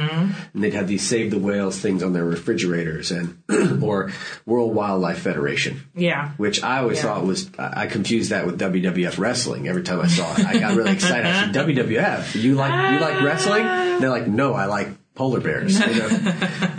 and 0.53 0.65
they'd 0.65 0.75
have 0.75 0.89
these 0.89 1.07
Save 1.09 1.31
the 1.31 1.39
Whales 1.39 1.79
things 1.79 2.03
on 2.03 2.13
their 2.13 2.25
refrigerators, 2.25 3.13
and 3.13 3.39
or 3.81 4.11
World 4.45 4.75
Wildlife 4.75 5.21
Federation. 5.21 5.81
Yeah. 5.95 6.31
Which 6.37 6.61
I 6.65 6.79
always 6.81 6.99
Yeah. 6.99 7.05
thought 7.05 7.25
was 7.25 7.49
I 7.57 7.87
confused 7.87 8.31
that 8.31 8.47
with 8.47 8.59
WWF 8.59 9.17
wrestling. 9.21 9.69
Every 9.69 9.85
time 9.85 10.01
I 10.01 10.09
saw 10.09 10.35
it, 10.35 10.45
I 10.45 10.59
got 10.59 10.77
really 10.77 10.91
excited. 10.91 11.25
I 11.25 11.53
said, 11.53 11.55
WWF, 11.55 12.35
you 12.35 12.57
like 12.57 12.93
you 12.95 12.99
like 12.99 13.23
wrestling? 13.23 13.63
And 13.63 14.03
they're 14.03 14.11
like, 14.11 14.27
no, 14.27 14.55
I 14.55 14.67
like 14.67 14.89
polar 15.15 15.39
bears. 15.39 15.79
You 15.79 15.87
know? 15.87 16.09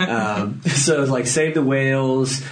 um, 0.00 0.60
so 0.66 0.98
it 0.98 1.00
was 1.00 1.10
like 1.10 1.26
Save 1.26 1.54
the 1.54 1.62
Whales, 1.62 2.42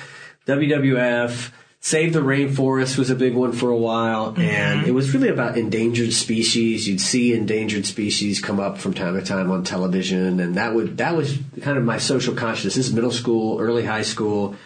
WWF. 0.47 1.53
Save 1.81 2.13
the 2.13 2.21
Rainforest 2.21 2.99
was 2.99 3.09
a 3.09 3.15
big 3.15 3.35
one 3.35 3.53
for 3.53 3.71
a 3.71 3.77
while, 3.77 4.35
and 4.37 4.87
it 4.87 4.91
was 4.91 5.15
really 5.15 5.29
about 5.29 5.57
endangered 5.57 6.13
species. 6.13 6.89
You'd 6.89 7.01
see 7.01 7.33
endangered 7.33 7.87
species 7.87 8.41
come 8.41 8.59
up 8.59 8.79
from 8.79 8.95
time 8.95 9.15
to 9.15 9.23
time 9.25 9.51
on 9.51 9.63
television, 9.63 10.41
and 10.41 10.57
that 10.57 10.75
would 10.75 10.99
that 10.99 11.17
was 11.17 11.39
kind 11.63 11.79
of 11.79 11.85
my 11.85 11.99
social 11.99 12.35
consciousness. 12.35 12.75
This 12.75 12.89
is 12.89 12.95
middle 12.95 13.13
school, 13.13 13.61
early 13.61 13.85
high 13.85 14.03
school, 14.03 14.57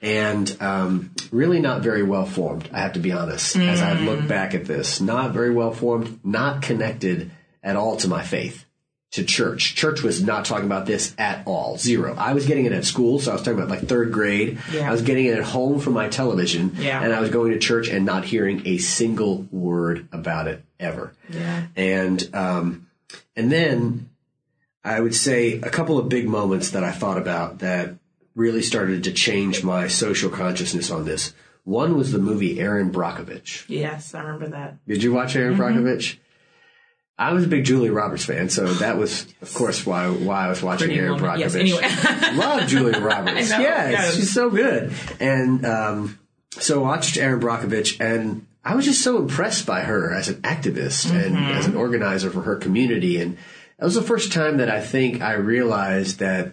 and 0.00 0.56
um, 0.60 1.10
really 1.32 1.60
not 1.60 1.82
very 1.82 2.04
well 2.04 2.24
formed. 2.24 2.70
I 2.72 2.80
have 2.80 2.92
to 2.92 3.00
be 3.00 3.10
honest. 3.12 3.56
As 3.56 3.82
I 3.82 3.94
look 4.00 4.28
back 4.28 4.54
at 4.54 4.64
this, 4.64 5.00
not 5.00 5.32
very 5.32 5.50
well 5.50 5.72
formed, 5.72 6.20
not 6.24 6.62
connected 6.62 7.32
at 7.64 7.74
all 7.74 7.96
to 7.96 8.08
my 8.08 8.22
faith 8.22 8.64
to 9.12 9.24
church. 9.24 9.74
Church 9.74 10.02
was 10.02 10.22
not 10.22 10.44
talking 10.44 10.66
about 10.66 10.86
this 10.86 11.14
at 11.18 11.44
all. 11.46 11.76
Zero. 11.76 12.14
I 12.16 12.32
was 12.32 12.46
getting 12.46 12.64
it 12.66 12.72
at 12.72 12.84
school, 12.84 13.18
so 13.18 13.32
I 13.32 13.34
was 13.34 13.42
talking 13.42 13.58
about 13.58 13.68
like 13.68 13.88
third 13.88 14.12
grade. 14.12 14.58
Yeah. 14.72 14.88
I 14.88 14.92
was 14.92 15.02
getting 15.02 15.26
it 15.26 15.36
at 15.36 15.42
home 15.44 15.80
from 15.80 15.94
my 15.94 16.08
television. 16.08 16.72
Yeah. 16.76 17.02
And 17.02 17.12
I 17.12 17.20
was 17.20 17.30
going 17.30 17.50
to 17.52 17.58
church 17.58 17.88
and 17.88 18.04
not 18.06 18.24
hearing 18.24 18.62
a 18.66 18.78
single 18.78 19.46
word 19.50 20.08
about 20.12 20.46
it 20.46 20.64
ever. 20.78 21.12
Yeah. 21.28 21.66
And 21.74 22.28
um, 22.34 22.86
and 23.34 23.50
then 23.50 24.10
I 24.84 25.00
would 25.00 25.14
say 25.14 25.54
a 25.54 25.70
couple 25.70 25.98
of 25.98 26.08
big 26.08 26.28
moments 26.28 26.70
that 26.70 26.84
I 26.84 26.92
thought 26.92 27.18
about 27.18 27.58
that 27.58 27.96
really 28.36 28.62
started 28.62 29.02
to 29.04 29.12
change 29.12 29.64
my 29.64 29.88
social 29.88 30.30
consciousness 30.30 30.88
on 30.90 31.04
this. 31.04 31.34
One 31.64 31.96
was 31.96 32.12
the 32.12 32.18
movie 32.18 32.58
Erin 32.60 32.90
Brockovich. 32.92 33.64
Yes, 33.68 34.14
I 34.14 34.22
remember 34.22 34.48
that. 34.56 34.76
Did 34.86 35.02
you 35.02 35.12
watch 35.12 35.34
Erin 35.36 35.56
Mm-hmm. 35.58 35.62
Brockovich? 35.84 36.16
I 37.20 37.32
was 37.34 37.44
a 37.44 37.48
big 37.48 37.64
Julia 37.64 37.92
Roberts 37.92 38.24
fan, 38.24 38.48
so 38.48 38.66
that 38.74 38.96
was, 38.96 39.26
of 39.42 39.52
course, 39.54 39.84
why 39.84 40.08
why 40.08 40.46
I 40.46 40.48
was 40.48 40.62
watching 40.62 40.88
Pretty 40.88 41.00
Erin. 41.00 41.18
Brockovich. 41.20 41.38
Yes, 41.38 41.54
anyway. 41.54 41.82
Love 42.36 42.66
Julia 42.66 42.98
Roberts. 43.00 43.50
Know, 43.50 43.58
yes, 43.58 43.92
yes. 43.92 44.16
she's 44.16 44.32
so 44.32 44.48
good. 44.50 44.92
And 45.20 45.64
um, 45.66 46.18
so 46.52 46.80
I 46.82 46.88
watched 46.88 47.16
Erin 47.18 47.38
Brockovich, 47.40 48.00
and 48.00 48.46
I 48.64 48.74
was 48.74 48.84
just 48.86 49.02
so 49.02 49.18
impressed 49.18 49.66
by 49.66 49.82
her 49.82 50.12
as 50.12 50.28
an 50.28 50.36
activist 50.42 51.10
and 51.12 51.36
Mm-hmm. 51.36 51.58
as 51.58 51.66
an 51.66 51.76
organizer 51.76 52.30
for 52.30 52.40
her 52.42 52.56
community. 52.56 53.20
And 53.20 53.36
that 53.78 53.84
was 53.84 53.94
the 53.94 54.02
first 54.02 54.32
time 54.32 54.56
that 54.56 54.70
I 54.70 54.80
think 54.80 55.20
I 55.22 55.34
realized 55.34 56.18
that 56.20 56.52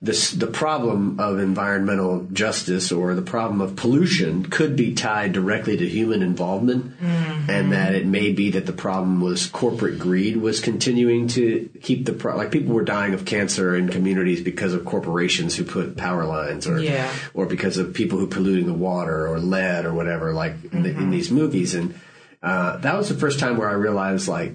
this, 0.00 0.30
the 0.30 0.46
problem 0.46 1.18
of 1.18 1.40
environmental 1.40 2.20
justice 2.32 2.92
or 2.92 3.14
the 3.16 3.22
problem 3.22 3.60
of 3.60 3.74
pollution 3.74 4.44
could 4.46 4.76
be 4.76 4.94
tied 4.94 5.32
directly 5.32 5.76
to 5.76 5.88
human 5.88 6.22
involvement 6.22 6.94
and 7.00 7.72
that 7.72 7.96
it 7.96 8.06
may 8.06 8.30
be 8.32 8.50
that 8.52 8.64
the 8.66 8.72
problem 8.72 9.20
was 9.20 9.46
corporate 9.46 9.98
greed 9.98 10.36
was 10.36 10.60
continuing 10.60 11.26
to 11.28 11.68
keep 11.82 12.04
the 12.06 12.12
pro- 12.12 12.36
like 12.36 12.52
people 12.52 12.74
were 12.74 12.84
dying 12.84 13.12
of 13.12 13.24
cancer 13.24 13.74
in 13.74 13.88
communities 13.88 14.40
because 14.40 14.72
of 14.72 14.84
corporations 14.84 15.56
who 15.56 15.64
put 15.64 15.96
power 15.96 16.24
lines 16.24 16.68
or 16.68 16.78
Yeah. 16.78 17.12
or 17.34 17.46
because 17.46 17.76
of 17.76 17.92
people 17.92 18.20
who 18.20 18.28
polluting 18.28 18.66
the 18.66 18.74
water 18.74 19.26
or 19.26 19.40
lead 19.40 19.84
or 19.84 19.92
whatever 19.92 20.32
like 20.32 20.54
in, 20.72 20.84
the, 20.84 20.90
in 20.90 21.10
these 21.10 21.32
movies. 21.32 21.74
And 21.74 21.98
uh, 22.40 22.76
that 22.76 22.96
was 22.96 23.08
the 23.08 23.16
first 23.16 23.40
time 23.40 23.56
where 23.56 23.68
I 23.68 23.72
realized 23.72 24.28
like 24.28 24.54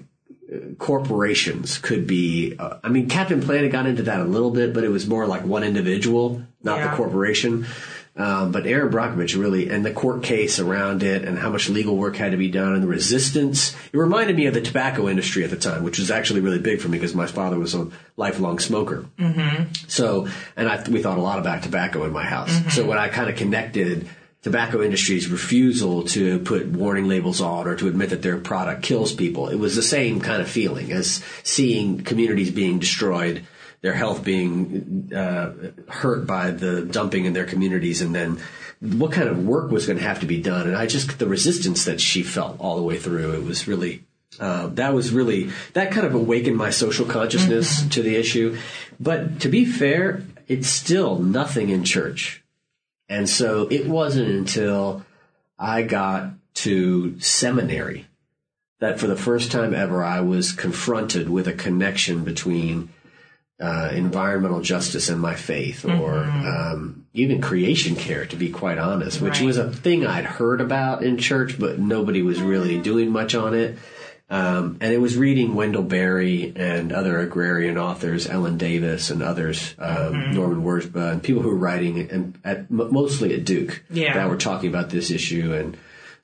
corporations 0.78 1.78
could 1.78 2.06
be 2.06 2.54
uh, 2.58 2.78
i 2.84 2.88
mean 2.88 3.08
captain 3.08 3.40
planet 3.40 3.70
got 3.72 3.86
into 3.86 4.02
that 4.04 4.20
a 4.20 4.24
little 4.24 4.50
bit 4.50 4.72
but 4.74 4.84
it 4.84 4.88
was 4.88 5.06
more 5.06 5.26
like 5.26 5.44
one 5.44 5.64
individual 5.64 6.42
not 6.62 6.78
Yeah. 6.78 6.90
the 6.90 6.96
corporation. 6.96 7.66
Um, 8.16 8.52
but 8.52 8.64
erin 8.64 8.92
brockovich 8.92 9.36
really 9.36 9.68
and 9.68 9.84
the 9.84 9.90
court 9.92 10.22
case 10.22 10.60
around 10.60 11.02
it 11.02 11.24
and 11.24 11.36
how 11.36 11.50
much 11.50 11.68
legal 11.68 11.96
work 11.96 12.14
had 12.14 12.30
to 12.30 12.36
be 12.36 12.48
done 12.48 12.72
and 12.74 12.80
the 12.80 12.86
resistance. 12.86 13.74
It 13.92 13.96
reminded 13.98 14.36
me 14.36 14.46
of 14.46 14.54
the 14.54 14.60
tobacco 14.60 15.08
industry 15.08 15.42
at 15.42 15.50
the 15.50 15.56
time 15.56 15.82
which 15.82 15.98
was 15.98 16.12
actually 16.12 16.38
really 16.40 16.60
big 16.60 16.80
for 16.80 16.88
me 16.88 16.96
because 16.98 17.12
my 17.12 17.26
father 17.26 17.58
was 17.58 17.74
a 17.74 17.88
lifelong 18.16 18.60
smoker. 18.60 19.06
So, 19.88 20.28
and 20.56 20.68
I, 20.68 20.80
we 20.88 21.02
thought 21.02 21.18
a 21.18 21.22
lot 21.22 21.40
about 21.40 21.64
tobacco 21.64 22.04
in 22.04 22.12
my 22.12 22.24
house. 22.24 22.52
So 22.72 22.86
when 22.86 22.98
I 22.98 23.08
kind 23.08 23.28
of 23.28 23.34
connected 23.36 24.08
tobacco 24.44 24.82
industry's 24.82 25.28
refusal 25.28 26.04
to 26.04 26.38
put 26.40 26.66
warning 26.66 27.08
labels 27.08 27.40
on 27.40 27.66
or 27.66 27.74
to 27.76 27.88
admit 27.88 28.10
that 28.10 28.20
their 28.20 28.36
product 28.36 28.82
kills 28.82 29.12
people, 29.12 29.48
it 29.48 29.56
was 29.56 29.74
the 29.74 29.82
same 29.82 30.20
kind 30.20 30.42
of 30.42 30.48
feeling 30.48 30.92
as 30.92 31.24
seeing 31.42 32.04
communities 32.04 32.50
being 32.50 32.78
destroyed, 32.78 33.46
their 33.80 33.94
health 33.94 34.22
being 34.22 35.10
uh, 35.16 35.52
hurt 35.88 36.26
by 36.26 36.50
the 36.50 36.82
dumping 36.82 37.24
in 37.24 37.32
their 37.32 37.46
communities, 37.46 38.02
and 38.02 38.14
then 38.14 38.38
what 38.80 39.12
kind 39.12 39.28
of 39.28 39.46
work 39.46 39.70
was 39.70 39.86
going 39.86 39.98
to 39.98 40.04
have 40.04 40.20
to 40.20 40.26
be 40.26 40.42
done. 40.42 40.66
And 40.66 40.76
I 40.76 40.86
just 40.86 41.18
the 41.18 41.26
resistance 41.26 41.86
that 41.86 42.00
she 42.00 42.22
felt 42.22 42.60
all 42.60 42.76
the 42.76 42.82
way 42.82 42.98
through. 42.98 43.32
It 43.32 43.44
was 43.44 43.66
really 43.66 44.04
uh, 44.38 44.66
that 44.68 44.92
was 44.92 45.10
really 45.10 45.50
that 45.72 45.90
kind 45.90 46.06
of 46.06 46.14
awakened 46.14 46.56
my 46.56 46.68
social 46.68 47.06
consciousness 47.06 47.82
to 47.88 48.02
the 48.02 48.16
issue. 48.16 48.58
But 49.00 49.40
to 49.40 49.48
be 49.48 49.64
fair, 49.64 50.22
it's 50.48 50.68
still 50.68 51.18
nothing 51.18 51.70
in 51.70 51.84
church, 51.84 52.43
and 53.08 53.28
so 53.28 53.68
it 53.70 53.86
wasn't 53.86 54.28
until 54.28 55.04
I 55.58 55.82
got 55.82 56.30
to 56.54 57.18
seminary 57.20 58.06
that, 58.80 58.98
for 59.00 59.06
the 59.06 59.16
first 59.16 59.50
time 59.52 59.74
ever, 59.74 60.02
I 60.04 60.20
was 60.20 60.52
confronted 60.52 61.28
with 61.30 61.46
a 61.48 61.52
connection 61.52 62.24
between 62.24 62.90
uh, 63.60 63.90
environmental 63.92 64.60
justice 64.60 65.08
and 65.08 65.20
my 65.20 65.34
faith, 65.34 65.84
or 65.84 66.24
um, 66.24 67.06
even 67.14 67.40
creation 67.40 67.94
care, 67.94 68.26
to 68.26 68.36
be 68.36 68.50
quite 68.50 68.78
honest, 68.78 69.20
which 69.20 69.38
Right. 69.38 69.46
was 69.46 69.56
a 69.58 69.70
thing 69.72 70.04
I'd 70.06 70.24
heard 70.24 70.60
about 70.60 71.02
in 71.04 71.18
church, 71.18 71.58
but 71.58 71.78
nobody 71.78 72.20
was 72.20 72.42
really 72.42 72.78
doing 72.78 73.10
much 73.10 73.34
on 73.34 73.54
it. 73.54 73.78
Um, 74.34 74.78
and 74.80 74.92
it 74.92 74.98
was 75.00 75.16
reading 75.16 75.54
Wendell 75.54 75.84
Berry 75.84 76.52
and 76.56 76.92
other 76.92 77.20
agrarian 77.20 77.78
authors, 77.78 78.26
Ellen 78.28 78.58
Davis 78.58 79.10
and 79.10 79.22
others, 79.22 79.76
um, 79.78 80.34
Norman 80.34 80.64
Wirzba, 80.64 81.12
and 81.12 81.22
people 81.22 81.40
who 81.42 81.50
were 81.50 81.54
writing 81.68 82.10
and 82.10 82.36
at, 82.42 82.68
mostly 82.68 83.32
at 83.34 83.44
Duke 83.44 83.84
Yeah. 83.90 84.14
that 84.14 84.28
were 84.28 84.36
talking 84.36 84.68
about 84.68 84.90
this 84.90 85.12
issue. 85.12 85.52
And 85.54 85.76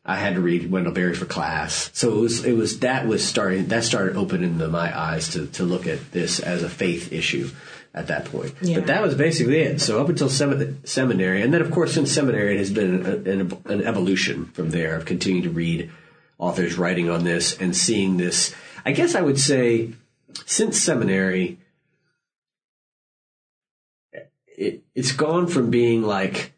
I 0.04 0.16
had 0.16 0.34
to 0.34 0.40
read 0.40 0.72
Wendell 0.72 0.92
Berry 0.92 1.14
for 1.14 1.26
class, 1.26 1.90
so 1.92 2.10
it 2.16 2.20
was 2.20 2.44
it 2.44 2.56
was 2.56 2.80
that 2.80 3.06
was 3.06 3.24
starting 3.24 3.66
that 3.68 3.84
started 3.84 4.16
opening 4.16 4.58
the, 4.58 4.66
my 4.66 4.90
eyes 4.98 5.28
to 5.34 5.46
to 5.48 5.62
look 5.62 5.86
at 5.86 6.10
this 6.10 6.40
as 6.40 6.64
a 6.64 6.68
faith 6.70 7.12
issue 7.12 7.50
at 7.94 8.08
that 8.08 8.24
point. 8.24 8.54
Yeah. 8.62 8.76
But 8.78 8.86
that 8.88 9.02
was 9.02 9.14
basically 9.14 9.58
it. 9.60 9.80
So 9.80 10.00
up 10.00 10.08
until 10.08 10.28
sem- 10.30 10.78
seminary, 10.84 11.42
and 11.42 11.52
then 11.54 11.60
of 11.60 11.70
course 11.70 11.92
since 11.92 12.10
seminary, 12.10 12.54
it 12.56 12.58
has 12.58 12.72
been 12.72 13.06
an, 13.06 13.26
an, 13.28 13.58
an 13.66 13.82
evolution 13.82 14.46
from 14.46 14.70
there 14.70 14.96
of 14.96 15.04
continuing 15.04 15.44
to 15.44 15.50
read 15.50 15.90
authors 16.40 16.79
writing 16.79 17.09
on 17.11 17.22
this 17.22 17.57
and 17.61 17.76
seeing 17.76 18.16
this. 18.16 18.55
I 18.85 18.92
guess 18.92 19.14
I 19.14 19.20
would 19.20 19.38
say 19.38 19.92
since 20.46 20.81
seminary, 20.81 21.59
it, 24.57 24.83
it's 24.94 25.12
gone 25.12 25.46
from 25.46 25.70
being 25.70 26.03
like 26.03 26.55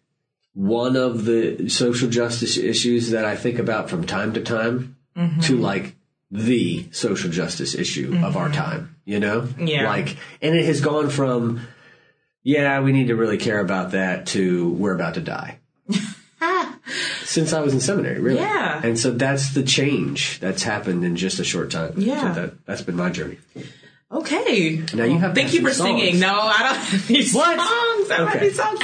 one 0.55 0.97
of 0.97 1.25
the 1.25 1.69
social 1.69 2.09
justice 2.09 2.57
issues 2.57 3.11
that 3.11 3.25
I 3.25 3.37
think 3.37 3.59
about 3.59 3.91
from 3.91 4.07
time 4.07 4.35
to 4.35 4.41
time 4.41 4.97
mm-hmm. 5.17 5.41
to 5.41 5.57
like 5.57 5.97
the 6.31 6.87
social 6.93 7.31
justice 7.31 7.75
issue 7.75 8.19
of 8.25 8.37
our 8.37 8.49
mm-hmm. 8.49 8.55
time, 8.55 8.97
you 9.05 9.19
know? 9.19 9.49
Yeah. 9.59 9.89
Like, 9.89 10.17
and 10.41 10.55
it 10.55 10.65
has 10.65 10.81
gone 10.81 11.11
from, 11.11 11.67
yeah, 12.43 12.81
we 12.81 12.93
need 12.93 13.09
to 13.09 13.17
really 13.17 13.39
care 13.39 13.61
about 13.61 13.93
that 13.93 14.27
to 14.29 14.71
we're 14.71 14.95
about 14.95 15.15
to 15.15 15.21
die. 15.21 15.59
Since 17.33 17.53
I 17.53 17.61
was 17.61 17.73
in 17.73 17.81
seminary, 17.81 18.21
really. 18.21 18.41
Yeah. 18.41 18.81
And 18.85 18.99
so 18.99 19.11
that's 19.11 19.55
the 19.55 19.63
change 19.63 20.39
that's 20.41 20.63
happened 20.63 21.03
in 21.05 21.17
just 21.17 21.39
a 21.41 21.45
short 21.45 21.71
time. 21.71 21.95
Yeah. 21.97 22.35
So 22.35 22.41
that, 22.41 22.67
that's 22.67 22.83
been 22.83 22.97
my 22.97 23.11
journey. 23.11 23.39
Okay. 24.11 24.85
Now 24.93 25.05
you 25.05 25.19
have 25.19 25.35
Thank 25.35 25.55
you 25.55 25.63
for 25.63 25.73
some 25.73 25.87
singing. 25.87 26.21
No, 26.21 26.35
I 26.35 26.59
don't 26.63 26.77
have 26.77 27.11
any 27.11 27.25
What? 27.31 27.57
songs. 27.59 28.11
I 28.11 28.17
don't 28.19 28.27
have 28.27 28.37
Okay. 28.37 28.47
any 28.47 28.53
songs. 28.55 28.81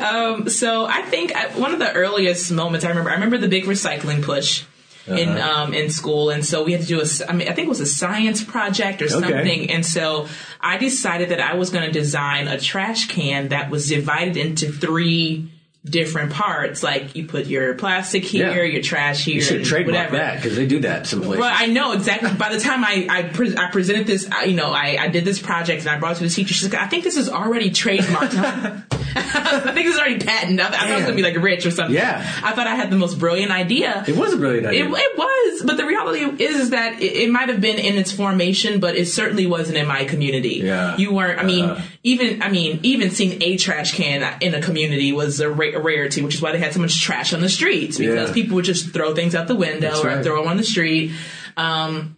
Um, 0.00 0.48
so 0.48 0.86
I 0.86 1.02
think 1.02 1.34
I, 1.34 1.48
one 1.58 1.72
of 1.72 1.80
the 1.80 1.92
earliest 1.92 2.52
moments 2.52 2.84
I 2.84 2.90
remember, 2.90 3.10
I 3.10 3.14
remember 3.14 3.38
the 3.38 3.48
big 3.48 3.64
recycling 3.64 4.22
push. 4.22 4.64
In 5.08 5.30
Uh-huh. 5.30 5.62
um, 5.62 5.72
in 5.72 5.88
school, 5.88 6.28
and 6.28 6.44
so 6.44 6.64
we 6.64 6.72
had 6.72 6.82
to 6.82 6.86
do 6.86 7.00
a. 7.00 7.06
I 7.26 7.32
mean, 7.32 7.48
I 7.48 7.54
think 7.54 7.64
it 7.64 7.68
was 7.70 7.80
a 7.80 7.86
science 7.86 8.44
project 8.44 9.00
or 9.00 9.06
Okay. 9.06 9.14
something. 9.14 9.70
And 9.70 9.86
so 9.86 10.28
I 10.60 10.76
decided 10.76 11.30
that 11.30 11.40
I 11.40 11.54
was 11.54 11.70
going 11.70 11.86
to 11.86 11.90
design 11.90 12.46
a 12.46 12.60
trash 12.60 13.08
can 13.08 13.48
that 13.48 13.70
was 13.70 13.88
divided 13.88 14.36
into 14.36 14.70
three 14.70 15.48
different 15.84 16.32
parts. 16.32 16.82
Like 16.82 17.14
you 17.16 17.26
put 17.26 17.46
your 17.46 17.74
plastic 17.74 18.24
here, 18.24 18.48
Yeah. 18.64 18.72
your 18.72 18.82
trash 18.82 19.24
here, 19.24 19.36
You 19.36 19.40
should 19.40 19.64
trademark 19.64 20.10
whatever. 20.10 20.16
that 20.18 20.36
because 20.36 20.56
they 20.56 20.66
do 20.66 20.80
that 20.80 21.06
some 21.06 21.20
places. 21.22 21.38
Well, 21.40 21.54
I 21.56 21.66
know 21.66 21.92
exactly. 21.92 22.30
By 22.34 22.52
the 22.54 22.60
time 22.60 22.84
I 22.84 23.06
I, 23.08 23.22
pre- 23.22 23.56
I 23.56 23.70
presented 23.70 24.06
this, 24.06 24.28
I, 24.30 24.44
you 24.44 24.54
know, 24.56 24.70
I, 24.72 24.96
I 25.00 25.08
did 25.08 25.24
this 25.24 25.40
project 25.40 25.80
and 25.82 25.90
I 25.90 25.98
brought 25.98 26.12
it 26.12 26.18
to 26.18 26.24
the 26.24 26.30
teacher. 26.30 26.52
She's 26.54 26.70
like, 26.72 26.80
I 26.82 26.88
think 26.88 27.04
this 27.04 27.16
is 27.16 27.28
already 27.28 27.70
trademarked. 27.70 28.84
I 29.16 29.72
think 29.74 29.86
is 29.86 29.98
already 29.98 30.18
patented. 30.24 30.60
I, 30.60 30.70
thought 30.70 30.80
I 30.88 30.94
was 30.94 31.02
gonna 31.04 31.16
be 31.16 31.22
like 31.22 31.36
rich 31.36 31.64
or 31.66 31.70
something. 31.70 31.94
Yeah. 31.94 32.18
I 32.42 32.52
thought 32.52 32.66
I 32.66 32.74
had 32.74 32.90
the 32.90 32.96
most 32.96 33.18
brilliant 33.18 33.50
idea. 33.52 34.04
it 34.06 34.16
was 34.16 34.32
a 34.32 34.36
brilliant 34.36 34.66
It, 34.66 34.70
idea. 34.70 34.84
it 34.88 35.18
was, 35.18 35.62
but 35.64 35.76
the 35.76 35.86
reality 35.86 36.20
is, 36.44 36.56
is 36.56 36.70
that 36.70 37.00
it, 37.00 37.12
it 37.12 37.30
might 37.30 37.48
have 37.48 37.60
been 37.60 37.78
in 37.78 37.96
its 37.96 38.12
formation, 38.12 38.80
but 38.80 38.96
it 38.96 39.06
certainly 39.06 39.46
wasn't 39.46 39.78
in 39.78 39.86
my 39.86 40.04
community. 40.04 40.60
Yeah. 40.64 40.96
You 40.96 41.12
weren't. 41.12 41.38
I 41.40 41.44
mean, 41.44 41.64
Uh. 41.64 41.82
even 42.02 42.42
I 42.42 42.50
mean, 42.50 42.80
even 42.82 43.10
seeing 43.10 43.42
a 43.42 43.56
trash 43.56 43.94
can 43.94 44.36
in 44.42 44.54
a 44.54 44.60
community 44.60 45.12
was 45.12 45.40
a, 45.40 45.48
ra- 45.50 45.74
a 45.74 45.80
rarity, 45.80 46.22
which 46.22 46.34
is 46.34 46.42
why 46.42 46.52
they 46.52 46.58
had 46.58 46.72
so 46.74 46.80
much 46.80 47.00
trash 47.00 47.32
on 47.32 47.40
the 47.40 47.48
streets 47.48 47.96
because 47.98 48.28
Yeah. 48.28 48.34
people 48.34 48.56
would 48.56 48.64
just 48.66 48.92
throw 48.92 49.14
things 49.14 49.34
out 49.34 49.48
the 49.48 49.54
window 49.56 49.88
That's 49.88 50.00
or 50.04 50.08
right. 50.08 50.22
throw 50.24 50.40
them 50.42 50.50
on 50.50 50.56
the 50.58 50.64
street. 50.64 51.12
Um, 51.56 52.17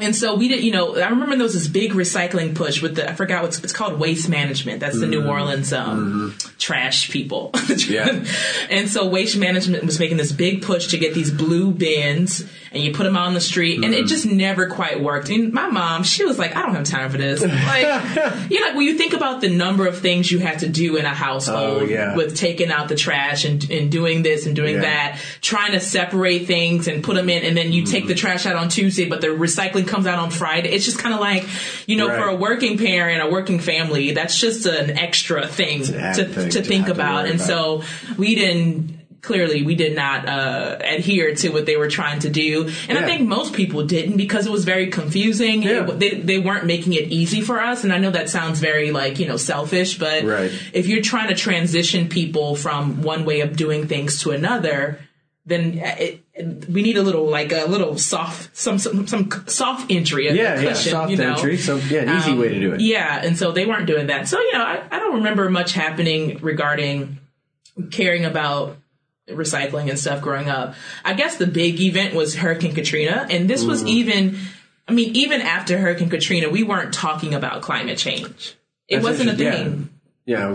and 0.00 0.14
so 0.16 0.34
we 0.34 0.48
did, 0.48 0.62
you 0.64 0.72
know, 0.72 0.96
I 0.96 1.08
remember 1.08 1.36
there 1.36 1.44
was 1.44 1.54
this 1.54 1.68
big 1.68 1.92
recycling 1.92 2.54
push 2.54 2.80
with 2.82 2.96
the, 2.96 3.08
I 3.10 3.14
forgot 3.14 3.42
what's, 3.42 3.62
it's 3.62 3.72
called 3.72 3.98
waste 3.98 4.28
management. 4.28 4.80
That's 4.80 4.98
the 4.98 5.06
New 5.06 5.26
Orleans, 5.26 5.72
um, 5.72 6.34
trash 6.58 7.10
people. 7.10 7.50
Mm-hmm. 7.54 7.92
Yeah. 7.92 8.24
and 8.70 8.88
so 8.88 9.08
waste 9.08 9.36
management 9.36 9.84
was 9.84 9.98
making 9.98 10.16
this 10.16 10.32
big 10.32 10.62
push 10.62 10.88
to 10.88 10.98
get 10.98 11.14
these 11.14 11.30
blue 11.30 11.70
bins 11.70 12.44
and 12.72 12.82
you 12.82 12.92
put 12.92 13.04
them 13.04 13.16
out 13.16 13.26
on 13.26 13.34
the 13.34 13.40
street 13.40 13.76
and 13.76 13.92
Mm-hmm. 13.94 14.04
it 14.04 14.06
just 14.06 14.26
never 14.26 14.68
quite 14.68 15.00
worked. 15.02 15.28
And 15.30 15.52
my 15.52 15.68
mom, 15.68 16.02
she 16.04 16.24
was 16.24 16.38
like, 16.38 16.54
I 16.54 16.62
don't 16.62 16.74
have 16.74 16.84
time 16.84 17.10
for 17.10 17.16
this. 17.18 17.42
Like, 17.42 17.84
you 18.50 18.60
know, 18.60 18.76
when 18.76 18.86
you 18.86 18.96
think 18.96 19.12
about 19.12 19.40
the 19.40 19.48
number 19.48 19.86
of 19.86 19.98
things 20.00 20.30
you 20.30 20.38
have 20.40 20.58
to 20.58 20.68
do 20.68 20.96
in 20.96 21.04
a 21.04 21.14
household 21.14 21.82
Oh, 21.82 21.84
yeah. 21.84 22.14
with 22.16 22.36
taking 22.36 22.70
out 22.70 22.88
the 22.88 22.94
trash 22.94 23.44
and, 23.44 23.68
and 23.70 23.90
doing 23.90 24.22
this 24.22 24.46
and 24.46 24.54
doing 24.54 24.76
Yeah. 24.76 24.80
that, 24.82 25.20
trying 25.40 25.72
to 25.72 25.80
separate 25.80 26.46
things 26.46 26.86
and 26.86 27.02
put 27.02 27.16
them 27.16 27.28
in, 27.28 27.44
and 27.44 27.56
then 27.56 27.72
you 27.72 27.84
take 27.84 28.00
Mm-hmm. 28.02 28.08
the 28.08 28.14
trash 28.14 28.46
out 28.46 28.56
on 28.56 28.68
Tuesday, 28.68 29.08
but 29.08 29.20
the 29.20 29.26
recycling 29.28 29.86
comes 29.90 30.06
out 30.06 30.18
on 30.18 30.30
Friday. 30.30 30.70
It's 30.70 30.84
just 30.86 30.98
kind 30.98 31.14
of 31.14 31.20
like, 31.20 31.44
you 31.86 31.96
know, 31.96 32.08
Right. 32.08 32.18
for 32.18 32.28
a 32.28 32.34
working 32.36 32.78
parent, 32.78 33.20
a 33.22 33.28
working 33.30 33.58
family, 33.58 34.12
that's 34.12 34.38
just 34.40 34.64
an 34.66 34.96
extra 34.98 35.46
thing 35.46 35.82
to, 35.84 35.92
thing 35.92 36.24
to 36.24 36.48
to 36.50 36.62
think 36.62 36.86
have 36.86 36.96
to 36.96 37.02
about. 37.02 37.26
and 37.26 37.34
about. 37.34 37.46
so 37.46 37.82
we 38.16 38.34
didn't. 38.34 38.98
Clearly, 39.22 39.62
we 39.62 39.74
did 39.74 39.94
not 39.94 40.26
uh, 40.26 40.78
adhere 40.80 41.34
to 41.34 41.50
what 41.50 41.66
they 41.66 41.76
were 41.76 41.90
trying 41.90 42.20
to 42.20 42.30
do, 42.30 42.70
and 42.88 42.96
I 42.96 43.04
think 43.04 43.28
most 43.28 43.52
people 43.52 43.84
didn't 43.84 44.16
because 44.16 44.46
it 44.46 44.50
was 44.50 44.64
very 44.64 44.86
confusing. 44.86 45.62
Yeah. 45.62 45.86
It- 45.90 45.98
they, 45.98 46.10
they 46.12 46.38
weren't 46.38 46.64
making 46.64 46.94
it 46.94 47.08
easy 47.12 47.42
for 47.42 47.60
us, 47.60 47.84
and 47.84 47.92
I 47.92 47.98
know 47.98 48.10
that 48.12 48.30
sounds 48.30 48.60
very 48.60 48.92
like 48.92 49.18
you 49.18 49.28
know 49.28 49.36
selfish, 49.36 49.98
but 49.98 50.24
Right. 50.24 50.50
if 50.72 50.86
you're 50.86 51.02
trying 51.02 51.28
to 51.28 51.34
transition 51.34 52.08
people 52.08 52.56
from 52.56 53.02
one 53.02 53.26
way 53.26 53.40
of 53.42 53.58
doing 53.58 53.86
things 53.88 54.22
to 54.22 54.30
another, 54.30 55.00
then 55.44 55.74
it, 55.74 56.00
it- 56.00 56.19
we 56.68 56.82
need 56.82 56.96
a 56.96 57.02
little 57.02 57.28
like 57.28 57.52
a 57.52 57.64
little 57.66 57.96
soft 57.98 58.56
some 58.56 58.78
some, 58.78 59.06
some 59.06 59.30
soft 59.46 59.90
entry, 59.90 60.28
a 60.28 60.34
yeah, 60.34 60.60
yeah, 60.60 60.72
soft 60.74 61.10
you 61.10 61.16
know? 61.16 61.32
entry. 61.34 61.56
So 61.56 61.76
yeah, 61.76 62.02
an 62.02 62.18
easy 62.18 62.32
Um, 62.32 62.38
way 62.38 62.48
to 62.48 62.60
do 62.60 62.72
it. 62.74 62.80
Yeah, 62.80 63.20
and 63.22 63.36
so 63.36 63.52
they 63.52 63.66
weren't 63.66 63.86
doing 63.86 64.08
that. 64.08 64.28
So 64.28 64.38
you 64.40 64.52
know, 64.52 64.62
I, 64.62 64.82
I 64.90 64.98
don't 64.98 65.16
remember 65.16 65.48
much 65.50 65.72
happening 65.72 66.38
regarding 66.40 67.18
caring 67.90 68.24
about 68.24 68.76
recycling 69.28 69.88
and 69.88 69.98
stuff 69.98 70.20
growing 70.20 70.48
up. 70.48 70.74
I 71.04 71.14
guess 71.14 71.36
the 71.36 71.46
big 71.46 71.80
event 71.80 72.14
was 72.14 72.34
Hurricane 72.36 72.74
Katrina, 72.74 73.26
and 73.30 73.48
this 73.48 73.64
was 73.64 73.80
Mm-hmm. 73.80 73.88
even. 73.88 74.38
I 74.88 74.92
mean, 74.92 75.14
even 75.14 75.40
after 75.40 75.78
Hurricane 75.78 76.10
Katrina, 76.10 76.48
we 76.50 76.64
weren't 76.64 76.92
talking 76.92 77.32
about 77.32 77.62
climate 77.62 77.96
change. 77.96 78.56
It 78.88 78.96
That's 78.96 79.04
wasn't 79.04 79.30
a 79.30 79.36
thing. 79.36 79.90
Yeah, 79.92 79.99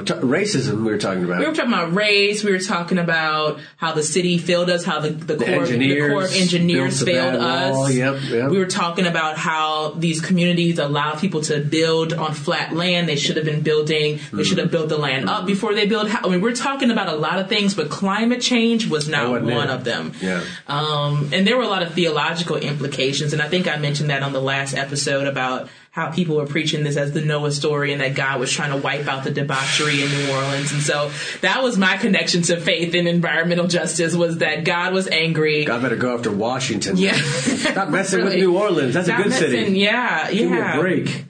t- 0.02 0.14
racism 0.16 0.78
we 0.86 0.92
were 0.92 0.98
talking 0.98 1.24
about. 1.24 1.40
We 1.40 1.46
were 1.46 1.54
talking 1.54 1.72
about 1.74 1.94
race. 1.94 2.44
We 2.44 2.52
were 2.52 2.60
talking 2.60 2.98
about 2.98 3.60
how 3.78 3.92
the 3.94 4.04
city 4.04 4.38
failed 4.38 4.70
us, 4.70 4.84
how 4.86 5.00
the, 5.00 5.10
the, 5.10 5.36
Corps, 5.36 5.46
the 5.46 5.54
engineers 5.56 6.12
Corps 6.12 6.26
of 6.26 6.34
Engineers 6.34 7.04
failed 7.04 7.36
us. 7.36 7.94
Yep, 7.94 8.22
yep. 8.30 8.50
We 8.52 8.58
were 8.58 8.66
talking 8.66 9.06
about 9.06 9.38
how 9.38 9.92
these 9.98 10.22
communities 10.22 10.80
allow 10.80 11.16
people 11.16 11.42
to 11.42 11.60
build 11.60 12.14
on 12.14 12.34
flat 12.34 12.74
land. 12.74 13.08
They 13.10 13.16
should 13.16 13.36
have 13.38 13.46
been 13.46 13.62
building. 13.62 14.20
They 14.34 14.44
should 14.44 14.56
Mm-hmm. 14.56 14.60
have 14.60 14.72
built 14.72 14.90
the 14.90 14.98
land 14.98 15.30
up 15.30 15.46
before 15.46 15.74
they 15.74 15.86
build. 15.86 16.08
I 16.10 16.28
mean, 16.30 16.40
we're 16.40 16.54
talking 16.56 16.92
about 16.92 17.10
a 17.10 17.16
lot 17.16 17.40
of 17.40 17.50
things, 17.50 17.74
but 17.74 17.90
climate 17.90 18.42
change 18.42 18.88
was 18.88 19.10
not 19.10 19.30
one 19.30 19.50
it. 19.50 19.70
of 19.70 19.84
them. 19.84 20.14
Yeah. 20.22 20.44
Um, 20.68 21.30
and 21.34 21.46
there 21.46 21.58
were 21.58 21.64
a 21.64 21.68
lot 21.68 21.84
of 21.84 21.94
theological 21.94 22.56
implications, 22.56 23.34
and 23.34 23.42
I 23.42 23.50
think 23.50 23.68
I 23.68 23.76
mentioned 23.78 24.10
that 24.12 24.24
on 24.24 24.32
the 24.34 24.40
last 24.42 24.74
episode 24.76 25.28
about 25.28 25.68
how 25.95 26.12
people 26.12 26.36
were 26.36 26.45
preaching 26.45 26.84
this 26.84 26.97
as 26.97 27.13
the 27.13 27.21
Noah 27.21 27.53
story 27.53 27.93
and 27.93 28.01
that 28.01 28.15
God 28.15 28.38
was 28.41 28.51
trying 28.51 28.71
to 28.71 28.75
wipe 28.77 29.08
out 29.08 29.23
the 29.23 29.31
debauchery 29.31 30.03
in 30.03 30.10
New 30.12 30.29
Orleans. 30.29 30.73
And 30.73 30.81
so 30.81 31.10
that 31.39 31.63
was 31.63 31.77
my 31.77 31.95
connection 31.95 32.41
to 32.43 32.60
faith 32.60 32.93
in 32.93 33.08
environmental 33.08 33.67
justice 33.67 34.13
was 34.13 34.39
that 34.39 34.65
God 34.65 34.91
was 34.93 35.08
angry. 35.08 35.63
God 35.63 35.81
better 35.81 35.95
go 35.95 36.13
after 36.17 36.31
Washington. 36.31 36.97
Yeah. 36.97 37.13
Stop 37.21 37.88
messing 37.88 38.25
with 38.25 38.34
New 38.36 38.58
Orleans. 38.58 38.93
That's 38.93 39.08
Stop 39.08 39.19
a 39.21 39.23
good 39.23 39.29
messing- 39.29 39.49
city. 39.51 39.79
Yeah, 39.79 40.29
Give 40.29 40.51
me 40.51 40.58
a 40.60 40.77
break. 40.81 41.25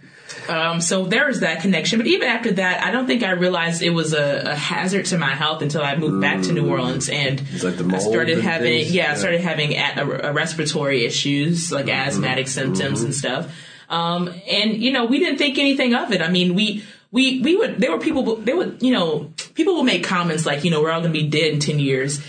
Um, 0.50 0.82
so 0.82 1.06
there's 1.06 1.42
that 1.42 1.62
connection. 1.62 2.00
But 2.00 2.08
even 2.08 2.28
after 2.28 2.52
that, 2.54 2.84
I 2.84 2.90
don't 2.90 3.06
think 3.06 3.22
I 3.22 3.32
realized 3.34 3.84
it 3.84 3.92
was 3.92 4.14
a, 4.14 4.52
a 4.52 4.56
hazard 4.56 5.06
to 5.08 5.20
my 5.20 5.36
health 5.36 5.62
until 5.62 5.84
I 5.84 5.96
moved 5.96 6.22
back 6.22 6.42
to 6.44 6.52
New 6.54 6.68
Orleans 6.70 7.08
and 7.10 7.40
like 7.64 7.80
I 7.82 7.98
started 8.00 8.40
and 8.40 8.48
having 8.48 8.74
yeah, 8.80 8.80
I 8.80 8.86
Yeah. 9.10 9.14
started 9.16 9.42
having 9.42 9.74
a, 9.74 10.30
a, 10.30 10.34
respiratory 10.34 11.06
issues 11.06 11.72
like 11.72 11.86
Mm-hmm. 11.86 12.08
asthmatic 12.10 12.48
symptoms 12.48 13.04
and 13.04 13.14
stuff. 13.14 13.56
Um, 13.90 14.34
and 14.48 14.78
you 14.78 14.92
know, 14.92 15.06
we 15.06 15.20
didn't 15.20 15.38
think 15.38 15.58
anything 15.58 15.94
of 15.94 16.12
it. 16.12 16.22
I 16.22 16.30
mean, 16.30 16.56
we. 16.56 16.84
We, 17.12 17.40
we 17.40 17.56
would 17.56 17.78
there 17.78 17.92
were 17.92 18.00
people 18.00 18.36
they 18.36 18.52
would 18.52 18.84
you 18.84 18.92
know 18.92 19.32
people 19.54 19.78
would 19.78 19.86
make 19.86 20.04
comments 20.04 20.46
like 20.46 20.66
you 20.66 20.72
know 20.72 20.82
we're 20.82 20.92
all 20.92 21.00
gonna 21.00 21.14
be 21.14 21.30
dead 21.30 21.54
in 21.54 21.60
ten 21.62 21.80
years 21.80 22.20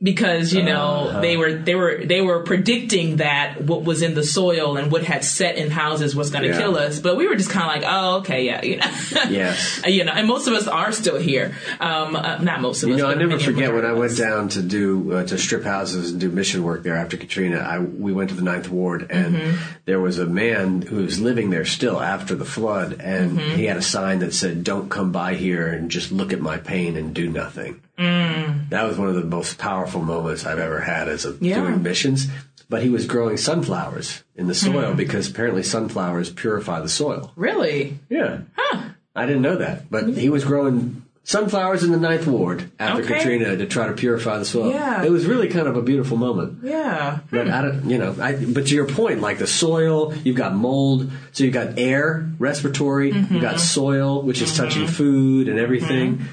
because 0.00 0.52
you 0.52 0.62
know 0.62 1.08
Uh-huh. 1.08 1.20
they 1.20 1.36
were 1.36 1.52
they 1.54 1.74
were 1.74 2.00
they 2.04 2.20
were 2.20 2.40
predicting 2.44 3.16
that 3.16 3.60
what 3.62 3.82
was 3.82 4.00
in 4.00 4.14
the 4.14 4.22
soil 4.22 4.76
and 4.76 4.92
what 4.92 5.02
had 5.02 5.24
set 5.24 5.56
in 5.56 5.70
houses 5.70 6.14
was 6.14 6.30
going 6.30 6.44
to 6.44 6.50
Yeah. 6.50 6.58
kill 6.58 6.76
us 6.76 7.00
but 7.00 7.16
we 7.16 7.26
were 7.26 7.34
just 7.34 7.50
kind 7.50 7.66
of 7.66 7.72
like 7.82 7.84
oh 7.92 8.18
okay 8.18 8.44
yeah 8.46 8.62
you 8.64 8.76
know 8.76 8.86
Yes. 9.28 9.80
you 9.86 10.04
know 10.04 10.12
and 10.12 10.28
most 10.28 10.46
of 10.46 10.54
us 10.54 10.68
are 10.68 10.92
still 10.92 11.18
here 11.18 11.56
um 11.80 12.14
uh, 12.14 12.38
not 12.38 12.60
most 12.60 12.84
of 12.84 12.90
You 12.90 12.94
us 12.94 13.00
know, 13.00 13.10
I 13.10 13.14
never 13.14 13.38
forget 13.40 13.74
when 13.74 13.84
I 13.84 13.92
went 13.92 14.16
down 14.16 14.48
to 14.50 14.62
do 14.62 15.14
uh, 15.14 15.24
to 15.26 15.36
strip 15.36 15.64
houses 15.64 16.12
and 16.12 16.20
do 16.20 16.30
mission 16.30 16.62
work 16.62 16.84
there 16.84 16.96
after 16.96 17.16
Katrina. 17.16 17.58
I 17.58 17.80
we 17.80 18.12
went 18.12 18.30
to 18.30 18.36
the 18.36 18.42
Ninth 18.52 18.68
Ward, 18.68 19.06
and 19.10 19.34
Mm-hmm. 19.34 19.56
there 19.84 20.00
was 20.00 20.18
a 20.20 20.26
man 20.26 20.82
who 20.82 20.96
was 21.02 21.18
living 21.18 21.50
there 21.50 21.64
still 21.64 22.00
after 22.00 22.34
the 22.36 22.44
flood, 22.44 23.00
and 23.00 23.38
Mm-hmm. 23.38 23.56
he 23.56 23.64
had 23.64 23.76
a 23.76 23.82
sign 23.82 24.20
that 24.20 24.32
said, 24.32 24.62
"Don't 24.64 24.88
come 24.88 25.10
by 25.12 25.34
here 25.34 25.66
and 25.66 25.90
just 25.90 26.12
look 26.12 26.32
at 26.32 26.40
my 26.40 26.56
pain 26.58 26.96
and 26.96 27.12
do 27.12 27.28
nothing." 27.28 27.80
Mm. 27.98 28.68
That 28.70 28.84
was 28.86 28.96
one 28.98 29.08
of 29.08 29.14
the 29.16 29.24
most 29.24 29.58
powerful 29.58 30.02
moments 30.02 30.46
I've 30.46 30.58
ever 30.58 30.80
had 30.80 31.08
as 31.08 31.24
a 31.26 31.34
Yeah. 31.40 31.60
doing 31.60 31.82
missions. 31.82 32.28
But 32.70 32.82
he 32.82 32.90
was 32.90 33.06
growing 33.06 33.38
sunflowers 33.38 34.22
in 34.36 34.46
the 34.46 34.54
soil 34.54 34.92
because 34.94 35.28
apparently 35.30 35.62
sunflowers 35.62 36.30
purify 36.30 36.80
the 36.80 36.88
soil. 36.88 37.32
really 37.34 37.98
Yeah. 38.10 38.40
huh 38.54 38.80
I 39.16 39.26
didn't 39.26 39.42
know 39.42 39.56
that, 39.56 39.90
but 39.90 40.06
he 40.10 40.28
was 40.28 40.44
growing 40.44 41.02
sunflowers 41.24 41.82
in 41.82 41.90
the 41.92 41.98
Ninth 41.98 42.26
Ward 42.26 42.70
after 42.78 43.02
Okay. 43.02 43.14
Katrina 43.14 43.56
to 43.56 43.66
try 43.66 43.86
to 43.88 43.94
purify 43.94 44.38
the 44.38 44.44
soil. 44.44 44.70
Yeah. 44.70 45.02
It 45.02 45.10
was 45.10 45.24
really 45.26 45.48
kind 45.48 45.66
of 45.66 45.76
a 45.76 45.82
beautiful 45.82 46.16
moment. 46.18 46.58
yeah 46.62 47.18
But 47.30 47.48
I 47.48 47.62
don't, 47.62 47.88
you 47.90 47.96
know, 47.98 48.14
I, 48.20 48.34
but 48.36 48.66
to 48.66 48.74
your 48.74 48.86
point, 48.86 49.20
like 49.22 49.38
the 49.38 49.46
soil, 49.46 50.12
you've 50.22 50.36
got 50.36 50.54
mold, 50.54 51.10
so 51.32 51.44
you've 51.44 51.54
got 51.54 51.78
air, 51.78 52.28
respiratory, 52.38 53.08
you've 53.08 53.16
Mm-hmm. 53.16 53.40
got 53.40 53.60
soil, 53.60 54.22
which 54.22 54.40
is 54.42 54.54
touching 54.56 54.86
food 54.86 55.48
and 55.48 55.58
everything. 55.58 56.26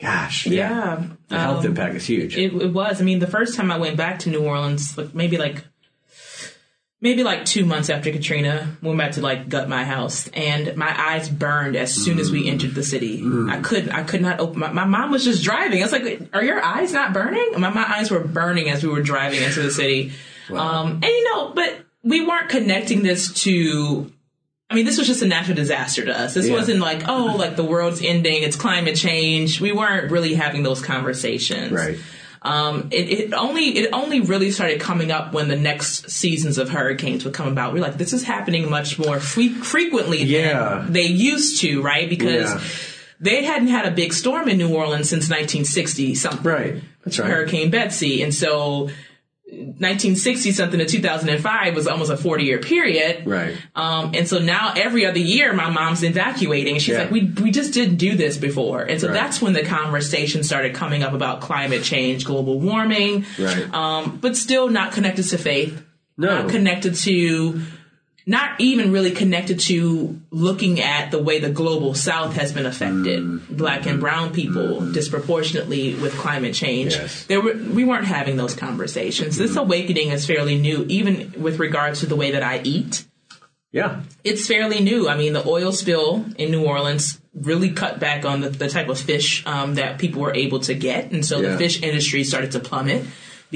Gosh, 0.00 0.46
yeah, 0.46 0.52
yeah 0.52 1.06
the 1.28 1.38
health 1.38 1.60
Um, 1.60 1.66
impact 1.66 1.94
is 1.94 2.06
huge. 2.06 2.36
It, 2.36 2.52
it 2.52 2.72
was. 2.72 3.00
I 3.00 3.04
mean, 3.04 3.20
the 3.20 3.26
first 3.26 3.56
time 3.56 3.70
I 3.70 3.78
went 3.78 3.96
back 3.96 4.20
to 4.20 4.30
New 4.30 4.44
Orleans, 4.44 4.98
like 4.98 5.14
maybe 5.14 5.38
like 5.38 5.64
maybe 7.00 7.22
like 7.22 7.44
two 7.44 7.64
months 7.64 7.90
after 7.90 8.10
Katrina, 8.10 8.76
we 8.82 8.88
went 8.88 8.98
back 8.98 9.12
to 9.12 9.20
like 9.20 9.48
gut 9.48 9.68
my 9.68 9.84
house, 9.84 10.26
and 10.28 10.74
my 10.76 10.92
eyes 10.98 11.28
burned 11.28 11.76
as 11.76 11.94
soon 11.94 12.18
as 12.18 12.32
we 12.32 12.48
entered 12.48 12.74
the 12.74 12.82
city. 12.82 13.22
I 13.48 13.60
couldn't. 13.60 13.92
I 13.92 14.02
could 14.02 14.22
not 14.22 14.40
open. 14.40 14.58
My, 14.58 14.72
my 14.72 14.84
mom 14.84 15.10
was 15.10 15.22
just 15.24 15.44
driving. 15.44 15.80
I 15.80 15.84
was 15.84 15.92
like, 15.92 16.28
"Are 16.32 16.42
your 16.42 16.62
eyes 16.62 16.92
not 16.92 17.12
burning?" 17.12 17.52
My 17.58 17.70
my 17.70 17.84
eyes 17.88 18.10
were 18.10 18.20
burning 18.20 18.70
as 18.70 18.82
we 18.82 18.88
were 18.88 19.02
driving 19.02 19.42
into 19.42 19.62
the 19.62 19.70
city. 19.70 20.12
Um, 20.50 20.94
and 20.94 21.04
you 21.04 21.24
know, 21.32 21.52
but 21.54 21.84
we 22.02 22.26
weren't 22.26 22.48
connecting 22.48 23.02
this 23.02 23.32
to. 23.44 24.10
I 24.70 24.74
mean, 24.74 24.86
this 24.86 24.98
was 24.98 25.06
just 25.06 25.22
a 25.22 25.26
natural 25.26 25.54
disaster 25.56 26.04
to 26.06 26.18
us. 26.18 26.34
This 26.34 26.46
Yeah. 26.48 26.54
wasn't 26.54 26.80
like, 26.80 27.06
oh, 27.06 27.36
like 27.38 27.54
the 27.56 27.64
world's 27.64 28.02
ending, 28.02 28.42
it's 28.42 28.56
climate 28.56 28.96
change. 28.96 29.60
We 29.60 29.72
weren't 29.72 30.10
really 30.10 30.34
having 30.34 30.62
those 30.62 30.80
conversations. 30.80 31.70
Right. 31.72 31.98
Um, 32.42 32.88
it, 32.90 33.08
it 33.08 33.32
only 33.34 33.68
it 33.78 33.90
only 33.94 34.20
really 34.20 34.50
started 34.50 34.78
coming 34.80 35.10
up 35.10 35.32
when 35.32 35.48
the 35.48 35.56
next 35.56 36.10
seasons 36.10 36.58
of 36.58 36.68
hurricanes 36.70 37.24
would 37.24 37.32
come 37.32 37.48
about. 37.48 37.72
We're 37.72 37.80
like, 37.80 37.96
this 37.96 38.12
is 38.12 38.22
happening 38.24 38.68
much 38.68 38.98
more 38.98 39.18
fre- 39.20 39.54
frequently 39.62 40.22
Yeah. 40.24 40.80
than 40.84 40.92
they 40.92 41.04
used 41.06 41.60
to, 41.62 41.80
right? 41.80 42.08
Because 42.08 42.50
Yeah. 42.52 42.60
they 43.20 43.44
hadn't 43.44 43.68
had 43.68 43.86
a 43.86 43.90
big 43.90 44.12
storm 44.12 44.48
in 44.48 44.58
New 44.58 44.68
Orleans 44.68 45.08
since 45.08 45.28
1960 45.30 46.14
something. 46.14 46.42
Right. 46.42 46.74
That's 47.04 47.18
right. 47.18 47.30
Hurricane 47.30 47.70
Betsy, 47.70 48.22
and 48.22 48.34
so 48.34 48.90
1960 49.58 50.52
something 50.52 50.78
to 50.78 50.86
2005 50.86 51.74
was 51.74 51.86
almost 51.86 52.10
a 52.10 52.16
40 52.16 52.44
year 52.44 52.58
period. 52.58 53.26
Right. 53.26 53.56
Um, 53.74 54.12
and 54.14 54.28
so 54.28 54.38
now 54.38 54.72
every 54.76 55.06
other 55.06 55.18
year 55.18 55.52
my 55.52 55.70
mom's 55.70 56.02
evacuating 56.02 56.74
and 56.74 56.82
she's 56.82 56.94
Yeah. 56.94 57.02
like, 57.02 57.10
we, 57.10 57.24
we 57.42 57.50
just 57.50 57.72
didn't 57.72 57.96
do 57.96 58.16
this 58.16 58.36
before. 58.36 58.82
And 58.82 59.00
so 59.00 59.08
Right. 59.08 59.14
that's 59.14 59.40
when 59.42 59.52
the 59.52 59.62
conversation 59.64 60.42
started 60.44 60.74
coming 60.74 61.02
up 61.02 61.12
about 61.12 61.40
climate 61.40 61.82
change, 61.82 62.24
global 62.24 62.60
warming, 62.60 63.24
Right. 63.38 63.72
um, 63.74 64.18
but 64.20 64.36
still 64.36 64.68
not 64.68 64.92
connected 64.92 65.24
to 65.28 65.38
faith, 65.38 65.82
No. 66.16 66.42
not 66.42 66.50
connected 66.50 66.94
to, 66.96 67.60
not 68.26 68.58
even 68.58 68.90
really 68.90 69.10
connected 69.10 69.60
to 69.60 70.18
looking 70.30 70.80
at 70.80 71.10
the 71.10 71.22
way 71.22 71.40
the 71.40 71.50
global 71.50 71.94
south 71.94 72.36
has 72.36 72.52
been 72.52 72.64
affected, 72.66 73.22
Mm-hmm. 73.22 73.56
black 73.56 73.84
and 73.86 74.00
brown 74.00 74.32
people 74.32 74.80
disproportionately 74.92 75.94
with 75.94 76.14
climate 76.14 76.54
change. 76.54 76.94
Yes. 76.94 77.24
Mm-hmm. 77.24 77.28
There 77.28 77.40
were, 77.42 77.54
we 77.74 77.84
weren't 77.84 78.06
having 78.06 78.36
those 78.36 78.54
conversations. 78.54 79.36
This 79.36 79.56
awakening 79.56 80.08
is 80.10 80.26
fairly 80.26 80.56
new, 80.58 80.84
even 80.88 81.34
with 81.36 81.58
regards 81.58 82.00
to 82.00 82.06
the 82.06 82.16
way 82.16 82.30
that 82.32 82.42
I 82.42 82.60
eat 82.64 83.04
Yeah. 83.72 84.00
it's 84.22 84.46
fairly 84.46 84.80
new. 84.80 85.08
I 85.08 85.16
mean, 85.16 85.32
the 85.34 85.46
oil 85.46 85.72
spill 85.72 86.24
in 86.38 86.50
New 86.50 86.64
Orleans 86.64 87.20
really 87.34 87.72
cut 87.72 87.98
back 87.98 88.24
on 88.24 88.40
the, 88.40 88.48
the 88.48 88.68
type 88.68 88.88
of 88.88 88.98
fish 88.98 89.44
um, 89.46 89.74
that 89.74 89.98
people 89.98 90.22
were 90.22 90.32
able 90.34 90.60
to 90.60 90.74
get, 90.74 91.10
and 91.12 91.26
so 91.26 91.40
Yeah. 91.40 91.50
the 91.52 91.58
fish 91.58 91.82
industry 91.82 92.22
started 92.24 92.52
to 92.52 92.60
plummet 92.60 93.04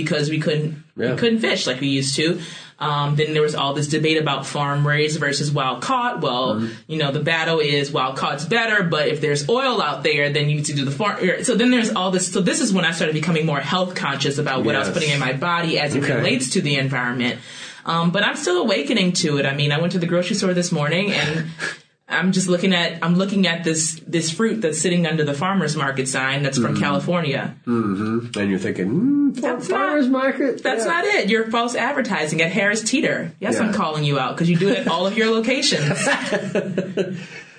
because 0.02 0.30
we 0.30 0.38
couldn't 0.38 0.70
Yeah. 0.96 1.12
we 1.12 1.16
couldn't 1.18 1.40
fish 1.40 1.66
like 1.66 1.80
we 1.80 1.88
used 1.88 2.14
to. 2.16 2.40
Um, 2.80 3.16
then 3.16 3.32
there 3.32 3.42
was 3.42 3.56
all 3.56 3.74
this 3.74 3.88
debate 3.88 4.18
about 4.18 4.46
farm 4.46 4.86
raised 4.86 5.18
versus 5.18 5.50
wild 5.50 5.82
caught. 5.82 6.20
Well, 6.20 6.54
Mm-hmm. 6.54 6.72
you 6.92 6.98
know, 6.98 7.10
the 7.10 7.18
battle 7.34 7.58
is 7.58 7.90
wild 7.90 8.16
caught's 8.16 8.44
better, 8.44 8.84
but 8.84 9.08
if 9.08 9.20
there's 9.20 9.48
oil 9.48 9.82
out 9.82 10.04
there, 10.04 10.30
then 10.30 10.48
you 10.48 10.54
need 10.56 10.66
to 10.66 10.74
do 10.74 10.84
the 10.84 10.92
farm. 10.92 11.18
So 11.42 11.56
then 11.56 11.70
there's 11.72 11.90
all 11.92 12.12
this. 12.12 12.32
So 12.32 12.40
this 12.40 12.60
is 12.60 12.72
when 12.72 12.84
I 12.84 12.92
started 12.92 13.14
becoming 13.14 13.44
more 13.46 13.58
health 13.60 13.96
conscious 13.96 14.38
about 14.38 14.64
what 14.64 14.76
I 14.76 14.78
was 14.78 14.90
putting 14.90 15.10
in 15.10 15.18
my 15.18 15.32
body 15.32 15.78
as 15.80 15.96
it 15.96 16.04
Okay. 16.04 16.14
relates 16.14 16.50
to 16.50 16.60
the 16.60 16.76
environment. 16.76 17.40
Um, 17.84 18.10
but 18.12 18.22
I'm 18.22 18.36
still 18.36 18.58
awakening 18.58 19.12
to 19.24 19.38
it. 19.38 19.46
I 19.46 19.54
mean, 19.54 19.72
I 19.72 19.78
went 19.80 19.92
to 19.94 19.98
the 19.98 20.06
grocery 20.06 20.36
store 20.36 20.54
this 20.54 20.70
morning 20.70 21.10
and 21.12 21.46
I'm 22.10 22.32
just 22.32 22.48
looking 22.48 22.72
at 22.72 23.04
I'm 23.04 23.16
looking 23.16 23.46
at 23.46 23.64
this 23.64 24.00
this 24.06 24.30
fruit 24.30 24.62
that's 24.62 24.80
sitting 24.80 25.06
under 25.06 25.24
the 25.24 25.34
farmers 25.34 25.76
market 25.76 26.08
sign 26.08 26.42
that's 26.42 26.58
Mm-hmm. 26.58 26.66
from 26.74 26.80
California. 26.80 27.54
And 27.66 28.34
you're 28.34 28.58
thinking, 28.58 28.88
mm, 29.32 29.34
That's 29.34 29.68
not- 29.68 29.78
farmers 29.78 30.08
market. 30.08 30.62
That's 30.62 30.86
Yeah. 30.86 30.90
not 30.92 31.04
it. 31.04 31.28
You're 31.28 31.50
false 31.50 31.74
advertising 31.74 32.40
at 32.40 32.50
Harris 32.50 32.82
Teeter. 32.82 33.32
Yes, 33.40 33.54
Yeah. 33.56 33.64
I'm 33.66 33.74
calling 33.74 34.04
you 34.04 34.18
out 34.18 34.34
because 34.36 34.48
you 34.48 34.56
do 34.56 34.68
it 34.68 34.78
at 34.78 34.88
all 34.88 35.06
of 35.06 35.18
your 35.18 35.30
locations. 35.30 35.82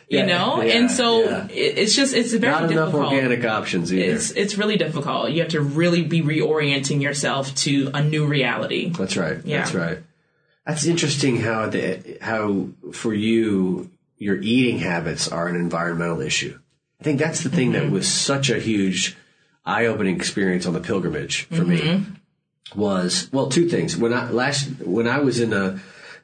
you 0.09 0.17
Yeah, 0.17 0.25
know, 0.25 0.61
and 0.61 0.89
so 0.89 1.47
it's 1.51 1.95
just 1.95 2.15
it's 2.15 2.33
very 2.33 2.51
Not 2.51 2.71
enough 2.71 2.87
difficult. 2.87 3.13
organic 3.13 3.45
options 3.45 3.93
either. 3.93 4.15
It's 4.15 4.31
it's 4.31 4.57
really 4.57 4.77
difficult. 4.77 5.29
You 5.31 5.41
have 5.41 5.51
to 5.51 5.61
really 5.61 6.01
be 6.01 6.23
reorienting 6.23 7.01
yourself 7.03 7.53
to 7.65 7.91
a 7.93 8.03
new 8.03 8.25
reality. 8.25 8.89
That's 8.89 9.15
right. 9.15 9.37
Yeah. 9.45 9.59
That's 9.59 9.75
right. 9.75 9.99
That's 10.65 10.85
interesting 10.87 11.37
how 11.41 11.67
the 11.69 12.17
how 12.21 12.69
for 12.91 13.13
you 13.13 13.91
your 14.19 14.37
eating 14.41 14.77
habits 14.79 15.27
are 15.27 15.47
an 15.47 15.55
environmental 15.55 16.21
issue. 16.21 16.59
I 16.99 17.03
think 17.03 17.17
that's 17.19 17.41
the 17.41 17.49
thing 17.49 17.71
Mm-hmm. 17.71 17.85
that 17.87 17.91
was 17.91 18.07
such 18.07 18.49
a 18.51 18.59
huge 18.59 19.17
eye-opening 19.65 20.15
experience 20.15 20.65
on 20.67 20.73
the 20.73 20.79
pilgrimage 20.81 21.45
for 21.45 21.63
me 21.63 21.79
Mm-hmm. 21.79 22.79
was 22.79 23.29
well 23.31 23.49
two 23.49 23.67
things. 23.69 23.97
When 23.97 24.13
I 24.13 24.29
last 24.29 24.67
when 24.83 25.07
I 25.07 25.19
was 25.19 25.39
in 25.39 25.53
a 25.53 25.79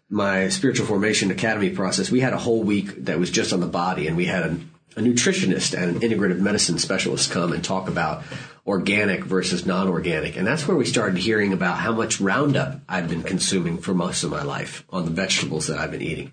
my 0.09 0.49
spiritual 0.49 0.85
formation 0.85 1.31
academy 1.31 1.71
process, 1.71 2.11
we 2.11 2.19
had 2.19 2.33
a 2.33 2.37
whole 2.37 2.61
week 2.63 3.05
that 3.05 3.17
was 3.19 3.31
just 3.31 3.51
on 3.53 3.59
the 3.59 3.67
body 3.67 4.07
and 4.07 4.15
we 4.15 4.25
had 4.25 4.43
a, 4.43 4.51
a 4.97 5.01
nutritionist 5.01 5.73
and 5.75 5.95
an 5.95 6.01
integrative 6.01 6.39
medicine 6.39 6.77
specialist 6.77 7.31
come 7.31 7.53
and 7.53 7.63
talk 7.63 7.87
about 7.89 8.23
organic 8.67 9.23
versus 9.23 9.65
non-organic. 9.65 10.35
And 10.37 10.45
that's 10.45 10.67
where 10.67 10.77
we 10.77 10.85
started 10.85 11.17
hearing 11.17 11.53
about 11.53 11.77
how 11.77 11.91
much 11.93 12.19
Roundup 12.21 12.81
I've 12.87 13.09
been 13.09 13.23
consuming 13.23 13.77
for 13.79 13.93
most 13.95 14.23
of 14.23 14.29
my 14.29 14.43
life 14.43 14.83
on 14.91 15.05
the 15.05 15.11
vegetables 15.11 15.67
that 15.67 15.79
I've 15.79 15.91
been 15.91 16.01
eating. 16.03 16.31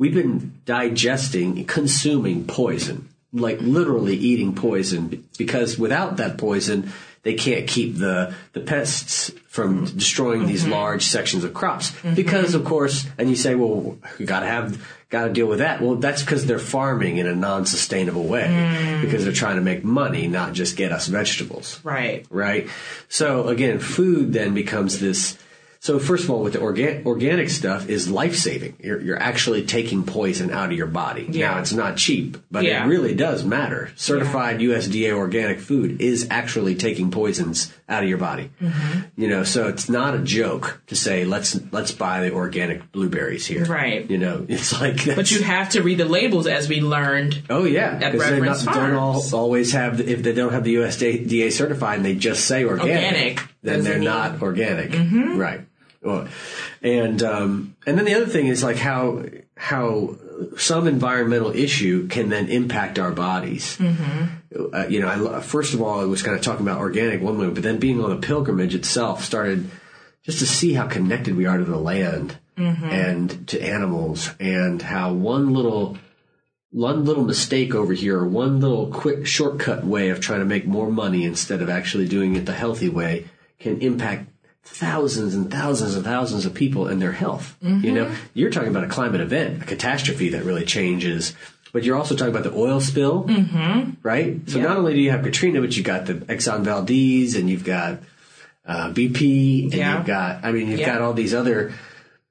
We've 0.00 0.14
been 0.14 0.62
digesting, 0.64 1.66
consuming 1.66 2.46
poison, 2.46 3.10
like 3.34 3.60
literally 3.60 4.16
eating 4.16 4.54
poison 4.54 5.28
because 5.36 5.78
without 5.78 6.16
that 6.16 6.38
poison, 6.38 6.90
they 7.22 7.34
can't 7.34 7.68
keep 7.68 7.98
the, 7.98 8.34
the 8.54 8.60
pests 8.60 9.30
from 9.46 9.84
destroying 9.84 10.46
these 10.46 10.62
mm-hmm. 10.62 10.72
large 10.72 11.04
sections 11.04 11.44
of 11.44 11.52
crops. 11.52 11.90
Mm-hmm. 11.90 12.14
Because 12.14 12.54
of 12.54 12.64
course, 12.64 13.06
and 13.18 13.28
you 13.28 13.36
say, 13.36 13.54
well, 13.54 13.98
we 14.18 14.24
gotta 14.24 14.46
have, 14.46 14.82
gotta 15.10 15.34
deal 15.34 15.46
with 15.46 15.58
that. 15.58 15.82
Well, 15.82 15.96
that's 15.96 16.22
because 16.22 16.46
they're 16.46 16.58
farming 16.58 17.18
in 17.18 17.26
a 17.26 17.34
non-sustainable 17.34 18.24
way 18.24 18.46
mm. 18.48 19.02
because 19.02 19.24
they're 19.24 19.34
trying 19.34 19.56
to 19.56 19.62
make 19.62 19.84
money, 19.84 20.28
not 20.28 20.54
just 20.54 20.78
get 20.78 20.92
us 20.92 21.08
vegetables 21.08 21.78
Right. 21.84 22.24
right? 22.30 22.70
So 23.10 23.48
again, 23.48 23.80
food 23.80 24.32
then 24.32 24.54
becomes 24.54 24.98
this. 24.98 25.36
So 25.82 25.98
first 25.98 26.24
of 26.24 26.30
all, 26.30 26.42
with 26.42 26.52
the 26.52 26.58
organ, 26.60 27.04
organic 27.06 27.48
stuff 27.48 27.88
is 27.88 28.10
life 28.10 28.36
saving. 28.36 28.76
You're, 28.82 29.00
you're 29.00 29.18
actually 29.18 29.64
taking 29.64 30.04
poison 30.04 30.50
out 30.50 30.70
of 30.70 30.76
your 30.76 30.86
body. 30.86 31.26
Yeah. 31.30 31.52
Now 31.52 31.60
it's 31.60 31.72
not 31.72 31.96
cheap, 31.96 32.36
but 32.50 32.64
Yeah. 32.64 32.84
it 32.84 32.88
really 32.88 33.14
does 33.14 33.44
matter. 33.44 33.90
Certified 33.96 34.58
USDA 34.60 35.12
organic 35.14 35.58
food 35.58 36.02
is 36.02 36.26
actually 36.30 36.74
taking 36.74 37.10
poisons 37.10 37.72
out 37.88 38.02
of 38.02 38.10
your 38.10 38.18
body. 38.18 38.50
Mm-hmm. 38.60 39.00
You 39.16 39.28
know, 39.28 39.42
so 39.42 39.68
it's 39.68 39.88
not 39.88 40.14
a 40.14 40.18
joke 40.18 40.82
to 40.88 40.94
say 40.94 41.24
let's 41.24 41.58
let's 41.72 41.92
buy 41.92 42.28
the 42.28 42.34
organic 42.34 42.92
blueberries 42.92 43.46
here. 43.46 43.64
Right. 43.64 44.08
You 44.10 44.18
know, 44.18 44.44
it's 44.50 44.78
like 44.78 45.06
But 45.16 45.30
you 45.30 45.42
have 45.42 45.70
to 45.70 45.82
read 45.82 45.96
the 45.96 46.04
labels 46.04 46.46
as 46.46 46.68
we 46.68 46.82
learned. 46.82 47.44
Oh 47.48 47.64
yeah, 47.64 47.96
because 48.10 48.28
they 48.28 48.40
not, 48.40 48.64
don't 48.66 48.94
all, 48.96 49.22
always 49.32 49.72
have. 49.72 49.96
the- 49.96 50.12
If 50.12 50.22
they 50.22 50.34
don't 50.34 50.52
have 50.52 50.64
the 50.64 50.74
USDA 50.74 51.50
certified 51.52 51.96
and 51.96 52.04
they 52.04 52.16
just 52.16 52.44
say 52.44 52.64
organic, 52.64 53.38
Organic 53.38 53.40
then 53.62 53.82
they're 53.82 53.94
mean- 53.94 54.04
not 54.04 54.42
organic, 54.42 54.92
right? 55.38 55.62
And 56.82 57.22
um, 57.22 57.76
and 57.86 57.98
then 57.98 58.04
the 58.04 58.14
other 58.14 58.26
thing 58.26 58.46
is 58.46 58.62
like 58.62 58.76
how 58.76 59.24
how 59.56 60.16
some 60.56 60.86
environmental 60.86 61.50
issue 61.50 62.08
can 62.08 62.30
then 62.30 62.48
impact 62.48 62.98
our 62.98 63.10
bodies. 63.12 63.78
Uh, 64.72 64.86
you 64.88 65.00
know, 65.00 65.34
I, 65.36 65.40
first 65.40 65.74
of 65.74 65.82
all, 65.82 66.00
I 66.00 66.04
was 66.04 66.22
kind 66.22 66.36
of 66.36 66.42
talking 66.42 66.66
about 66.66 66.78
organic 66.80 67.20
one 67.20 67.38
way, 67.38 67.50
but 67.50 67.62
then 67.62 67.78
being 67.78 68.02
on 68.02 68.10
a 68.12 68.16
pilgrimage 68.16 68.74
itself 68.74 69.22
started 69.22 69.70
just 70.24 70.38
to 70.40 70.46
see 70.46 70.72
how 70.72 70.86
connected 70.86 71.36
we 71.36 71.46
are 71.46 71.58
to 71.58 71.64
the 71.64 71.76
land 71.78 72.36
and 72.90 73.48
to 73.48 73.60
animals, 73.62 74.30
and 74.40 74.82
how 74.82 75.12
one 75.12 75.52
little 75.54 75.96
one 76.72 77.04
little 77.04 77.24
mistake 77.24 77.74
over 77.74 77.92
here, 77.92 78.18
or 78.18 78.28
one 78.28 78.60
little 78.60 78.86
quick 78.88 79.26
shortcut 79.26 79.84
way 79.84 80.10
of 80.10 80.20
trying 80.20 80.40
to 80.40 80.46
make 80.46 80.66
more 80.66 80.90
money 80.90 81.24
instead 81.24 81.62
of 81.62 81.68
actually 81.68 82.06
doing 82.06 82.36
it 82.36 82.46
the 82.46 82.52
healthy 82.52 82.88
way 82.88 83.26
can 83.58 83.80
impact 83.80 84.28
thousands 84.62 85.34
and 85.34 85.50
thousands 85.50 85.94
and 85.94 86.04
thousands 86.04 86.46
of 86.46 86.54
people 86.54 86.86
and 86.86 87.00
their 87.00 87.12
health. 87.12 87.56
You 87.62 87.92
know, 87.92 88.14
you're 88.34 88.50
talking 88.50 88.68
about 88.70 88.84
a 88.84 88.88
climate 88.88 89.20
event, 89.20 89.62
a 89.62 89.66
catastrophe 89.66 90.30
that 90.30 90.44
really 90.44 90.64
changes. 90.64 91.34
But 91.72 91.84
you're 91.84 91.96
also 91.96 92.16
talking 92.16 92.34
about 92.34 92.44
the 92.44 92.52
oil 92.58 92.80
spill, 92.80 93.24
mm-hmm. 93.24 93.92
right? 94.02 94.40
So 94.50 94.60
not 94.60 94.76
only 94.76 94.94
do 94.94 95.00
you 95.00 95.12
have 95.12 95.22
Katrina, 95.22 95.60
but 95.60 95.76
you've 95.76 95.86
got 95.86 96.06
the 96.06 96.14
Exxon 96.14 96.62
Valdez, 96.62 97.36
and 97.36 97.48
you've 97.48 97.64
got 97.64 98.00
uh, 98.66 98.90
BP, 98.92 99.64
and 99.64 99.74
Yeah. 99.74 99.96
you've 99.98 100.06
got, 100.06 100.44
I 100.44 100.52
mean, 100.52 100.68
you've 100.68 100.80
Yeah. 100.80 100.86
got 100.94 101.00
all 101.00 101.12
these 101.14 101.32
other 101.34 101.72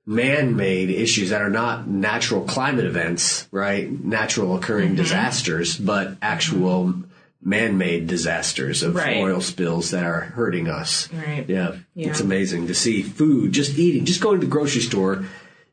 man-made 0.06 0.89
issues 0.89 1.30
that 1.30 1.42
are 1.42 1.50
not 1.50 1.88
natural 1.88 2.42
climate 2.42 2.86
events, 2.86 3.48
right? 3.52 3.89
Natural 4.04 4.56
occurring 4.56 4.89
Mm-hmm. 4.89 5.04
disasters, 5.04 5.78
but 5.78 6.15
actual 6.22 6.94
man-made 7.41 8.08
disasters 8.08 8.84
of 8.84 8.95
Right. 8.95 9.17
oil 9.17 9.41
spills 9.41 9.91
that 9.91 10.04
are 10.04 10.21
hurting 10.21 10.67
us. 10.67 11.08
Right. 11.13 11.45
Yeah. 11.47 11.75
Yeah. 11.95 12.10
It's 12.10 12.19
amazing 12.19 12.67
to 12.67 12.73
see 12.75 13.02
food, 13.02 13.52
just 13.54 13.78
eating, 13.78 14.06
just 14.06 14.21
going 14.21 14.39
to 14.39 14.45
the 14.45 14.52
grocery 14.52 14.82
store 14.82 15.25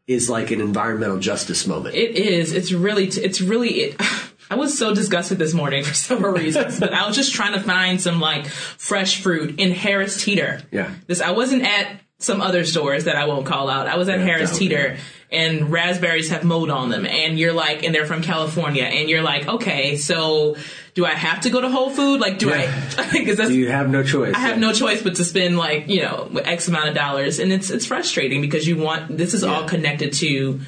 is 0.06 0.30
like 0.30 0.52
an 0.52 0.60
environmental 0.60 1.18
justice 1.18 1.66
moment. 1.66 1.94
It 1.96 2.14
is. 2.16 2.52
It's 2.52 2.70
really. 2.72 3.06
It's 3.06 3.40
really. 3.40 3.68
It, 3.80 4.00
I 4.48 4.54
was 4.54 4.78
so 4.78 4.94
disgusted 4.94 5.38
this 5.38 5.52
morning 5.54 5.82
for 5.82 5.92
several 5.92 6.32
reasons, 6.36 6.78
but 6.78 6.94
I 6.94 7.04
was 7.08 7.16
just 7.16 7.34
trying 7.34 7.54
to 7.54 7.60
find 7.60 8.00
some 8.00 8.20
like 8.20 8.46
fresh 8.46 9.20
fruit 9.20 9.58
in 9.58 9.72
Harris 9.72 10.22
Teeter. 10.22 10.62
Yeah. 10.70 10.94
This 11.08 11.20
I 11.20 11.32
wasn't 11.32 11.64
at 11.64 12.00
some 12.18 12.40
other 12.40 12.64
stores 12.64 13.04
that 13.04 13.16
I 13.16 13.26
won't 13.26 13.44
call 13.44 13.68
out. 13.68 13.88
I 13.88 13.96
was 13.96 14.08
at 14.08 14.20
Yeah, 14.20 14.24
Harris 14.24 14.52
would 14.52 14.60
be- 14.60 14.68
Teeter, 14.68 14.96
and 15.32 15.70
raspberries 15.72 16.30
have 16.30 16.44
mold 16.44 16.70
on 16.70 16.88
them, 16.90 17.04
and 17.04 17.36
you're 17.38 17.52
like, 17.52 17.82
and 17.82 17.92
they're 17.92 18.06
from 18.06 18.22
California, 18.22 18.84
and 18.84 19.10
you're 19.10 19.22
like, 19.22 19.48
okay, 19.48 19.96
so 19.96 20.56
do 20.96 21.04
I 21.04 21.12
have 21.12 21.42
to 21.42 21.50
go 21.50 21.60
to 21.60 21.68
Whole 21.68 21.90
Food? 21.90 22.20
Like, 22.20 22.38
do 22.38 22.48
Yeah. 22.48 22.90
I? 22.98 23.12
Because 23.12 23.36
that's 23.36 23.50
you 23.50 23.70
have 23.70 23.90
no 23.90 24.02
choice. 24.02 24.34
I 24.34 24.38
have 24.40 24.58
no 24.58 24.72
choice 24.72 25.02
but 25.02 25.16
to 25.16 25.24
spend 25.24 25.58
like 25.58 25.88
you 25.88 26.02
know 26.02 26.30
X 26.42 26.68
amount 26.68 26.88
of 26.88 26.94
dollars, 26.94 27.38
and 27.38 27.52
it's 27.52 27.70
it's 27.70 27.86
frustrating 27.86 28.40
because 28.40 28.66
you 28.66 28.78
want 28.78 29.16
this 29.16 29.34
is 29.34 29.44
all 29.44 29.68
connected 29.68 30.14
to 30.14 30.60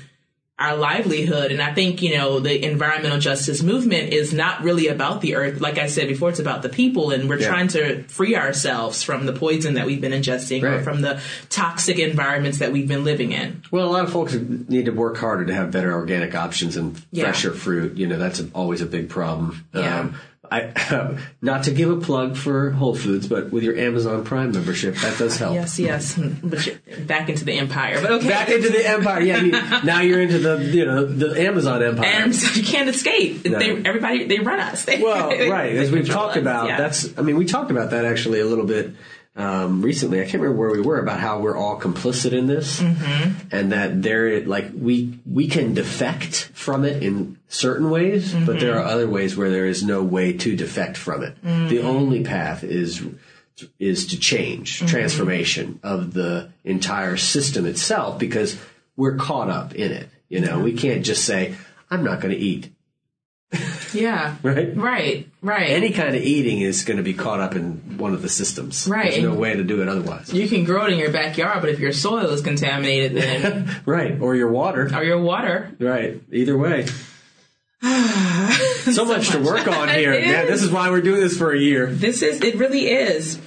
our 0.58 0.76
livelihood, 0.76 1.52
and 1.52 1.62
I 1.62 1.72
think 1.72 2.02
you 2.02 2.16
know 2.16 2.40
the 2.40 2.64
environmental 2.64 3.18
justice 3.20 3.62
movement 3.62 4.12
is 4.12 4.32
not 4.32 4.62
really 4.62 4.88
about 4.88 5.20
the 5.20 5.36
earth. 5.36 5.60
Like 5.60 5.78
I 5.78 5.86
said 5.86 6.08
before, 6.08 6.30
it's 6.30 6.40
about 6.40 6.62
the 6.62 6.68
people, 6.68 7.10
and 7.12 7.28
we're 7.28 7.38
Yeah. 7.38 7.48
trying 7.48 7.68
to 7.68 8.02
free 8.04 8.34
ourselves 8.34 9.02
from 9.02 9.26
the 9.26 9.32
poison 9.32 9.74
that 9.74 9.86
we've 9.86 10.00
been 10.00 10.12
ingesting 10.12 10.64
or 10.64 10.82
from 10.82 11.00
the 11.02 11.20
toxic 11.48 11.98
environments 12.00 12.58
that 12.58 12.72
we've 12.72 12.88
been 12.88 13.04
living 13.04 13.30
in. 13.32 13.62
Well, 13.70 13.86
a 13.88 13.92
lot 13.92 14.04
of 14.04 14.12
folks 14.12 14.34
need 14.68 14.86
to 14.86 14.92
work 14.92 15.16
harder 15.16 15.44
to 15.44 15.54
have 15.54 15.70
better 15.70 15.92
organic 15.92 16.34
options 16.34 16.76
and 16.76 17.00
Yeah. 17.12 17.24
fresher 17.24 17.52
fruit. 17.52 17.96
You 17.96 18.06
know, 18.08 18.18
that's 18.18 18.42
always 18.52 18.80
a 18.80 18.86
big 18.86 19.08
problem. 19.08 19.64
Yeah. 19.72 20.00
Um, 20.00 20.14
I, 20.50 20.62
um, 20.94 21.18
not 21.42 21.64
to 21.64 21.70
give 21.70 21.90
a 21.90 21.96
plug 21.96 22.36
for 22.36 22.70
Whole 22.70 22.94
Foods, 22.94 23.26
but 23.28 23.50
with 23.50 23.62
your 23.62 23.76
Amazon 23.76 24.24
Prime 24.24 24.52
membership, 24.52 24.94
that 24.96 25.18
does 25.18 25.36
help. 25.36 25.54
Yes, 25.54 25.78
yes. 25.78 26.18
But 26.18 26.78
back 27.06 27.28
into 27.28 27.44
the 27.44 27.52
empire. 27.52 28.00
But 28.00 28.10
okay. 28.12 28.28
Back 28.28 28.48
into 28.48 28.70
the 28.70 28.88
empire. 28.88 29.20
Yeah, 29.22 29.40
mean, 29.42 29.50
now 29.84 30.00
you're 30.00 30.20
into 30.20 30.38
the 30.38 30.64
you 30.64 30.84
know 30.84 31.04
the 31.04 31.40
Amazon 31.40 31.82
empire. 31.82 32.06
and 32.06 32.34
so 32.34 32.52
you 32.58 32.64
can't 32.64 32.88
escape. 32.88 33.44
No. 33.44 33.58
They, 33.58 33.70
everybody, 33.84 34.26
they 34.26 34.38
run 34.38 34.60
us. 34.60 34.84
They, 34.88 35.02
well, 35.02 35.28
right. 35.28 35.76
As 35.76 35.90
we've 35.90 36.08
talked 36.08 36.36
us. 36.36 36.40
about, 36.42 36.68
Yeah. 36.68 36.78
that's. 36.78 37.18
I 37.18 37.22
mean, 37.22 37.36
we 37.36 37.44
talked 37.44 37.70
about 37.70 37.90
that 37.90 38.04
actually 38.06 38.40
a 38.40 38.46
little 38.46 38.64
bit 38.64 38.92
um, 39.38 39.80
recently. 39.82 40.20
I 40.20 40.24
can't 40.24 40.42
remember 40.42 40.58
where 40.58 40.70
we 40.72 40.80
were 40.80 40.98
about 40.98 41.20
how 41.20 41.38
we're 41.40 41.56
all 41.56 41.80
complicit 41.80 42.32
in 42.32 42.46
this, 42.46 42.80
Mm-hmm. 42.80 43.48
and 43.52 43.72
that 43.72 44.02
there, 44.02 44.44
like, 44.44 44.66
we 44.74 45.18
we 45.24 45.48
can 45.48 45.72
defect 45.74 46.50
from 46.54 46.84
it 46.84 47.02
in 47.02 47.38
certain 47.48 47.88
ways, 47.88 48.34
but 48.34 48.60
there 48.60 48.74
are 48.76 48.80
Mm-hmm. 48.82 48.90
other 48.94 49.08
ways 49.08 49.36
where 49.36 49.50
there 49.50 49.66
is 49.66 49.82
no 49.82 50.02
way 50.02 50.32
to 50.36 50.56
defect 50.56 50.96
from 50.96 51.22
it. 51.22 51.34
Mm-hmm. 51.42 51.68
The 51.68 51.80
only 51.82 52.24
path 52.24 52.64
is 52.64 53.02
is 53.78 54.06
to 54.08 54.18
change, 54.18 54.78
Mm-hmm. 54.78 54.86
transformation 54.86 55.80
of 55.82 56.12
the 56.14 56.50
entire 56.64 57.16
system 57.16 57.64
itself, 57.66 58.18
because 58.18 58.56
we're 58.96 59.16
caught 59.16 59.48
up 59.50 59.74
in 59.74 59.92
it. 59.92 60.08
You 60.28 60.40
know, 60.40 60.58
we 60.60 60.72
can't 60.74 61.04
just 61.04 61.24
say, 61.24 61.54
"I'm 61.90 62.04
not 62.04 62.20
going 62.20 62.34
to 62.34 62.40
eat." 62.40 62.70
Yeah. 63.94 64.36
Right? 64.42 64.76
Right. 64.76 65.28
Right. 65.40 65.70
any 65.70 65.90
kind 65.92 66.16
of 66.16 66.22
eating 66.22 66.60
is 66.60 66.84
going 66.84 66.96
to 66.96 67.02
be 67.02 67.14
caught 67.14 67.40
up 67.40 67.54
in 67.54 67.98
one 67.98 68.14
of 68.14 68.22
the 68.22 68.28
systems. 68.28 68.88
Right. 68.88 69.12
There's 69.12 69.24
no 69.24 69.34
way 69.34 69.54
to 69.54 69.62
do 69.64 69.82
it 69.82 69.88
otherwise. 69.88 70.32
you 70.32 70.48
can 70.48 70.64
grow 70.64 70.86
it 70.86 70.92
in 70.92 70.98
your 70.98 71.12
backyard, 71.12 71.60
but 71.60 71.70
if 71.70 71.78
your 71.78 71.92
soil 71.92 72.26
is 72.30 72.40
contaminated, 72.40 73.14
then 73.14 73.80
Right. 73.86 74.20
Or 74.20 74.34
your 74.34 74.50
water. 74.50 74.90
or 74.94 75.04
your 75.04 75.20
water, 75.20 75.70
Right. 75.78 76.20
Either 76.32 76.56
way. 76.58 76.86
so, 77.82 79.04
much, 79.04 79.30
to 79.30 79.38
work 79.40 79.68
on 79.68 79.88
here. 79.88 80.10
Man, 80.20 80.46
this 80.46 80.62
is 80.62 80.70
why 80.70 80.90
we're 80.90 81.00
doing 81.00 81.20
this 81.20 81.36
for 81.36 81.52
a 81.52 81.58
year. 81.58 81.86
This 81.86 82.22
is 82.22 82.40
it 82.40 82.56
really 82.56 82.88
is. 82.88 83.38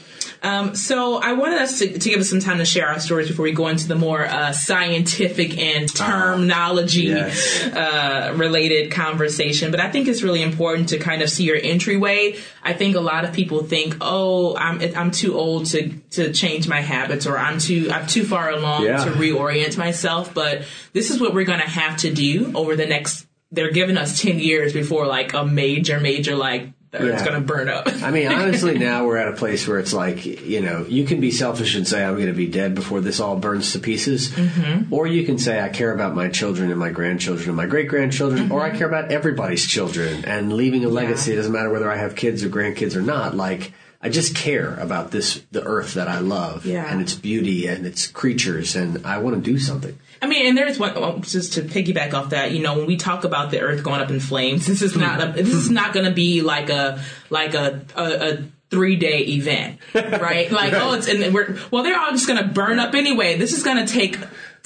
Um, 0.44 0.76
so 0.76 1.18
I 1.18 1.34
wanted 1.34 1.62
us 1.62 1.80
to, 1.80 2.00
to 2.00 2.10
give 2.10 2.20
us 2.20 2.30
some 2.30 2.40
time 2.40 2.58
to 2.58 2.66
share 2.66 2.88
our 2.88 3.00
stories 3.00 3.28
before 3.28 3.44
we 3.44 3.52
go 3.52 3.68
into 3.68 3.88
the 3.88 3.96
more 3.96 4.26
uh, 4.26 4.52
scientific 4.52 5.56
and 5.58 5.94
terminology 5.94 7.04
yes. 7.04 7.64
uh, 7.68 8.34
related 8.36 8.92
conversation. 8.92 9.70
But 9.70 9.80
I 9.80 9.92
think 9.92 10.08
it's 10.08 10.24
really 10.24 10.42
important 10.42 10.90
to 10.90 10.98
kind 10.98 11.22
of 11.22 11.30
see 11.30 11.44
your 11.44 11.58
entryway. 11.62 12.38
I 12.64 12.74
think 12.74 12.96
a 12.96 13.02
lot 13.02 13.24
of 13.24 13.34
people 13.34 13.64
think, 13.64 13.98
"Oh, 14.02 14.56
I'm 14.56 14.82
I'm 14.96 15.12
too 15.12 15.38
old 15.38 15.68
to 15.68 15.90
to 16.12 16.34
change 16.34 16.68
my 16.68 16.82
habits, 16.82 17.28
or 17.28 17.38
I'm 17.38 17.60
too 17.60 17.90
I'm 17.92 18.08
too 18.08 18.24
far 18.24 18.50
along 18.50 18.86
Yeah. 18.86 19.06
to 19.06 19.12
reorient 19.12 19.78
myself." 19.78 20.34
But 20.34 20.64
this 20.94 21.12
is 21.12 21.22
what 21.22 21.36
we're 21.36 21.46
going 21.46 21.60
to 21.62 21.70
have 21.70 21.98
to 21.98 22.12
do 22.12 22.52
over 22.56 22.76
the 22.76 22.88
next. 22.88 23.28
They're 23.52 23.72
giving 23.72 23.98
us 23.98 24.20
ten 24.20 24.40
years 24.40 24.74
before 24.74 25.06
like 25.06 25.34
a 25.34 25.46
major, 25.46 26.00
major 26.00 26.36
like 26.36 26.70
Yeah. 26.94 27.26
going 27.26 27.40
to 27.40 27.46
burn 27.46 27.70
up. 27.70 27.88
I 27.88 28.12
mean, 28.12 28.28
honestly, 28.28 28.78
now 28.80 29.06
we're 29.06 29.18
at 29.18 29.30
a 29.30 29.38
place 29.38 29.66
where 29.68 29.80
it's 29.80 29.94
like, 29.94 30.26
you 30.26 30.62
know, 30.62 30.86
you 30.88 31.06
can 31.06 31.22
be 31.22 31.32
selfish 31.32 31.76
and 31.76 31.88
say, 31.88 32.04
I'm 32.04 32.16
going 32.16 32.28
to 32.28 32.34
be 32.34 32.48
dead 32.48 32.76
before 32.76 33.00
this 33.00 33.20
all 33.22 33.38
burns 33.38 33.72
to 33.74 33.80
pieces. 33.80 34.30
Mm-hmm. 34.32 34.94
Or 34.94 35.08
you 35.08 35.26
can 35.26 35.38
say, 35.38 35.62
I 35.62 35.70
care 35.70 35.94
about 35.94 36.16
my 36.16 36.28
children 36.28 36.70
and 36.70 36.80
my 36.80 36.90
grandchildren 36.90 37.48
and 37.48 37.56
my 37.56 37.66
great 37.66 37.88
grandchildren, 37.88 38.52
or 38.52 38.62
I 38.62 38.76
care 38.76 38.88
about 38.88 39.12
everybody's 39.12 39.66
children 39.66 40.26
and 40.26 40.52
leaving 40.52 40.84
a 40.84 40.90
legacy. 40.90 41.32
It 41.32 41.38
doesn't 41.38 41.54
matter 41.54 41.70
whether 41.70 41.90
I 41.90 41.96
have 41.96 42.16
kids 42.16 42.44
or 42.44 42.50
grandkids 42.50 42.96
or 42.96 43.02
not. 43.02 43.36
Like, 43.36 43.72
I 44.04 44.10
just 44.10 44.36
care 44.36 44.76
about 44.76 45.12
this, 45.12 45.42
the 45.52 45.64
earth 45.64 45.94
that 45.94 46.08
I 46.08 46.20
love 46.20 46.66
Yeah. 46.66 46.92
and 46.92 47.02
its 47.02 47.14
beauty 47.14 47.68
and 47.68 47.86
its 47.86 48.08
creatures, 48.08 48.76
and 48.76 49.06
I 49.06 49.20
want 49.20 49.36
to 49.36 49.42
do 49.52 49.60
something. 49.60 49.98
I 50.24 50.28
mean, 50.28 50.46
and 50.48 50.58
there's 50.58 50.78
one 50.80 51.22
just 51.24 51.54
to 51.54 51.62
piggyback 51.62 52.14
off 52.14 52.30
that. 52.30 52.52
You 52.52 52.62
know, 52.62 52.78
when 52.78 52.86
we 52.88 52.96
talk 52.98 53.24
about 53.24 53.50
the 53.52 53.60
Earth 53.60 53.84
going 53.84 54.02
up 54.02 54.10
in 54.12 54.20
flames, 54.20 54.68
this 54.68 54.82
is 54.82 54.96
not 54.96 55.22
a, 55.22 55.32
this 55.44 55.54
is 55.54 55.70
not 55.72 55.94
going 55.94 56.06
to 56.06 56.12
be 56.12 56.42
like 56.42 56.70
a 56.70 57.04
like 57.30 57.54
a 57.56 57.82
a, 57.96 58.04
a 58.34 58.44
three 58.70 58.96
day 58.96 59.20
event, 59.20 59.80
right? 59.94 60.50
Like, 60.52 60.74
oh, 60.74 60.94
it's 60.94 61.08
and 61.08 61.34
we're 61.34 61.58
well, 61.72 61.84
they're 61.84 62.00
all 62.00 62.12
just 62.12 62.28
going 62.28 62.42
to 62.42 62.48
burn 62.50 62.80
up 62.80 62.94
anyway. 62.94 63.38
This 63.38 63.54
is 63.54 63.64
going 63.64 63.86
to 63.86 63.92
take 63.92 64.18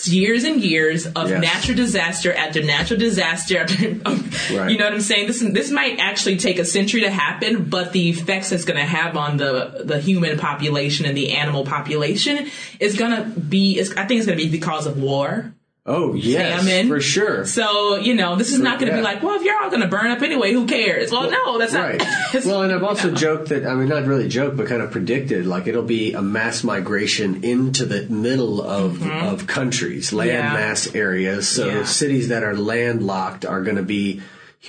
years 0.03 0.43
and 0.43 0.61
years 0.61 1.05
of 1.07 1.29
Yes. 1.29 1.41
natural 1.41 1.77
disaster 1.77 2.33
after 2.33 2.61
natural 2.61 2.99
disaster 2.99 3.59
after 3.59 3.75
Right. 4.53 4.69
you 4.69 4.77
know 4.77 4.83
what 4.85 4.93
I'm 4.93 5.01
saying 5.01 5.27
this 5.27 5.39
this 5.39 5.71
might 5.71 5.99
actually 5.99 6.35
take 6.37 6.59
a 6.59 6.65
century 6.65 7.01
to 7.01 7.09
happen 7.09 7.63
but 7.69 7.93
the 7.93 8.09
effects 8.09 8.51
it's 8.51 8.65
going 8.65 8.77
to 8.79 8.85
have 8.85 9.15
on 9.15 9.37
the 9.37 9.81
the 9.85 9.99
human 9.99 10.37
population 10.37 11.05
and 11.05 11.15
the 11.15 11.31
animal 11.31 11.63
population 11.65 12.47
is 12.79 12.97
going 12.97 13.15
to 13.15 13.39
be 13.39 13.79
I 13.79 14.05
think 14.05 14.19
it's 14.19 14.27
going 14.27 14.37
to 14.37 14.43
be 14.45 14.49
because 14.51 14.85
of 14.85 14.97
war 15.01 15.53
Oh, 15.87 16.15
yes, 16.15 16.63
Famine. 16.65 16.87
for 16.87 16.99
sure. 16.99 17.45
so, 17.45 17.95
you 17.97 18.15
know, 18.15 18.35
this 18.35 18.51
is 18.51 18.59
not 18.59 18.79
going 18.79 18.89
to 18.91 18.97
yeah. 18.97 19.01
be 19.01 19.03
like, 19.03 19.21
well, 19.21 19.35
if 19.35 19.43
you're 19.43 19.61
all 19.61 19.69
going 19.69 19.83
to 19.83 19.87
burn 19.87 20.09
up 20.09 20.19
anyway, 20.23 20.51
who 20.51 20.65
cares? 20.65 21.11
Well, 21.11 21.29
no, 21.29 21.59
that's 21.59 21.75
Right. 21.75 21.99
not. 22.33 22.43
well, 22.45 22.63
and 22.63 22.73
I've 22.73 22.81
also 22.83 23.11
joked 23.11 23.49
that 23.49 23.67
I 23.67 23.75
mean, 23.75 23.87
not 23.89 24.05
really 24.05 24.27
joked, 24.27 24.57
but 24.57 24.65
kind 24.65 24.81
of 24.81 24.89
predicted 24.89 25.45
like 25.45 25.67
it'll 25.67 25.83
be 25.83 26.13
a 26.13 26.23
mass 26.23 26.63
migration 26.63 27.43
into 27.43 27.85
the 27.85 28.07
middle 28.09 28.63
of 28.63 29.05
of 29.07 29.45
countries, 29.45 30.11
land 30.11 30.31
Mm-hmm. 30.31 30.37
Yeah. 30.47 30.53
mass 30.53 30.95
areas. 30.95 31.47
So 31.47 31.67
Yeah. 31.67 31.83
cities 31.85 32.29
that 32.29 32.43
are 32.43 32.55
landlocked 32.55 33.45
are 33.45 33.61
going 33.61 33.77
to 33.77 33.83
be 33.83 34.21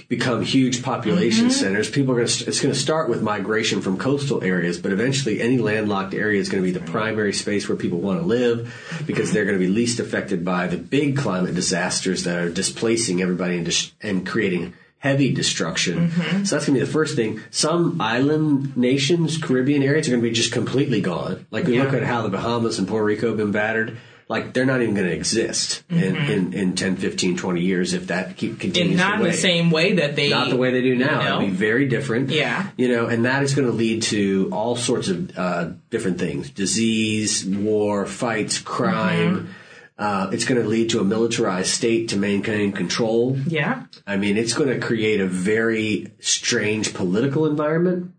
become 0.08 0.42
huge 0.42 0.82
population 0.82 1.46
Mm-hmm. 1.46 1.50
centers. 1.50 1.90
People 1.90 2.12
are 2.12 2.16
going 2.16 2.28
to. 2.28 2.46
It's 2.46 2.60
going 2.60 2.72
to 2.74 2.78
start 2.80 3.08
with 3.08 3.22
migration 3.22 3.80
from 3.82 3.96
coastal 3.98 4.42
areas, 4.42 4.78
but 4.78 4.92
eventually, 4.92 5.40
any 5.40 5.58
landlocked 5.58 6.14
area 6.14 6.40
is 6.40 6.48
going 6.48 6.62
to 6.62 6.72
be 6.72 6.76
the 6.78 6.84
primary 6.90 7.32
space 7.32 7.68
where 7.68 7.76
people 7.76 7.98
want 8.00 8.20
to 8.20 8.26
live 8.26 8.72
because 9.06 9.32
they're 9.32 9.44
going 9.44 9.58
to 9.58 9.64
be 9.64 9.70
least 9.72 10.00
affected 10.00 10.44
by 10.44 10.66
the 10.66 10.76
big 10.76 11.16
climate 11.16 11.54
disasters 11.54 12.24
that 12.24 12.38
are 12.38 12.48
displacing 12.50 13.22
everybody 13.22 13.56
and, 13.56 13.64
dis- 13.64 13.92
and 14.02 14.26
creating 14.26 14.72
heavy 14.98 15.32
destruction. 15.32 16.08
Mm-hmm. 16.08 16.44
So 16.44 16.56
that's 16.56 16.66
going 16.66 16.78
to 16.78 16.80
be 16.80 16.86
the 16.86 16.90
first 16.92 17.14
thing. 17.16 17.40
Some 17.50 18.00
island 18.00 18.76
nations, 18.76 19.38
Caribbean 19.38 19.82
areas, 19.82 20.08
are 20.08 20.10
going 20.12 20.22
to 20.22 20.28
be 20.28 20.34
just 20.34 20.52
completely 20.52 21.00
gone. 21.00 21.46
Like 21.50 21.64
we 21.66 21.76
Yeah. 21.76 21.84
look 21.84 21.94
at 21.94 22.02
how 22.02 22.22
the 22.22 22.28
Bahamas 22.30 22.78
and 22.78 22.88
Puerto 22.88 23.04
Rico 23.04 23.28
have 23.28 23.36
been 23.36 23.52
battered. 23.52 23.98
Like 24.28 24.52
they're 24.52 24.66
not 24.66 24.82
even 24.82 24.94
going 24.94 25.06
to 25.06 25.14
exist 25.14 25.84
in, 25.88 26.16
in, 26.16 26.52
in 26.52 26.74
10, 26.74 26.96
15, 26.96 27.36
20 27.36 27.60
years 27.60 27.94
if 27.94 28.08
that 28.08 28.36
keep 28.36 28.58
continues. 28.58 28.90
and 28.90 28.96
not 28.98 29.18
the 29.18 29.24
way 29.24 29.30
the 29.30 29.36
same 29.36 29.70
way 29.70 29.92
that 29.94 30.16
they. 30.16 30.30
not 30.30 30.50
the 30.50 30.56
way 30.56 30.72
they 30.72 30.82
do 30.82 30.96
now. 30.96 31.04
You 31.20 31.28
know? 31.28 31.36
It'll 31.36 31.48
be 31.48 31.54
very 31.54 31.86
different. 31.86 32.30
Yeah. 32.30 32.68
You 32.76 32.88
know, 32.88 33.06
and 33.06 33.24
that 33.24 33.44
is 33.44 33.54
going 33.54 33.68
to 33.68 33.72
lead 33.72 34.02
to 34.04 34.50
all 34.52 34.74
sorts 34.74 35.06
of 35.08 35.38
uh, 35.38 35.70
different 35.90 36.18
things: 36.18 36.50
disease, 36.50 37.46
war, 37.46 38.04
fights, 38.04 38.58
crime. 38.58 39.36
Mm-hmm. 39.36 39.52
Uh, 39.98 40.28
it's 40.32 40.44
going 40.44 40.60
to 40.60 40.68
lead 40.68 40.90
to 40.90 41.00
a 41.00 41.04
militarized 41.04 41.70
state 41.70 42.08
to 42.08 42.16
maintain 42.16 42.72
control. 42.72 43.38
Yeah. 43.46 43.84
I 44.06 44.16
mean, 44.16 44.36
it's 44.36 44.52
going 44.52 44.68
to 44.68 44.84
create 44.84 45.20
a 45.20 45.26
very 45.26 46.12
strange 46.20 46.92
political 46.92 47.46
environment 47.46 48.12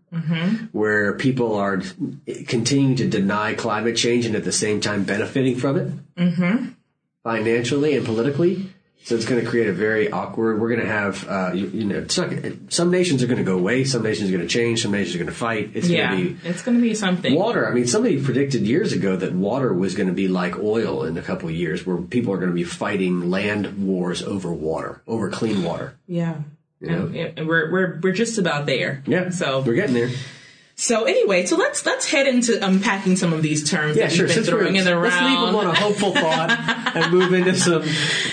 where 0.72 1.14
people 1.14 1.54
are 1.54 1.80
continuing 2.46 2.96
to 2.96 3.08
deny 3.08 3.54
climate 3.54 3.96
change 3.96 4.26
and 4.26 4.34
at 4.36 4.44
the 4.44 4.52
same 4.52 4.80
time 4.80 5.04
benefiting 5.04 5.56
from 5.56 5.76
it 5.76 5.92
financially 7.24 7.96
and 7.96 8.06
politically. 8.06 8.70
So 9.04 9.14
it's 9.14 9.24
going 9.24 9.42
to 9.42 9.48
create 9.48 9.68
a 9.68 9.72
very 9.72 10.10
awkward. 10.10 10.60
We're 10.60 10.68
going 10.68 10.80
to 10.80 10.86
have, 10.86 11.26
uh, 11.28 11.52
you, 11.54 11.66
you 11.68 11.84
know, 11.84 11.98
it's 12.00 12.18
not, 12.18 12.30
some 12.68 12.90
nations 12.90 13.22
are 13.22 13.26
going 13.26 13.38
to 13.38 13.44
go 13.44 13.56
away, 13.56 13.84
some 13.84 14.02
nations 14.02 14.28
are 14.28 14.32
going 14.32 14.46
to 14.46 14.52
change, 14.52 14.82
some 14.82 14.90
nations 14.90 15.14
are 15.14 15.18
going 15.18 15.30
to 15.30 15.34
fight. 15.34 15.70
It's 15.72 15.88
Yeah. 15.88 16.10
going 16.10 16.26
to 16.26 16.34
be 16.34 16.48
It's 16.48 16.62
going 16.62 16.76
to 16.76 16.82
be 16.82 16.94
something. 16.94 17.34
water. 17.34 17.66
I 17.66 17.72
mean, 17.72 17.86
somebody 17.86 18.22
predicted 18.22 18.62
years 18.66 18.92
ago 18.92 19.16
that 19.16 19.32
water 19.32 19.72
was 19.72 19.94
going 19.94 20.08
to 20.08 20.12
be 20.14 20.28
like 20.28 20.58
oil 20.58 21.04
in 21.04 21.16
a 21.16 21.22
couple 21.22 21.48
of 21.48 21.54
years, 21.54 21.86
where 21.86 21.96
people 21.96 22.34
are 22.34 22.38
going 22.38 22.50
to 22.50 22.54
be 22.54 22.64
fighting 22.64 23.30
land 23.30 23.78
wars 23.86 24.22
over 24.22 24.52
water, 24.52 25.00
over 25.06 25.30
clean 25.30 25.62
water. 25.62 25.94
Yeah. 26.06 26.34
You 26.80 26.88
know? 26.90 27.06
And, 27.06 27.38
and 27.38 27.48
we're, 27.48 27.70
we're, 27.72 28.00
we're 28.02 28.12
just 28.12 28.38
about 28.38 28.66
there. 28.66 29.02
Yeah. 29.06 29.30
So, 29.30 29.60
we're 29.60 29.74
getting 29.74 29.94
there. 29.94 30.10
so 30.76 31.04
anyway, 31.04 31.44
so 31.44 31.56
let's, 31.56 31.84
let's 31.84 32.08
head 32.08 32.28
into 32.28 32.64
unpacking 32.64 33.16
some 33.16 33.32
of 33.32 33.42
these 33.42 33.68
terms 33.68 33.96
Yeah, 33.96 34.06
that 34.06 34.12
sure. 34.12 34.26
we've 34.26 34.34
been 34.34 34.44
Since 34.44 34.54
we're, 34.54 34.60
throwing 34.60 34.76
it 34.76 34.84
let's 34.84 35.16
leave 35.16 35.40
them 35.40 35.56
on 35.56 35.66
a 35.66 35.74
hopeful 35.74 36.12
thought 36.12 36.50
and 36.94 37.12
move 37.12 37.32
into 37.32 37.54
some 37.56 37.82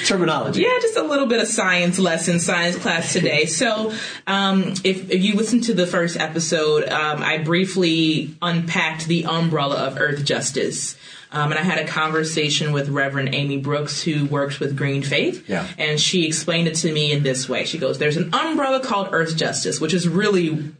terminology. 0.05 0.61
Yeah, 0.61 0.77
just 0.79 0.95
a 0.95 1.01
little 1.03 1.25
bit 1.25 1.41
of 1.41 1.47
science 1.47 1.97
lesson, 1.97 2.39
science 2.39 2.75
class 2.77 3.13
today. 3.13 3.45
So, 3.55 3.93
um, 4.27 4.73
if, 4.83 5.09
if 5.09 5.23
you 5.23 5.35
listen 5.35 5.61
to 5.61 5.73
the 5.73 5.87
first 5.87 6.17
episode, 6.17 6.87
um, 6.89 7.23
I 7.23 7.37
briefly 7.39 8.35
unpacked 8.41 9.07
the 9.07 9.25
umbrella 9.25 9.75
of 9.77 9.97
Earth 9.97 10.23
justice. 10.25 10.97
Um, 11.31 11.51
and 11.51 11.59
I 11.59 11.63
had 11.63 11.79
a 11.79 11.87
conversation 11.87 12.71
with 12.71 12.89
Reverend 12.89 13.33
Amy 13.35 13.57
Brooks, 13.57 14.01
who 14.03 14.25
works 14.25 14.59
with 14.59 14.77
Green 14.77 15.01
Faith. 15.03 15.49
Yeah. 15.49 15.67
And 15.77 15.99
she 15.99 16.25
explained 16.25 16.67
it 16.67 16.75
to 16.75 16.91
me 16.93 17.11
in 17.11 17.23
this 17.23 17.49
way. 17.49 17.65
She 17.65 17.77
goes, 17.77 17.97
There's 17.97 18.17
an 18.17 18.33
umbrella 18.33 18.79
called 18.79 19.09
Earth 19.11 19.35
justice, 19.35 19.81
which 19.81 19.93
is 19.93 20.07
really 20.07 20.71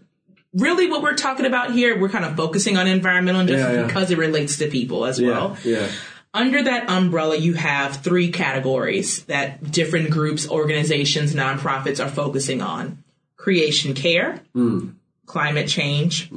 really 0.53 0.89
what 0.89 1.01
we're 1.01 1.15
talking 1.15 1.45
about 1.45 1.71
here. 1.73 1.99
We're 1.99 2.07
kind 2.07 2.23
of 2.23 2.37
focusing 2.37 2.77
on 2.77 2.87
environmental 2.87 3.41
justice 3.45 3.73
Yeah, 3.73 3.81
yeah. 3.81 3.87
because 3.87 4.09
it 4.11 4.17
relates 4.17 4.57
to 4.59 4.67
people 4.69 5.05
as 5.05 5.19
Yeah, 5.19 5.27
well. 5.29 5.57
yeah. 5.65 5.87
Under 6.33 6.63
that 6.63 6.89
umbrella, 6.89 7.35
you 7.35 7.53
have 7.55 7.97
three 7.97 8.31
categories 8.31 9.23
that 9.25 9.69
different 9.71 10.11
groups, 10.11 10.47
organizations, 10.49 11.33
nonprofits 11.35 12.01
are 12.03 12.07
focusing 12.09 12.61
on 12.61 13.03
creation 13.35 13.93
care, 13.95 14.41
Mm. 14.55 14.93
climate 15.25 15.67
change, 15.67 16.29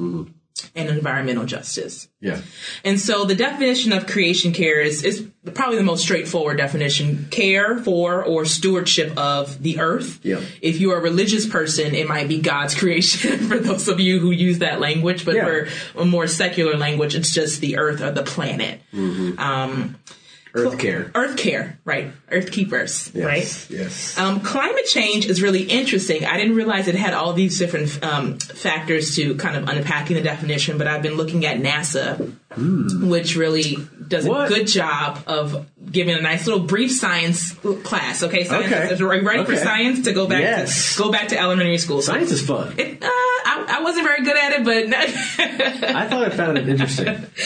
and 0.75 0.89
environmental 0.89 1.45
justice. 1.45 2.09
Yeah. 2.21 2.41
And 2.85 2.99
so 3.01 3.25
the 3.25 3.35
definition 3.35 3.93
of 3.93 4.07
creation 4.07 4.53
care 4.53 4.81
is, 4.81 5.05
is 5.05 5.27
probably 5.55 5.77
the 5.77 5.85
most 5.85 6.03
straightforward 6.03 6.57
definition. 6.57 7.29
Care 7.31 7.79
for 7.79 8.25
or 8.25 8.45
stewardship 8.45 9.17
of 9.17 9.63
the 9.63 9.79
earth. 9.79 10.19
Yeah. 10.25 10.41
If 10.61 10.81
you're 10.81 10.99
a 10.99 11.01
religious 11.03 11.47
person, 11.47 11.95
it 11.95 12.09
might 12.09 12.29
be 12.29 12.41
God's 12.41 12.75
creation 12.75 13.39
for 13.49 13.59
those 13.59 13.89
of 13.89 14.01
you 14.01 14.19
who 14.19 14.31
use 14.31 14.59
that 14.59 14.81
language. 14.81 15.25
But 15.25 15.37
Yeah. 15.37 15.45
for 15.45 15.69
a 16.03 16.05
more 16.05 16.27
secular 16.27 16.77
language, 16.77 17.15
it's 17.15 17.33
just 17.33 17.61
the 17.61 17.77
earth 17.79 18.01
or 18.01 18.11
the 18.11 18.25
planet. 18.25 18.81
Um, 18.93 19.97
Earth 20.59 20.79
care. 20.79 21.11
Earth 21.15 21.37
care, 21.37 21.79
right? 21.85 22.11
Earth 22.31 22.51
keepers, 22.51 23.11
right? 23.15 23.39
Yes. 23.39 23.71
Yes. 23.71 24.19
Um, 24.19 24.41
climate 24.41 24.87
change 24.87 25.27
is 25.27 25.41
really 25.41 25.63
interesting. 25.63 26.25
I 26.25 26.37
didn't 26.37 26.57
realize 26.57 26.89
it 26.89 26.95
had 26.95 27.15
all 27.15 27.33
these 27.33 27.59
different 27.59 28.03
um, 28.05 28.39
factors 28.39 29.15
to 29.17 29.35
kind 29.37 29.57
of 29.57 29.69
unpacking 29.69 30.17
the 30.17 30.23
definition, 30.23 30.79
but 30.79 30.87
I've 30.87 31.03
been 31.03 31.15
looking 31.15 31.47
at 31.47 31.59
NASA, 31.59 32.35
which 33.09 33.37
really 33.37 33.77
does. 34.07 34.27
What? 34.27 34.51
a 34.51 34.55
good 34.55 34.67
job 34.67 35.21
of 35.27 35.67
giving 35.91 36.15
a 36.17 36.21
nice 36.21 36.47
little 36.47 36.65
brief 36.65 36.93
science 36.93 37.53
class. 37.85 38.23
Okay, 38.23 38.45
science, 38.45 38.67
Okay. 38.67 39.05
are 39.05 39.15
you 39.17 39.27
ready 39.27 39.45
for 39.45 39.57
science 39.57 40.03
to 40.05 40.13
go 40.13 40.27
back 40.27 40.43
Yes. 40.43 40.97
to 40.97 41.03
go 41.03 41.11
back 41.13 41.29
to 41.29 41.39
elementary 41.39 41.79
school? 41.79 42.03
Science 42.03 42.31
is 42.33 42.43
fun. 42.47 42.75
It, 42.79 43.03
uh, 43.03 43.07
I, 43.07 43.65
I 43.79 43.83
wasn't 43.83 44.05
very 44.07 44.25
good 44.25 44.37
at 44.37 44.53
it, 44.53 44.65
but 44.65 44.95
I 45.97 46.09
thought 46.09 46.25
I 46.25 46.31
found 46.31 46.59
it 46.59 46.69
interesting. 46.69 47.27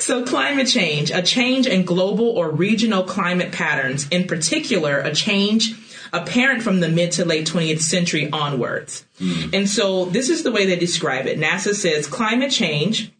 So, 0.00 0.24
climate 0.24 0.66
change, 0.66 1.10
a 1.10 1.20
change 1.20 1.66
in 1.66 1.84
global 1.84 2.30
or 2.30 2.50
regional 2.50 3.02
climate 3.02 3.52
patterns, 3.52 4.08
in 4.08 4.26
particular, 4.26 4.98
a 4.98 5.14
change 5.14 5.74
apparent 6.12 6.62
from 6.62 6.80
the 6.80 6.88
mid 6.88 7.12
to 7.12 7.24
late 7.26 7.46
20th 7.46 7.80
century 7.82 8.30
onwards. 8.32 9.04
And 9.52 9.68
so, 9.68 10.06
this 10.06 10.30
is 10.30 10.42
the 10.42 10.50
way 10.50 10.64
they 10.66 10.76
describe 10.76 11.26
it. 11.26 11.38
NASA 11.38 11.74
says 11.74 12.06
climate 12.06 12.50
change 12.50 13.12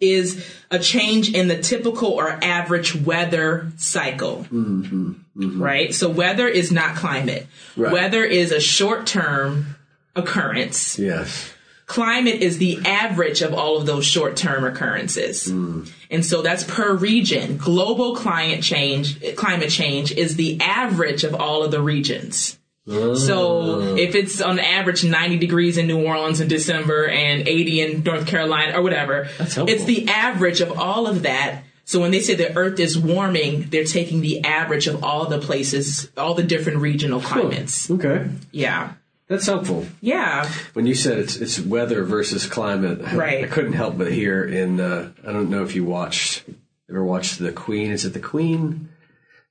is 0.00 0.44
a 0.70 0.78
change 0.78 1.32
in 1.32 1.48
the 1.48 1.60
typical 1.60 2.08
or 2.08 2.38
average 2.42 2.94
weather 2.94 3.70
cycle. 3.76 4.46
Mm-hmm. 4.50 5.62
Right? 5.62 5.94
So, 5.94 6.08
weather 6.08 6.48
is 6.48 6.70
not 6.70 6.96
climate, 6.96 7.46
Right. 7.76 7.92
weather 7.92 8.24
is 8.24 8.52
a 8.52 8.60
short 8.60 9.06
term 9.06 9.76
occurrence 10.16 10.98
Yes. 10.98 11.50
climate 11.86 12.40
is 12.40 12.58
the 12.58 12.78
average 12.84 13.42
of 13.42 13.52
all 13.54 13.76
of 13.78 13.86
those 13.86 14.04
short-term 14.04 14.64
occurrences. 14.64 15.48
Mm. 15.50 15.90
And 16.10 16.24
so 16.24 16.40
that's 16.40 16.62
per 16.64 16.94
region. 16.94 17.56
Global 17.56 18.14
climate 18.14 18.62
change, 18.62 19.20
climate 19.34 19.70
change 19.70 20.12
is 20.12 20.36
the 20.36 20.60
average 20.60 21.24
of 21.24 21.34
all 21.34 21.64
of 21.64 21.72
the 21.72 21.82
regions. 21.82 22.58
So 22.86 23.96
if 23.96 24.14
it's 24.14 24.40
on 24.40 24.58
average 24.58 25.04
90 25.04 25.38
degrees 25.38 25.78
in 25.78 25.86
New 25.86 26.04
Orleans 26.04 26.40
in 26.40 26.48
December 26.48 27.06
and 27.06 27.46
80 27.46 27.80
in 27.80 28.02
North 28.02 28.26
Carolina 28.26 28.76
or 28.78 28.82
whatever, 28.82 29.28
it's 29.38 29.84
the 29.84 30.08
average 30.08 30.60
of 30.60 30.78
all 30.78 31.06
of 31.06 31.22
that. 31.22 31.62
So 31.84 32.00
when 32.00 32.10
they 32.12 32.20
say 32.20 32.34
the 32.34 32.56
earth 32.56 32.78
is 32.78 32.98
warming, 32.98 33.66
they're 33.70 33.84
taking 33.84 34.20
the 34.20 34.44
average 34.44 34.86
of 34.86 35.02
all 35.02 35.26
the 35.26 35.38
places, 35.38 36.10
all 36.16 36.34
the 36.34 36.42
different 36.42 36.78
regional 36.78 37.20
climates. 37.20 37.90
Okay. 37.90 38.28
Yeah. 38.52 38.92
That's 39.28 39.46
helpful. 39.46 39.86
Yeah. 40.00 40.48
When 40.72 40.86
you 40.86 40.94
said 40.94 41.18
it's 41.18 41.36
it's 41.36 41.60
weather 41.60 42.02
versus 42.04 42.46
climate, 42.46 43.00
I- 43.04 43.14
Right. 43.16 43.44
I 43.44 43.46
couldn't 43.48 43.74
help 43.74 43.96
but 43.98 44.10
hear 44.12 44.42
in. 44.44 44.80
Uh, 44.80 45.10
I 45.26 45.32
don't 45.32 45.50
know 45.50 45.62
if 45.62 45.74
you 45.76 45.84
watched 45.84 46.44
ever 46.88 47.04
watched 47.04 47.38
the 47.38 47.52
Queen. 47.52 47.92
Is 47.92 48.04
it 48.04 48.12
the 48.12 48.18
Queen? 48.20 48.88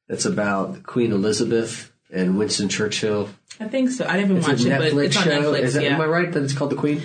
That's 0.09 0.25
about 0.25 0.83
Queen 0.83 1.11
Elizabeth 1.13 1.88
and 2.11 2.37
Winston 2.37 2.69
Churchill. 2.69 3.29
I 3.59 3.67
think 3.67 3.91
so. 3.91 4.05
I 4.07 4.17
didn't 4.17 4.37
It's 4.37 4.47
watch 4.47 4.61
it, 4.61 4.69
but 4.69 4.93
Netflix 4.93 5.05
it's 5.05 5.17
on 5.17 5.23
show. 5.23 5.41
Netflix. 5.41 5.61
Is 5.61 5.73
that, 5.73 5.83
yeah. 5.83 5.95
Am 5.95 6.01
I 6.01 6.05
right 6.05 6.31
that 6.31 6.43
it's 6.43 6.53
called 6.53 6.71
the 6.71 6.75
Queen? 6.75 7.01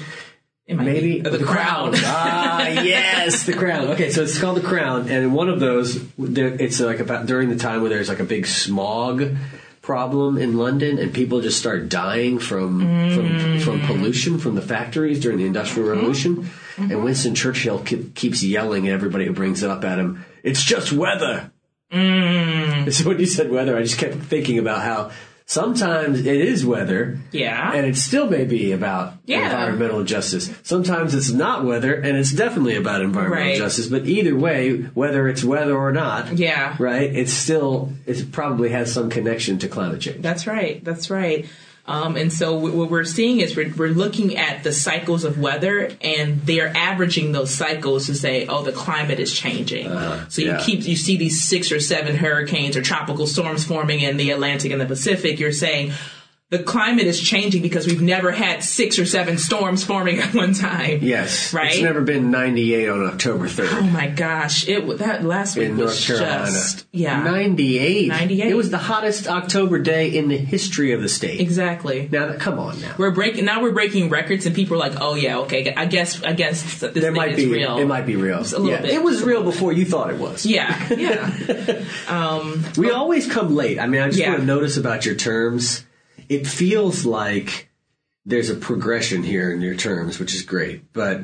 Maybe 0.66 1.20
be. 1.20 1.28
Or 1.28 1.30
the, 1.30 1.44
crown. 1.44 1.92
ah, 1.94 2.66
yes, 2.66 3.44
the 3.44 3.52
crown. 3.52 3.88
Okay, 3.88 4.11
so 4.11 4.22
it's 4.22 4.38
called 4.38 4.57
the 4.57 4.66
crown, 4.66 5.09
and 5.09 5.34
one 5.34 5.50
of 5.50 5.61
those, 5.61 6.02
it's 6.18 6.80
like 6.80 7.00
about 7.00 7.26
during 7.26 7.50
the 7.50 7.57
time 7.57 7.82
where 7.82 7.90
there's 7.90 8.09
like 8.09 8.20
a 8.20 8.24
big 8.24 8.46
smog 8.46 9.36
problem 9.82 10.38
in 10.38 10.57
London, 10.57 10.98
and 10.98 11.12
people 11.12 11.42
just 11.42 11.59
start 11.59 11.90
dying 11.90 12.38
from 12.38 12.80
from 12.80 13.59
from 13.61 13.80
mm. 13.80 13.86
pollution 13.86 14.38
from 14.38 14.55
the 14.55 14.62
factories 14.62 15.20
during 15.20 15.36
the 15.36 15.44
Industrial 15.44 15.86
mm-hmm. 15.86 15.98
Revolution. 15.98 16.50
And 16.78 16.90
mm-hmm. 16.90 17.05
Winston 17.05 17.34
Churchill 17.34 17.80
ke- 17.80 18.14
keeps 18.14 18.42
yelling 18.42 18.88
at 18.88 18.94
everybody 18.94 19.26
who 19.26 19.34
brings 19.34 19.62
it 19.62 19.70
up 19.70 19.84
at 19.84 19.98
him. 19.98 20.24
It's 20.42 20.62
just 20.62 20.92
weather. 20.92 21.52
Mm. 21.95 22.92
So 22.92 23.09
when 23.09 23.18
you 23.18 23.26
said 23.26 23.51
weather, 23.51 23.76
I 23.76 23.82
just 23.82 23.99
kept 23.99 24.14
thinking 24.16 24.59
about 24.59 24.82
how 24.82 25.11
sometimes 25.47 26.20
it 26.20 26.26
is 26.40 26.64
weather, 26.64 27.18
yeah. 27.30 27.72
and 27.74 27.86
it 27.86 27.97
still 27.97 28.28
may 28.30 28.45
be 28.45 28.72
about 28.72 29.14
Yeah. 29.26 29.45
environmental 29.45 30.03
justice. 30.05 30.51
Sometimes 30.62 31.14
it's 31.14 31.30
not 31.30 31.64
weather, 31.64 31.95
and 31.95 32.16
it's 32.16 32.32
definitely 32.32 32.76
about 32.76 33.03
environmental 33.03 33.45
Right. 33.49 33.59
justice. 33.59 33.86
But 33.86 34.07
either 34.07 34.34
way, 34.34 34.76
whether 34.95 35.28
it's 35.28 35.45
weather 35.45 35.76
or 35.76 35.92
not, 35.92 36.36
yeah. 36.38 36.74
right, 36.78 37.14
it's 37.14 37.32
still 37.32 37.92
it 38.07 38.32
probably 38.32 38.70
has 38.70 38.92
some 38.92 39.11
connection 39.11 39.59
to 39.59 39.68
climate 39.68 40.01
change. 40.01 40.22
That's 40.22 40.47
right. 40.47 40.82
That's 40.84 41.11
right. 41.11 41.47
Um, 41.87 42.16
and 42.16 42.32
so 42.32 42.57
what 42.57 42.91
we're 42.91 43.05
seeing 43.05 43.41
is 43.41 43.57
we're, 43.57 43.72
we're 43.76 43.89
looking 43.89 44.39
at 44.39 44.64
the 44.64 44.72
cycles 44.72 45.24
of 45.24 45.39
weather, 45.39 45.91
and 46.01 46.41
they're 46.43 46.74
averaging 46.74 47.32
those 47.32 47.51
cycles 47.51 48.07
to 48.07 48.14
say, 48.14 48.47
oh, 48.47 48.62
the 48.62 48.72
climate 48.72 49.20
is 49.20 49.32
changing. 49.32 49.89
so 50.30 50.41
you 50.41 50.49
yeah. 50.49 50.61
keep 50.64 50.87
you 50.87 50.97
see 50.97 51.18
these 51.18 51.45
six 51.45 51.70
or 51.70 51.80
seven 51.80 52.16
hurricanes 52.16 52.76
or 52.76 52.82
tropical 52.82 53.26
storms 53.26 53.64
forming 53.66 54.01
in 54.01 54.16
the 54.16 54.30
Atlantic 54.30 54.72
and 54.72 54.80
the 54.80 54.87
Pacific. 54.87 55.39
You're 55.39 55.53
saying 55.53 55.93
the 56.57 56.62
climate 56.62 57.07
is 57.07 57.20
changing 57.20 57.62
because 57.62 57.86
we've 57.86 58.02
never 58.02 58.30
had 58.30 58.62
six 58.62 58.98
or 58.98 59.07
seven 59.07 59.38
storms 59.38 59.82
forming 59.84 60.18
at 60.24 60.34
one 60.34 60.55
time. 60.55 61.00
Yes, 61.02 61.52
Right? 61.52 61.72
It's 61.72 61.82
never 61.82 62.00
been 62.02 62.30
98 62.30 62.88
on 62.88 63.05
October 63.07 63.46
3rd. 63.48 63.68
Oh 63.72 63.82
my 63.82 64.07
gosh! 64.09 64.68
It 64.68 64.86
that 64.98 65.24
last 65.24 65.57
week 65.57 65.70
in 65.70 65.76
was 65.76 66.09
North 66.09 66.20
Carolina. 66.20 66.46
just 66.46 66.86
yeah, 66.92 67.22
98. 67.22 68.09
98. 68.09 68.50
It 68.50 68.55
was 68.57 68.70
the 68.70 68.78
hottest 68.78 69.26
October 69.26 69.78
day 69.78 70.09
in 70.16 70.28
the 70.28 70.36
history 70.36 70.92
of 70.92 71.02
the 71.02 71.09
state. 71.09 71.40
exactly. 71.40 72.09
Now, 72.12 72.34
come 72.38 72.59
on 72.59 72.80
now. 72.80 72.94
We're 72.98 73.11
breaking 73.11 73.44
now. 73.46 73.62
We're 73.62 73.72
breaking 73.72 74.09
records, 74.11 74.46
and 74.46 74.55
people 74.55 74.76
are 74.76 74.88
like, 74.88 75.00
"Oh 75.00 75.14
yeah, 75.14 75.38
okay. 75.40 75.74
I 75.74 75.86
guess. 75.86 76.22
I 76.22 76.32
guess 76.32 76.62
this 76.80 76.92
There 76.92 77.02
thing 77.02 77.14
might 77.14 77.30
is 77.32 77.36
be 77.36 77.46
real." 77.50 77.78
it 77.78 77.86
might 77.86 78.07
be 78.07 78.16
real. 78.16 78.38
a 78.38 78.42
little 78.42 78.68
yeah, 78.68 78.80
bit. 78.82 78.92
It 78.92 79.02
was 79.02 79.22
real 79.22 79.42
before 79.42 79.72
you 79.72 79.84
thought 79.84 80.11
it 80.11 80.18
was. 80.18 80.44
Yeah, 80.46 80.70
yeah, 80.94 81.84
um, 82.09 82.64
We 82.76 82.90
always 82.90 83.26
come 83.30 83.55
late. 83.55 83.78
I 83.78 83.86
mean, 83.86 84.00
I 84.02 84.07
just 84.09 84.18
Yeah. 84.18 84.30
want 84.30 84.40
to 84.40 84.46
notice 84.46 84.76
about 84.76 85.05
your 85.07 85.14
terms. 85.16 85.84
It 86.28 86.46
feels 86.46 87.04
like 87.04 87.68
there's 88.24 88.50
a 88.50 88.54
progression 88.54 89.22
here 89.22 89.52
in 89.52 89.60
your 89.60 89.74
terms, 89.74 90.18
which 90.18 90.34
is 90.34 90.42
great, 90.42 90.92
but 90.92 91.22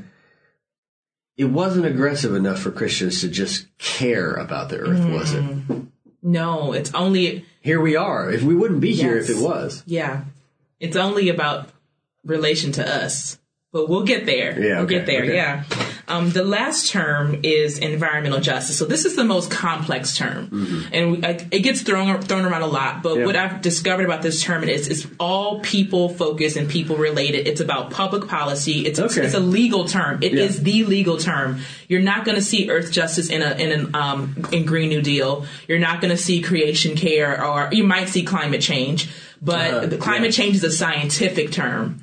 it 1.37 1.45
wasn't 1.47 1.87
aggressive 1.87 2.35
enough 2.35 2.59
for 2.61 2.71
Christians 2.71 3.21
to 3.23 3.29
just 3.29 3.67
care 3.79 4.35
about 4.35 4.69
the 4.69 4.79
earth, 4.79 5.05
was 5.09 5.33
it? 5.33 5.43
Mm. 5.43 5.87
no. 6.23 6.73
It's 6.73 6.93
only 6.95 7.47
Here 7.63 7.81
we 7.81 7.97
are. 7.97 8.31
If 8.31 8.43
we 8.43 8.55
wouldn't 8.55 8.81
be 8.81 8.95
here 8.95 9.17
if 9.17 9.31
it 9.31 9.39
was. 9.39 9.83
yeah. 9.87 10.25
It's 10.79 10.97
only 10.97 11.29
about 11.29 11.69
relation 12.25 12.73
to 12.73 12.87
us, 13.05 13.39
but 13.73 13.89
we'll 13.89 14.05
get 14.05 14.25
there. 14.25 14.59
Yeah, 14.59 14.79
we'll 14.79 14.87
get 14.87 15.05
there. 15.07 15.23
okay. 15.25 15.35
Yeah. 15.35 15.65
Um, 16.11 16.31
the 16.31 16.45
last 16.45 16.91
term 16.91 17.41
is 17.43 17.79
environmental 17.79 18.41
justice. 18.41 18.77
So 18.77 18.85
this 18.85 19.05
is 19.05 19.15
the 19.17 19.25
most 19.25 19.51
complex 19.51 20.17
term, 20.17 20.89
and 20.93 21.13
we, 21.13 21.25
I, 21.25 21.31
it 21.51 21.61
gets 21.61 21.83
thrown 21.83 22.21
thrown 22.23 22.45
around 22.45 22.63
a 22.63 22.67
lot. 22.67 23.03
But 23.03 23.11
Mm-hmm. 23.11 23.21
Yeah. 23.21 23.27
what 23.27 23.37
I've 23.37 23.61
discovered 23.63 24.05
about 24.05 24.23
this 24.23 24.43
term 24.43 24.65
is 24.65 24.89
it's 24.89 25.07
all 25.19 25.61
people 25.61 26.09
focused 26.09 26.57
and 26.57 26.69
people 26.69 26.97
related. 26.97 27.47
It's 27.49 27.61
about 27.61 27.91
public 27.91 28.29
policy. 28.29 28.87
It's 28.87 28.99
Okay. 29.01 29.23
it's 29.25 29.35
a 29.35 29.41
legal 29.41 29.85
term. 29.87 30.23
It 30.23 30.35
is 30.35 30.59
Yeah. 30.59 30.63
the 30.65 30.85
legal 30.85 31.17
term. 31.17 31.61
You're 31.89 32.03
not 32.03 32.25
going 32.25 32.37
to 32.37 32.43
see 32.43 32.71
Earth 32.71 32.91
justice 32.93 33.29
in 33.31 33.43
a 33.43 33.51
in 33.65 33.71
an 33.73 33.95
um, 33.95 34.21
in 34.53 34.65
Green 34.67 34.89
New 34.91 35.03
Deal. 35.03 35.47
You're 35.69 35.79
not 35.89 36.01
going 36.01 36.11
to 36.17 36.23
see 36.29 36.41
creation 36.43 36.97
care, 36.97 37.45
or 37.45 37.69
you 37.73 37.85
might 37.85 38.09
see 38.09 38.23
climate 38.25 38.61
change. 38.61 39.09
But 39.43 39.71
Uh, 39.75 39.87
the 39.87 39.97
climate 39.97 40.31
yeah. 40.37 40.45
change 40.45 40.57
is 40.57 40.65
a 40.65 40.71
scientific 40.71 41.51
term. 41.53 42.03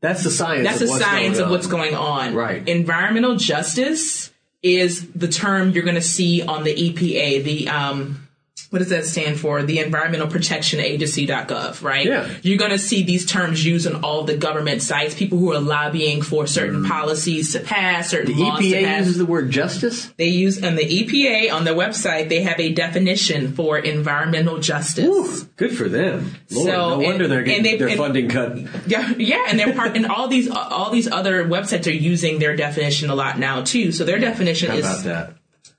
That's 0.00 0.22
the 0.24 0.30
science. 0.30 0.64
That's 0.64 0.80
of 0.80 0.86
the 0.86 0.92
what's 0.92 1.04
science 1.04 1.38
going 1.38 1.40
of 1.40 1.46
on. 1.46 1.50
what's 1.52 1.66
going 1.66 1.94
on. 1.94 2.34
Right. 2.34 2.68
Environmental 2.68 3.36
justice 3.36 4.32
is 4.62 5.10
the 5.12 5.28
term 5.28 5.70
you're 5.70 5.84
going 5.84 5.94
to 5.96 6.00
see 6.00 6.42
on 6.42 6.64
the 6.64 6.74
EPA, 6.74 7.44
the 7.44 7.68
um, 7.68 8.27
what 8.70 8.80
does 8.80 8.90
that 8.90 9.06
stand 9.06 9.40
for? 9.40 9.62
The 9.62 9.78
Environmental 9.78 10.28
Protection 10.28 10.78
Agency.gov, 10.80 11.82
right? 11.82 12.04
Yeah. 12.04 12.28
You're 12.42 12.58
going 12.58 12.70
to 12.70 12.78
see 12.78 13.02
these 13.02 13.24
terms 13.24 13.64
used 13.64 13.86
on 13.86 14.02
all 14.04 14.24
the 14.24 14.36
government 14.36 14.82
sites. 14.82 15.14
People 15.14 15.38
who 15.38 15.52
are 15.52 15.58
lobbying 15.60 16.20
for 16.22 16.46
certain 16.46 16.84
policies 16.84 17.52
to 17.52 17.60
pass, 17.60 18.10
certain 18.10 18.32
Mm. 18.34 18.36
The 18.36 18.42
laws 18.44 18.58
to 18.60 18.64
EPA 18.66 18.84
pass. 18.84 18.98
uses 19.06 19.18
the 19.18 19.26
word 19.26 19.50
justice. 19.50 20.12
They 20.18 20.26
use 20.26 20.62
on 20.62 20.76
the 20.76 20.84
EPA 20.84 21.50
on 21.52 21.64
their 21.64 21.74
website. 21.74 22.28
They 22.28 22.42
have 22.42 22.60
a 22.60 22.72
definition 22.72 23.54
for 23.54 23.78
environmental 23.78 24.58
justice. 24.58 25.06
Whew, 25.06 25.48
good 25.56 25.76
for 25.76 25.88
them. 25.88 26.34
Lord, 26.50 26.66
So, 26.68 26.72
no 26.72 26.94
and- 26.94 27.02
wonder 27.04 27.28
they're 27.28 27.42
getting 27.42 27.62
they- 27.62 27.76
their 27.78 27.88
and- 27.88 27.96
funding 27.98 28.28
cut. 28.28 28.58
Yeah, 28.86 29.12
yeah, 29.18 29.44
and 29.48 29.58
they're 29.58 29.72
part, 29.72 29.96
and 29.96 30.06
all 30.06 30.28
these 30.28 30.48
all 30.50 30.90
these 30.90 31.10
other 31.10 31.44
websites 31.46 31.86
are 31.86 31.90
using 31.90 32.38
their 32.38 32.54
definition 32.56 33.08
a 33.10 33.14
lot 33.14 33.38
now 33.38 33.62
too. 33.62 33.92
So 33.92 34.04
their 34.04 34.18
definition 34.18 34.70
How 34.70 34.76
is 34.76 34.84
about 34.84 35.04
that? 35.04 35.32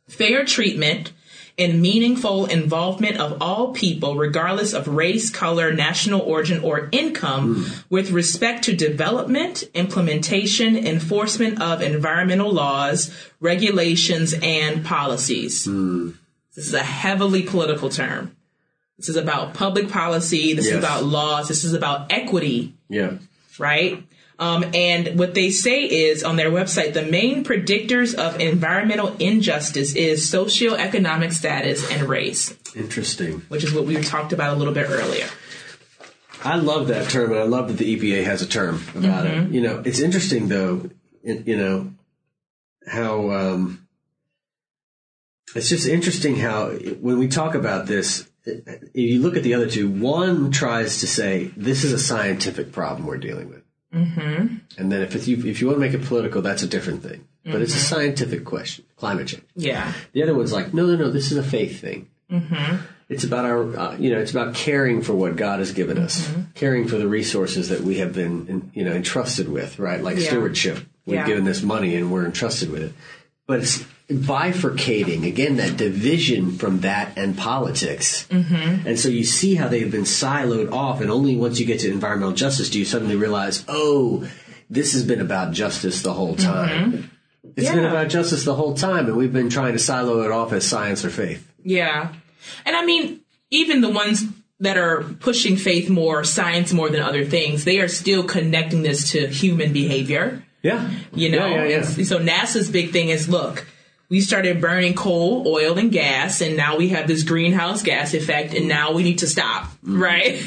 fair 0.07 0.43
treatment 0.45 1.11
and 1.59 1.81
meaningful 1.81 2.45
involvement 2.45 3.17
of 3.17 3.41
all 3.41 3.73
people, 3.73 4.15
regardless 4.15 4.73
of 4.73 4.87
race, 4.87 5.29
color, 5.29 5.73
national 5.73 6.21
origin, 6.21 6.63
or 6.63 6.89
income, 6.91 7.55
hmm. 7.55 7.71
with 7.89 8.11
respect 8.11 8.63
to 8.63 8.75
development, 8.75 9.63
implementation, 9.73 10.77
enforcement 10.77 11.61
of 11.61 11.81
environmental 11.81 12.51
laws, 12.51 13.13
regulations, 13.39 14.33
and 14.41 14.85
policies. 14.85 15.65
Hmm. 15.65 16.11
This 16.55 16.67
is 16.67 16.73
a 16.73 16.83
heavily 16.83 17.43
political 17.43 17.89
term. 17.89 18.35
This 18.97 19.09
is 19.09 19.15
about 19.15 19.53
public 19.53 19.89
policy. 19.89 20.53
This 20.53 20.65
Yes. 20.65 20.73
is 20.73 20.79
about 20.79 21.05
laws. 21.05 21.47
This 21.47 21.63
is 21.63 21.73
about 21.73 22.11
equity 22.11 22.73
Yeah. 22.89 23.13
right? 23.57 24.03
Um, 24.39 24.63
and 24.73 25.19
what 25.19 25.33
they 25.33 25.49
say 25.49 25.83
is 25.83 26.23
on 26.23 26.37
their 26.37 26.49
website, 26.49 26.93
the 26.93 27.03
main 27.03 27.43
predictors 27.43 28.15
of 28.15 28.39
environmental 28.39 29.15
injustice 29.17 29.95
is 29.95 30.25
socioeconomic 30.31 31.33
status 31.33 31.91
and 31.91 32.07
race, 32.07 32.55
Interesting. 32.73 33.41
which 33.49 33.65
is 33.65 33.73
what 33.73 33.85
we 33.85 34.01
talked 34.01 34.31
about 34.31 34.55
a 34.55 34.57
little 34.57 34.73
bit 34.73 34.89
earlier. 34.89 35.27
I 36.43 36.55
love 36.55 36.87
that 36.87 37.09
term, 37.09 37.31
and 37.31 37.39
I 37.39 37.43
love 37.43 37.67
that 37.67 37.77
the 37.77 37.97
EPA 37.97 38.23
has 38.23 38.41
a 38.41 38.47
term 38.47 38.81
about 38.95 39.25
it. 39.25 39.51
You 39.51 39.59
know, 39.59 39.83
it's 39.85 39.99
interesting 39.99 40.47
though. 40.47 40.89
You 41.21 41.57
know 41.57 41.93
how 42.87 43.29
um, 43.31 43.87
it's 45.53 45.67
just 45.67 45.87
interesting 45.87 46.37
how 46.37 46.69
when 46.69 47.19
we 47.19 47.27
talk 47.27 47.55
about 47.55 47.87
this, 47.87 48.25
if 48.45 48.89
you 48.93 49.19
look 49.19 49.35
at 49.35 49.43
the 49.43 49.53
other 49.53 49.69
two, 49.69 49.89
one 49.89 50.51
tries 50.51 51.01
to 51.01 51.07
say 51.07 51.51
this 51.57 51.83
is 51.83 51.91
a 51.91 51.99
scientific 51.99 52.71
problem 52.71 53.05
we're 53.05 53.17
dealing 53.17 53.49
with, 53.49 53.58
mm-hmm. 53.93 54.55
and 54.77 54.91
then 54.91 55.01
if 55.01 55.15
it's, 55.15 55.27
you 55.27 55.37
if 55.45 55.61
you 55.61 55.67
want 55.67 55.77
to 55.77 55.81
make 55.81 55.93
it 55.93 56.03
political, 56.05 56.41
that's 56.41 56.63
a 56.63 56.67
different 56.67 57.03
thing. 57.03 57.25
But 57.45 57.61
it's 57.63 57.73
a 57.73 57.79
scientific 57.79 58.45
question, 58.45 58.85
climate 58.95 59.27
change. 59.27 59.43
Yeah. 59.55 59.91
The 60.11 60.21
other 60.21 60.35
one's 60.35 60.51
like, 60.53 60.71
no, 60.71 60.85
no, 60.85 60.95
no, 60.95 61.09
this 61.09 61.31
is 61.31 61.37
a 61.37 61.43
faith 61.43 61.81
thing. 61.81 62.07
Mm-hmm. 62.31 62.75
It's 63.07 63.23
about 63.23 63.45
our, 63.45 63.75
uh, 63.75 63.95
you 63.97 64.11
know, 64.11 64.19
it's 64.19 64.29
about 64.29 64.53
caring 64.53 65.01
for 65.01 65.13
what 65.13 65.35
God 65.35 65.57
has 65.57 65.71
given 65.71 65.97
us, 65.97 66.31
caring 66.53 66.87
for 66.87 66.97
the 66.97 67.07
resources 67.07 67.69
that 67.69 67.81
we 67.81 67.97
have 67.97 68.13
been, 68.13 68.69
you 68.75 68.83
know, 68.83 68.91
entrusted 68.91 69.49
with, 69.49 69.79
right? 69.79 69.99
Like 70.03 70.17
Yeah. 70.17 70.27
stewardship. 70.27 70.77
We've 71.07 71.15
Yeah. 71.15 71.25
given 71.25 71.43
this 71.43 71.63
money 71.63 71.95
and 71.95 72.11
we're 72.11 72.25
entrusted 72.25 72.69
with 72.69 72.83
it. 72.83 72.93
But 73.47 73.61
it's 73.61 73.83
bifurcating, 74.09 75.27
again, 75.27 75.57
that 75.57 75.77
division 75.77 76.57
from 76.57 76.79
that 76.79 77.15
and 77.17 77.37
politics. 77.37 78.27
Mm-hmm. 78.27 78.87
And 78.87 78.99
so 78.99 79.07
you 79.07 79.23
see 79.23 79.55
how 79.55 79.67
they've 79.67 79.91
been 79.91 80.01
siloed 80.01 80.71
off, 80.71 80.99
and 81.01 81.11
only 81.11 81.35
once 81.35 81.59
you 81.59 81.65
get 81.65 81.81
to 81.81 81.91
environmental 81.91 82.33
justice 82.33 82.69
do 82.69 82.79
you 82.79 82.85
suddenly 82.85 83.15
realize, 83.15 83.63
oh, 83.67 84.27
this 84.69 84.93
has 84.93 85.03
been 85.03 85.21
about 85.21 85.53
justice 85.53 86.01
the 86.01 86.13
whole 86.13 86.35
time. 86.35 87.11
It's 87.55 87.69
been 87.69 87.83
Yeah. 87.83 87.91
about 87.91 88.09
justice 88.09 88.43
the 88.43 88.55
whole 88.55 88.73
time, 88.73 89.05
and 89.07 89.15
we've 89.15 89.33
been 89.33 89.49
trying 89.49 89.73
to 89.73 89.79
silo 89.79 90.23
it 90.23 90.31
off 90.31 90.53
as 90.53 90.65
science 90.65 91.05
or 91.05 91.09
faith. 91.09 91.47
Yeah. 91.63 92.09
And 92.65 92.75
I 92.75 92.85
mean, 92.85 93.19
even 93.51 93.81
the 93.81 93.89
ones 93.89 94.25
that 94.59 94.77
are 94.77 95.03
pushing 95.19 95.55
faith 95.55 95.89
more, 95.89 96.23
science 96.23 96.73
more 96.73 96.89
than 96.89 97.01
other 97.01 97.25
things, 97.25 97.63
they 97.63 97.79
are 97.79 97.87
still 97.87 98.23
connecting 98.23 98.83
this 98.83 99.11
to 99.11 99.27
human 99.27 99.71
behavior. 99.71 100.43
Yeah. 100.61 100.89
You 101.13 101.29
know, 101.29 101.47
yeah, 101.47 101.63
yeah. 101.63 101.83
So 101.83 102.19
NASA's 102.19 102.69
big 102.69 102.91
thing 102.91 103.09
is 103.09 103.29
look, 103.29 103.65
we 104.09 104.21
started 104.21 104.59
burning 104.59 104.95
coal, 104.95 105.43
oil, 105.47 105.77
and 105.77 105.91
gas, 105.91 106.41
and 106.41 106.57
now 106.57 106.77
we 106.77 106.89
have 106.89 107.07
this 107.07 107.21
greenhouse 107.23 107.83
gas 107.83 108.13
effect, 108.15 108.53
and 108.55 108.67
now 108.67 108.91
we 108.91 109.03
need 109.03 109.19
to 109.19 109.27
stop, 109.27 109.69
right? 109.83 110.41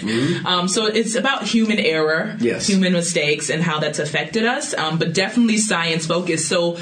Um, 0.45 0.67
so 0.67 0.87
it's 0.87 1.15
about 1.15 1.45
human 1.45 1.79
error, 1.79 2.33
Mm-hmm. 2.35 2.45
Yes. 2.45 2.67
human 2.67 2.93
mistakes, 2.93 3.51
and 3.51 3.63
how 3.63 3.79
that's 3.79 3.99
affected 4.01 4.45
us, 4.45 4.75
um, 4.75 4.99
but 4.99 5.15
definitely 5.15 5.59
science 5.59 6.07
focused. 6.07 6.49
So 6.49 6.77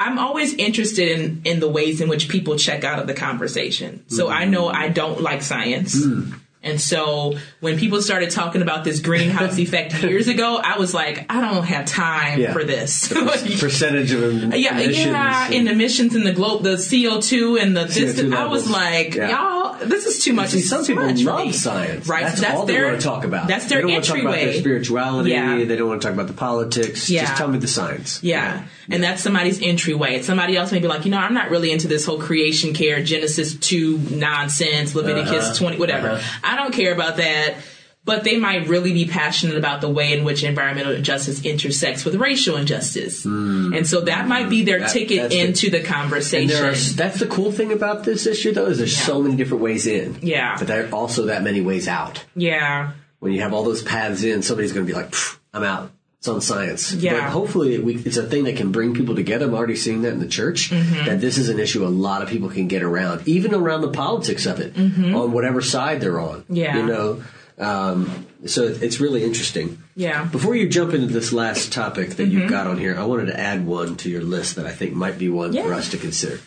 I'm 0.00 0.18
always 0.18 0.54
interested 0.54 1.08
in, 1.18 1.40
in 1.44 1.60
the 1.60 1.68
ways 1.68 2.00
in 2.00 2.08
which 2.08 2.28
people 2.28 2.56
check 2.56 2.84
out 2.84 2.98
of 2.98 3.06
the 3.06 3.14
conversation. 3.14 4.04
So 4.08 4.28
I 4.28 4.44
know 4.44 4.68
I 4.68 4.88
don't 4.90 5.20
like 5.22 5.42
science. 5.42 5.96
Mm. 6.04 6.38
And 6.62 6.80
so 6.80 7.36
when 7.60 7.78
people 7.78 8.02
started 8.02 8.30
talking 8.30 8.62
about 8.62 8.82
this 8.84 8.98
greenhouse 9.00 9.58
effect 9.58 10.02
years 10.02 10.26
ago, 10.26 10.56
I 10.62 10.76
was 10.78 10.92
like, 10.92 11.24
I 11.32 11.40
don't 11.40 11.62
have 11.64 11.86
time 11.86 12.40
Yeah. 12.40 12.52
for 12.52 12.64
this. 12.64 13.08
Percentage 13.60 14.12
of 14.12 14.22
em- 14.42 14.52
yeah, 14.54 14.72
emissions. 14.78 15.06
yeah, 15.06 15.44
and- 15.46 15.54
in 15.54 15.68
emissions 15.68 16.14
in 16.16 16.24
the 16.24 16.32
globe, 16.32 16.64
the 16.64 16.76
CO2 16.76 17.60
and 17.62 17.76
the 17.76 17.84
this. 17.84 18.20
I 18.32 18.46
was 18.46 18.68
like, 18.68 19.14
Yeah. 19.14 19.30
y'all, 19.30 19.86
this 19.86 20.06
is 20.06 20.22
too 20.24 20.32
much. 20.32 20.48
See, 20.50 20.60
some 20.60 20.84
people 20.84 21.04
much 21.06 21.22
love 21.22 21.54
science. 21.54 22.08
right? 22.08 22.24
That's, 22.24 22.36
so 22.36 22.42
that's 22.42 22.54
all 22.58 22.66
their 22.66 22.82
they 22.82 22.88
want 22.90 23.00
to 23.00 23.06
talk 23.06 23.24
about. 23.24 23.46
That's 23.48 23.66
their 23.68 23.78
they 23.78 23.82
don't 23.82 23.92
want 23.92 24.04
to 24.04 24.10
talk 24.10 24.20
about 24.20 24.32
their 24.34 24.52
spirituality. 24.54 25.30
Yeah. 25.30 25.64
They 25.64 25.76
don't 25.76 25.88
want 25.88 26.02
to 26.02 26.06
talk 26.08 26.14
about 26.14 26.26
the 26.26 26.32
politics. 26.34 27.08
Yeah. 27.08 27.22
Just 27.22 27.36
tell 27.36 27.48
me 27.48 27.58
the 27.58 27.68
science. 27.68 28.22
Yeah. 28.22 28.64
And 28.90 29.02
that's 29.02 29.22
somebody's 29.22 29.60
entryway. 29.62 30.22
Somebody 30.22 30.56
else 30.56 30.72
may 30.72 30.78
be 30.80 30.88
like, 30.88 31.04
you 31.04 31.10
know, 31.10 31.18
I'm 31.18 31.34
not 31.34 31.50
really 31.50 31.70
into 31.70 31.88
this 31.88 32.06
whole 32.06 32.18
creation 32.18 32.72
care, 32.72 33.02
Genesis 33.02 33.54
2 33.56 33.98
nonsense, 34.10 34.94
Leviticus 34.94 35.44
Uh-huh. 35.44 35.54
20, 35.54 35.76
whatever. 35.78 36.08
Uh-huh. 36.12 36.44
I 36.52 36.56
don't 36.56 36.72
care 36.72 36.92
about 36.92 37.16
that. 37.18 37.56
But 38.04 38.24
they 38.24 38.38
might 38.38 38.68
really 38.68 38.94
be 38.94 39.04
passionate 39.06 39.58
about 39.58 39.82
the 39.82 39.88
way 39.90 40.14
in 40.16 40.24
which 40.24 40.42
environmental 40.42 40.94
injustice 40.94 41.44
intersects 41.44 42.06
with 42.06 42.14
racial 42.14 42.56
injustice. 42.56 43.26
Mm. 43.26 43.76
And 43.76 43.86
so 43.86 44.00
that 44.02 44.26
might 44.26 44.48
be 44.48 44.62
their. 44.64 44.78
That- 44.78 44.90
ticket 44.90 45.28
the- 45.30 45.40
into 45.40 45.68
the 45.68 45.78
And 45.78 45.86
conversation. 45.86 46.64
are, 46.64 46.72
that's 46.72 47.18
the 47.18 47.26
cool 47.26 47.52
thing 47.52 47.70
about 47.70 48.04
this 48.04 48.26
issue, 48.26 48.52
though, 48.52 48.64
is 48.66 48.78
there's 48.78 48.96
so 48.96 49.20
many 49.20 49.36
different 49.36 49.62
ways 49.62 49.86
in. 49.86 50.16
Yeah. 50.22 50.56
But 50.58 50.68
there 50.68 50.86
are 50.86 50.90
also 50.90 51.26
that 51.26 51.42
many 51.42 51.60
ways 51.60 51.86
out. 51.86 52.24
yeah. 52.34 52.92
When 53.18 53.32
you 53.32 53.40
have 53.42 53.52
all 53.52 53.64
those 53.64 53.82
paths 53.82 54.22
in, 54.22 54.42
somebody's 54.42 54.72
going 54.72 54.86
to 54.86 54.90
be 54.92 54.96
like, 54.98 55.12
I'm 55.52 55.64
out. 55.64 55.90
It's 56.18 56.26
on 56.28 56.40
science. 56.40 56.92
Yeah. 56.92 57.12
But 57.20 57.30
hopefully, 57.30 57.78
we, 57.78 57.94
it's 57.96 58.16
a 58.16 58.24
thing 58.26 58.44
that 58.44 58.56
can 58.56 58.72
bring 58.72 58.92
people 58.92 59.14
together. 59.14 59.46
I'm 59.46 59.54
already 59.54 59.76
seeing 59.76 60.02
that 60.02 60.12
in 60.12 60.18
the 60.18 60.26
church. 60.26 60.70
Mm-hmm. 60.70 61.04
That 61.06 61.20
this 61.20 61.38
is 61.38 61.48
an 61.48 61.60
issue 61.60 61.86
a 61.86 61.88
lot 61.88 62.22
of 62.22 62.28
people 62.28 62.48
can 62.48 62.66
get 62.66 62.82
around, 62.82 63.26
even 63.28 63.54
around 63.54 63.82
the 63.82 63.92
politics 63.92 64.44
of 64.44 64.58
it, 64.58 64.76
on 64.76 65.30
whatever 65.32 65.60
side 65.60 66.00
they're 66.00 66.18
on. 66.18 66.40
Mm-hmm. 66.42 66.54
Yeah. 66.54 66.76
You 66.76 66.86
know. 66.86 67.22
Um, 67.58 68.26
so 68.46 68.64
it's 68.66 69.00
really 69.00 69.24
interesting. 69.24 69.82
Yeah. 69.96 70.24
Before 70.24 70.54
you 70.56 70.68
jump 70.68 70.92
into 70.94 71.06
this 71.08 71.32
last 71.32 71.72
topic 71.72 72.10
that 72.10 72.28
Mm-hmm. 72.28 72.38
you've 72.38 72.50
got 72.50 72.66
on 72.66 72.78
here, 72.78 72.96
I 72.98 73.04
wanted 73.04 73.26
to 73.26 73.38
add 73.38 73.64
one 73.66 73.96
to 73.98 74.10
your 74.10 74.22
list 74.22 74.56
that 74.56 74.66
I 74.66 74.70
think 74.72 74.94
might 74.94 75.18
be 75.18 75.28
one 75.28 75.52
for 75.52 75.72
us 75.74 75.90
to 75.90 75.98
consider. 75.98 76.40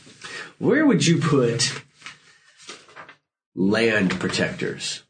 Where 0.57 0.85
would 0.85 1.05
you 1.05 1.17
put 1.19 1.81
land 3.55 4.11
protectors 4.19 5.03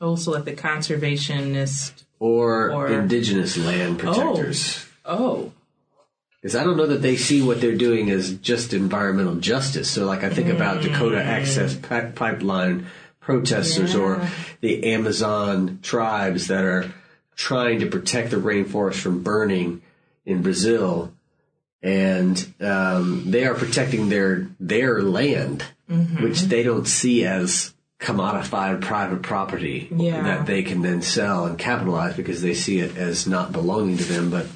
Also, 0.00 0.32
like 0.32 0.44
the 0.44 0.54
conservationist. 0.54 2.04
Or, 2.18 2.72
Or- 2.72 2.88
indigenous 2.88 3.56
land 3.56 3.98
protectors? 3.98 4.86
Oh. 5.04 5.52
Because 6.40 6.54
I 6.54 6.62
don't 6.62 6.76
know 6.76 6.86
that 6.86 7.02
they 7.02 7.16
see 7.16 7.42
what 7.42 7.60
they're 7.60 7.74
doing 7.76 8.10
as 8.10 8.32
just 8.36 8.72
environmental 8.72 9.36
justice. 9.36 9.90
So, 9.90 10.06
like, 10.06 10.22
I 10.22 10.30
think 10.30 10.48
about 10.48 10.82
Dakota 10.82 11.20
Access 11.22 11.74
Pi- 11.74 12.12
Pipeline 12.12 12.86
protesters 13.20 13.94
or 13.96 14.26
the 14.60 14.92
Amazon 14.92 15.80
tribes 15.82 16.46
that 16.46 16.64
are 16.64 16.92
trying 17.34 17.80
to 17.80 17.86
protect 17.86 18.30
the 18.30 18.36
rainforest 18.36 19.00
from 19.00 19.22
burning 19.22 19.82
in 20.24 20.42
Brazil, 20.42 21.12
and 21.82 22.54
um, 22.60 23.24
they 23.30 23.44
are 23.44 23.54
protecting 23.54 24.08
their 24.08 24.48
their 24.60 25.02
land, 25.02 25.64
which 26.20 26.42
they 26.42 26.62
don't 26.62 26.86
see 26.86 27.24
as 27.24 27.74
commodified 28.00 28.80
private 28.80 29.22
property 29.22 29.88
Yeah. 29.94 30.22
that 30.22 30.46
they 30.46 30.62
can 30.62 30.82
then 30.82 31.02
sell 31.02 31.46
and 31.46 31.58
capitalize 31.58 32.16
because 32.16 32.40
they 32.42 32.54
see 32.54 32.78
it 32.78 32.96
as 32.96 33.26
not 33.26 33.52
belonging 33.52 33.96
to 33.98 34.04
them, 34.04 34.30
but 34.30 34.46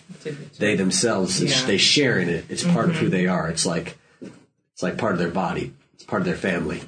they 0.59 0.77
themselves 0.77 1.43
Yeah. 1.43 1.67
they 1.67 1.79
share 1.79 2.19
in 2.19 2.29
it. 2.29 2.45
It's 2.49 2.63
part 2.63 2.89
of 2.89 2.97
who 2.97 3.07
mm-hmm. 3.07 3.13
they 3.13 3.27
are. 3.27 3.49
It's 3.49 3.67
like 3.67 3.97
it's 4.73 4.83
like 4.83 4.97
part 4.97 5.13
of 5.13 5.19
their 5.19 5.31
body. 5.31 5.73
It's 5.95 6.05
part 6.05 6.23
of 6.23 6.27
their 6.27 6.37
family, 6.37 6.83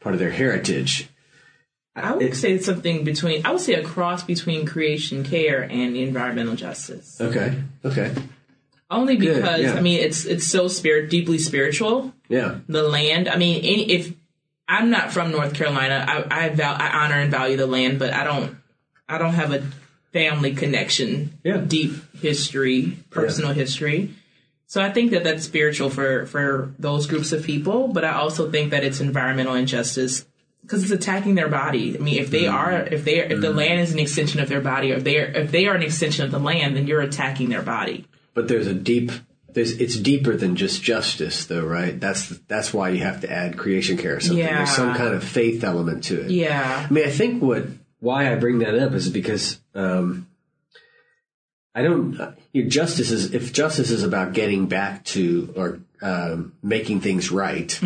part 0.00 0.14
of 0.14 0.18
their 0.18 0.30
heritage. 0.30 1.08
I 1.96 2.12
would 2.12 2.22
It- 2.22 2.34
say 2.36 2.58
something 2.58 3.04
between, 3.04 3.46
I 3.46 3.52
would 3.52 3.60
say 3.60 3.74
a 3.74 3.84
cross 3.84 4.24
between 4.24 4.66
creation 4.66 5.22
care 5.22 5.62
and 5.62 5.96
environmental 5.96 6.56
justice. 6.56 7.20
Okay. 7.20 7.54
Okay. 7.84 8.12
Only 8.90 9.16
Good, 9.16 9.36
because, 9.36 9.60
yeah. 9.62 9.74
I 9.74 9.80
mean, 9.80 10.00
it's 10.00 10.24
it's 10.24 10.46
so 10.46 10.68
spirit, 10.68 11.08
deeply 11.08 11.38
spiritual. 11.38 12.12
Yeah. 12.28 12.56
the 12.68 12.82
land. 12.82 13.28
I 13.28 13.36
mean, 13.36 13.58
any, 13.58 13.90
if 13.92 14.12
I'm 14.66 14.90
not 14.90 15.12
from 15.12 15.30
North 15.30 15.54
Carolina, 15.54 16.04
I 16.08 16.46
I, 16.46 16.48
val- 16.50 16.76
I 16.78 16.88
honor 16.88 17.16
and 17.16 17.30
value 17.30 17.56
the 17.56 17.66
land, 17.66 17.98
but 17.98 18.12
I 18.12 18.24
don't 18.24 18.56
I 19.08 19.18
don't 19.18 19.34
have 19.34 19.52
a 19.52 19.62
family 20.12 20.54
connection, 20.54 21.38
Yeah. 21.44 21.58
deep 21.58 21.92
history, 22.14 22.96
personal 23.10 23.52
history. 23.52 24.14
So 24.66 24.82
I 24.82 24.90
think 24.90 25.10
that 25.10 25.24
that's 25.24 25.44
spiritual 25.44 25.90
for 25.90 26.26
for 26.26 26.72
those 26.78 27.06
groups 27.06 27.32
of 27.32 27.44
people, 27.44 27.88
but 27.88 28.04
I 28.04 28.14
also 28.14 28.50
think 28.50 28.70
that 28.70 28.84
it's 28.84 29.00
environmental 29.00 29.54
injustice 29.54 30.24
because 30.62 30.82
it's 30.82 30.92
attacking 30.92 31.34
their 31.34 31.48
body. 31.48 31.96
I 31.96 32.00
mean, 32.00 32.18
if 32.18 32.30
they 32.30 32.44
mm-hmm. 32.44 32.54
are 32.54 32.72
if 32.80 33.04
they, 33.04 33.20
are, 33.20 33.24
if 33.24 33.40
the 33.40 33.48
mm-hmm. 33.48 33.58
land 33.58 33.80
is 33.80 33.92
an 33.92 33.98
extension 33.98 34.40
of 34.40 34.48
their 34.48 34.62
body, 34.62 34.92
or 34.92 34.96
if 34.96 35.04
they 35.04 35.18
are 35.18 35.26
if 35.26 35.50
they 35.50 35.66
are 35.66 35.74
an 35.74 35.82
extension 35.82 36.24
of 36.24 36.30
the 36.30 36.38
land, 36.38 36.76
then 36.76 36.86
you're 36.86 37.02
attacking 37.02 37.50
their 37.50 37.62
body. 37.62 38.06
But 38.32 38.48
there's 38.48 38.66
a 38.66 38.74
deep 38.74 39.12
there's 39.54 39.80
it's 39.80 39.96
deeper 39.96 40.36
than 40.36 40.56
just 40.56 40.82
justice 40.82 41.46
though, 41.46 41.64
right? 41.64 41.98
That's 41.98 42.28
that's 42.48 42.74
why 42.74 42.90
you 42.90 43.02
have 43.02 43.20
to 43.22 43.32
add 43.32 43.56
creation 43.56 43.96
care 43.96 44.16
or 44.16 44.20
something. 44.20 44.38
Yeah. 44.38 44.58
There's 44.58 44.74
some 44.74 44.94
kind 44.94 45.14
of 45.14 45.24
faith 45.24 45.64
element 45.64 46.04
to 46.04 46.22
it. 46.22 46.30
Yeah. 46.30 46.86
I 46.88 46.92
mean, 46.92 47.06
I 47.06 47.10
think 47.10 47.42
what 47.42 47.66
why 48.00 48.30
I 48.30 48.34
bring 48.34 48.58
that 48.58 48.74
up 48.74 48.92
is 48.92 49.08
because 49.08 49.60
um, 49.74 50.26
I 51.74 51.82
don't. 51.82 52.20
Uh, 52.20 52.32
your 52.52 52.66
justice 52.66 53.10
is 53.10 53.32
if 53.32 53.52
justice 53.52 53.90
is 53.90 54.02
about 54.02 54.32
getting 54.32 54.66
back 54.66 55.04
to 55.06 55.52
or 55.56 55.80
um, 56.02 56.52
making 56.62 57.00
things 57.00 57.30
right. 57.30 57.80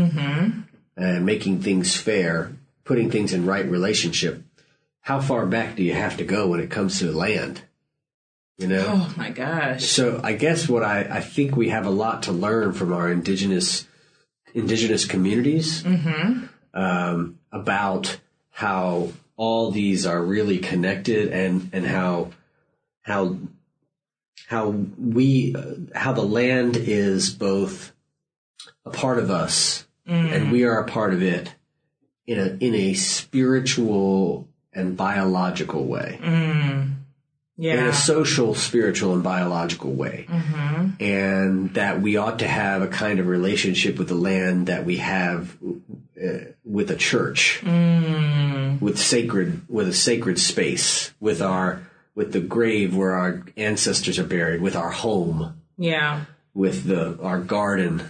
and 0.97 1.25
making 1.25 1.63
things 1.63 1.97
fair, 1.97 2.53
putting 2.85 3.11
things 3.11 3.33
in 3.33 3.47
right 3.47 3.65
relationship, 3.65 4.43
how 5.03 5.21
far 5.21 5.47
back 5.47 5.77
do 5.77 5.83
you 5.83 5.95
have 5.95 6.17
to 6.17 6.25
go 6.25 6.49
when 6.49 6.61
it 6.61 6.71
comes 6.71 6.99
to 6.99 7.13
land? 7.13 7.63
You 8.59 8.67
know? 8.67 8.85
Oh 8.89 9.15
my 9.17 9.31
gosh. 9.31 9.85
So 9.85 10.21
I 10.23 10.33
guess 10.33 10.69
what 10.69 10.83
I, 10.83 11.07
I 11.09 11.21
think 11.21 11.57
we 11.57 11.69
have 11.69 11.87
a 11.87 11.91
lot 11.91 12.25
to 12.25 12.33
learn 12.33 12.73
from 12.73 12.93
our 12.93 13.11
indigenous 13.11 13.87
indigenous 14.53 15.05
communities 15.05 15.85
um, 16.75 17.39
about 17.53 18.19
how 18.51 19.13
all 19.37 19.71
these 19.71 20.05
are 20.07 20.21
really 20.21 20.59
connected 20.59 21.29
and 21.33 21.71
and 21.73 21.87
how 21.87 22.31
how 23.03 23.37
how 24.49 24.71
we 24.71 25.55
uh, 25.55 25.75
how 25.95 26.13
the 26.13 26.23
land 26.23 26.77
is 26.77 27.31
both 27.31 27.93
a 28.85 28.91
part 28.91 29.19
of 29.19 29.31
us 29.31 29.87
and 30.07 30.51
we 30.51 30.65
are 30.65 30.81
a 30.81 30.87
part 30.87 31.13
of 31.15 31.23
it 31.23 31.55
in 32.27 32.39
a 32.41 32.57
in 32.65 32.75
a 32.75 32.95
spiritual 32.95 34.49
and 34.73 34.97
biological 34.97 35.85
way 35.85 36.19
in 36.23 36.98
Yeah. 37.61 37.89
a 37.89 37.93
social, 37.93 38.55
spiritual, 38.55 39.15
and 39.15 39.23
biological 39.23 39.93
way. 39.93 40.27
And 41.01 41.75
that 41.75 42.01
we 42.01 42.17
ought 42.17 42.39
to 42.39 42.47
have 42.47 42.83
a 42.83 42.87
kind 42.87 43.19
of 43.19 43.27
relationship 43.27 43.99
with 43.99 44.07
the 44.07 44.15
land 44.15 44.69
that 44.69 44.85
we 44.85 44.99
have 44.99 45.57
uh, 45.63 46.39
with 46.65 46.91
a 46.91 46.97
church, 46.97 47.61
with 47.65 48.97
sacred, 48.97 49.63
with 49.69 49.89
a 49.89 49.93
sacred 49.93 50.39
space, 50.39 51.13
with 51.19 51.43
our, 51.43 51.83
with 52.15 52.33
the 52.33 52.41
grave 52.41 52.97
where 52.97 53.15
our 53.15 53.43
ancestors 53.57 54.19
are 54.19 54.25
buried, 54.25 54.61
with 54.61 54.77
our 54.77 54.91
home, 54.91 55.61
yeah. 55.77 56.27
with 56.55 56.85
the 56.85 57.19
our 57.23 57.41
garden, 57.41 58.03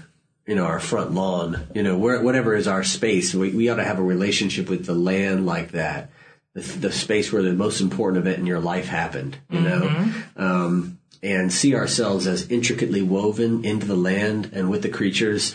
you 0.47 0.55
know, 0.55 0.65
our 0.65 0.81
front 0.81 1.13
lawn, 1.13 1.69
you 1.75 1.83
know, 1.83 1.97
where, 1.97 2.23
whatever 2.23 2.55
is 2.55 2.67
our 2.69 2.83
space. 2.85 3.35
We, 3.35 3.51
we 3.51 3.69
ought 3.69 3.77
to 3.77 3.85
have 3.85 3.99
a 3.99 4.03
relationship 4.03 4.69
with 4.69 4.87
the 4.87 4.95
land 4.95 5.47
like 5.47 5.73
that. 5.73 6.11
The, 6.59 6.79
the 6.79 6.93
space 6.93 7.33
where 7.33 7.43
the 7.43 7.53
most 7.53 7.81
important 7.81 8.19
event 8.19 8.39
in 8.39 8.47
your 8.47 8.59
life 8.59 8.87
happened, 8.87 9.39
you 9.49 9.61
know, 9.61 10.13
um, 10.37 10.99
and 11.23 11.53
see 11.53 11.75
ourselves 11.75 12.27
as 12.27 12.51
intricately 12.51 13.03
woven 13.03 13.65
into 13.65 13.87
the 13.87 13.97
land 13.97 14.51
and 14.53 14.69
with 14.69 14.83
the 14.83 14.89
creatures. 14.89 15.55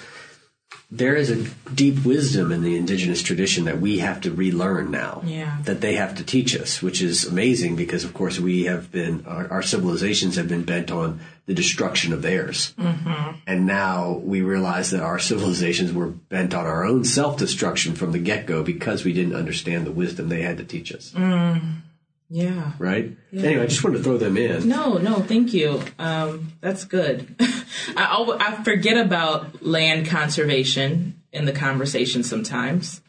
There 0.96 1.16
is 1.16 1.32
a 1.32 1.44
deep 1.74 2.06
wisdom 2.06 2.52
in 2.52 2.62
the 2.62 2.78
indigenous 2.78 3.24
tradition 3.24 3.66
that 3.66 3.82
we 3.82 3.98
have 4.00 4.22
to 4.22 4.32
relearn 4.32 4.92
now. 4.92 5.24
Yeah. 5.26 5.58
That 5.64 5.82
they 5.82 5.96
have 5.96 6.16
to 6.18 6.24
teach 6.24 6.56
us, 6.56 6.84
which 6.84 7.02
is 7.02 7.26
amazing 7.26 7.76
because, 7.76 8.04
of 8.04 8.14
course, 8.14 8.40
we 8.40 8.66
have 8.66 8.92
been, 8.92 9.26
our, 9.26 9.50
our 9.50 9.62
civilizations 9.64 10.36
have 10.36 10.48
been 10.48 10.64
bent 10.64 10.92
on 10.92 11.20
the 11.46 11.54
destruction 11.54 12.14
of 12.14 12.22
theirs. 12.22 12.74
Mm-hmm. 12.78 13.38
And 13.48 13.66
now 13.66 14.22
we 14.24 14.42
realize 14.42 14.92
that 14.92 15.02
our 15.02 15.20
civilizations 15.20 15.92
were 15.92 16.08
bent 16.08 16.54
on 16.54 16.66
our 16.66 16.86
own 16.86 17.04
self 17.04 17.38
destruction 17.38 17.96
from 17.96 18.12
the 18.12 18.20
get 18.20 18.46
go 18.46 18.64
because 18.64 19.04
we 19.04 19.14
didn't 19.14 19.36
understand 19.36 19.86
the 19.86 19.92
wisdom 19.92 20.30
they 20.30 20.44
had 20.44 20.58
to 20.58 20.64
teach 20.64 20.94
us. 20.94 21.12
Mm. 21.12 21.82
Yeah. 22.34 22.72
Right? 22.80 23.16
Anyway, 23.32 23.62
I 23.62 23.68
just 23.68 23.84
wanted 23.84 24.00
to 24.00 24.04
throw 24.04 24.18
them 24.18 24.38
in. 24.38 24.68
No, 24.68 24.98
no, 24.98 25.20
thank 25.20 25.54
you. 25.54 25.84
Um, 26.00 26.54
that's 26.62 26.84
good. 26.84 27.36
I, 27.96 28.38
I 28.40 28.64
forget 28.64 28.98
about 28.98 29.64
land 29.64 30.08
conservation 30.08 31.22
in 31.32 31.46
the 31.46 31.52
conversation 31.52 32.24
sometimes, 32.24 33.02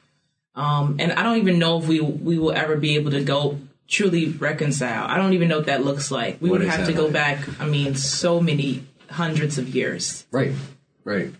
um, 0.54 0.96
and 0.98 1.10
I 1.10 1.22
don't 1.22 1.38
even 1.38 1.58
know 1.58 1.78
if 1.78 1.88
we 1.88 2.02
we 2.02 2.38
will 2.38 2.52
ever 2.52 2.76
be 2.76 2.96
able 2.96 3.12
to 3.12 3.24
go 3.24 3.60
truly 3.88 4.28
reconcile. 4.28 5.06
I 5.08 5.16
don't 5.16 5.32
even 5.32 5.48
know 5.48 5.56
what 5.56 5.66
that 5.66 5.82
looks 5.82 6.10
like. 6.10 6.42
We 6.42 6.50
What 6.50 6.60
would 6.60 6.68
have 6.68 6.86
to 6.86 6.92
go 6.92 7.04
like? 7.04 7.14
back. 7.14 7.60
I 7.60 7.64
mean, 7.64 7.94
so 7.94 8.42
many 8.42 8.86
hundreds 9.08 9.56
of 9.56 9.74
years. 9.74 10.26
Right, 10.32 10.52
right. 11.02 11.32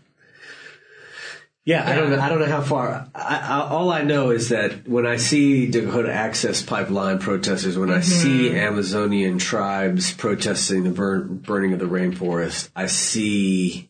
Yeah, 1.67 1.89
I 1.89 1.95
don't 1.95 2.11
know. 2.11 2.21
I 2.21 2.29
don't 2.29 2.41
know 2.41 2.47
how 2.47 2.61
far. 2.61 3.09
I, 3.15 3.39
I, 3.39 3.69
all 3.69 3.91
I 3.91 4.03
know 4.03 4.31
is 4.31 4.51
that 4.51 4.87
when 4.87 5.07
I 5.07 5.17
see 5.17 5.71
Dakota 5.71 6.13
Access 6.13 6.61
Pipeline 6.61 7.19
protesters, 7.19 7.79
when 7.79 7.91
I 7.91 8.01
mm-hmm. 8.01 8.03
see 8.03 8.55
Amazonian 8.55 9.39
tribes 9.39 10.13
protesting 10.13 10.85
the 10.85 10.91
burn, 10.91 11.39
burning 11.39 11.73
of 11.73 11.79
the 11.79 11.87
rainforest, 11.87 12.69
I 12.77 12.85
see 12.87 13.89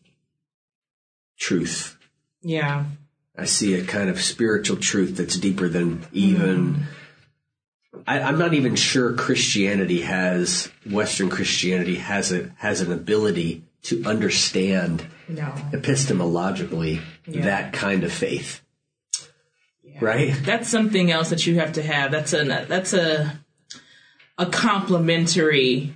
truth. 1.37 1.97
Yeah, 2.41 2.85
I 3.37 3.43
see 3.43 3.73
a 3.73 3.83
kind 3.83 4.09
of 4.09 4.21
spiritual 4.21 4.77
truth 4.77 5.17
that's 5.17 5.37
deeper 5.37 5.67
than 5.67 6.05
even. 6.13 6.75
Mm-hmm. 6.75 6.83
I, 8.07 8.21
I'm 8.21 8.37
not 8.37 8.53
even 8.53 8.77
sure 8.77 9.13
Christianity 9.15 10.01
has 10.01 10.71
Western 10.89 11.29
Christianity 11.29 11.95
has 11.95 12.31
a 12.31 12.51
has 12.57 12.79
an 12.79 12.93
ability 12.93 13.64
to 13.85 14.03
understand 14.05 15.05
no, 15.27 15.53
epistemologically 15.71 17.01
that 17.27 17.73
kind 17.73 18.03
of 18.03 18.11
faith. 18.11 18.61
Right? 20.01 20.35
that's 20.43 20.67
something 20.67 21.09
else 21.09 21.29
that 21.29 21.47
you 21.47 21.59
have 21.59 21.73
to 21.73 21.81
have. 21.81 22.11
That's 22.11 22.33
a 22.33 22.43
that's 22.67 22.93
a 22.93 23.39
a 24.37 24.45
complementary 24.45 25.93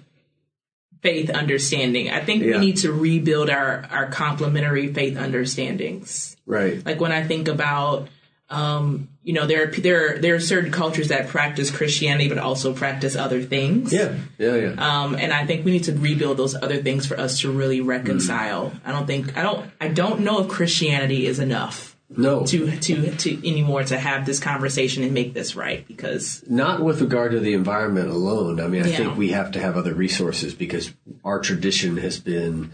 faith 1.02 1.30
understanding. 1.30 2.10
I 2.10 2.24
think 2.24 2.44
Yeah. 2.44 2.54
we 2.54 2.60
need 2.60 2.78
to 2.78 2.94
rebuild 2.94 3.50
our 3.50 3.86
our 3.92 4.08
complementary 4.10 4.94
faith 4.94 5.18
understandings. 5.18 6.38
Right. 6.46 6.86
Like 6.86 7.02
when 7.02 7.12
I 7.12 7.24
think 7.24 7.50
about 7.50 8.08
um, 8.50 9.10
you 9.30 9.36
know, 9.36 9.46
there 9.46 9.68
are 9.68 9.72
there 9.72 10.16
are, 10.16 10.18
there 10.18 10.34
are 10.34 10.40
certain 10.40 10.72
cultures 10.72 11.10
that 11.10 11.28
practice 11.28 11.70
Christianity 11.70 12.30
but 12.30 12.40
also 12.40 12.74
practice 12.74 13.16
other 13.16 13.44
things. 13.44 13.94
Yeah. 13.94 14.16
Yeah. 14.40 14.56
Yeah. 14.56 14.72
Um, 15.04 15.14
and 15.14 15.32
I 15.32 15.46
think 15.46 15.66
we 15.66 15.72
need 15.72 15.84
to 15.84 15.94
rebuild 15.94 16.38
those 16.38 16.56
other 16.56 16.82
things 16.82 17.06
for 17.06 17.16
us 17.20 17.42
to 17.42 17.52
really 17.52 17.80
reconcile. 17.80 18.74
I 18.84 18.92
don't 18.92 19.06
think 19.06 19.38
I 19.38 19.44
don't 19.44 19.70
I 19.80 19.90
don't 19.90 20.22
know 20.22 20.40
if 20.40 20.48
Christianity 20.48 21.28
is 21.28 21.38
enough 21.38 21.96
no. 22.10 22.44
to 22.48 22.76
to 22.80 23.12
to 23.18 23.48
anymore 23.48 23.84
to 23.84 24.00
have 24.00 24.26
this 24.26 24.40
conversation 24.40 25.04
and 25.04 25.14
make 25.14 25.36
this 25.36 25.56
right 25.56 25.88
because 25.88 26.44
Not 26.50 26.82
with 26.82 27.00
regard 27.00 27.32
to 27.34 27.40
the 27.40 27.54
environment 27.54 28.10
alone. 28.10 28.60
I 28.60 28.68
mean, 28.68 28.84
I 28.84 28.88
Yeah. 28.88 28.98
think 28.98 29.16
we 29.16 29.30
have 29.30 29.52
to 29.52 29.60
have 29.60 29.78
other 29.78 29.94
resources 29.94 30.56
because 30.56 30.92
our 31.24 31.40
tradition 31.40 31.98
has 31.98 32.20
been 32.20 32.72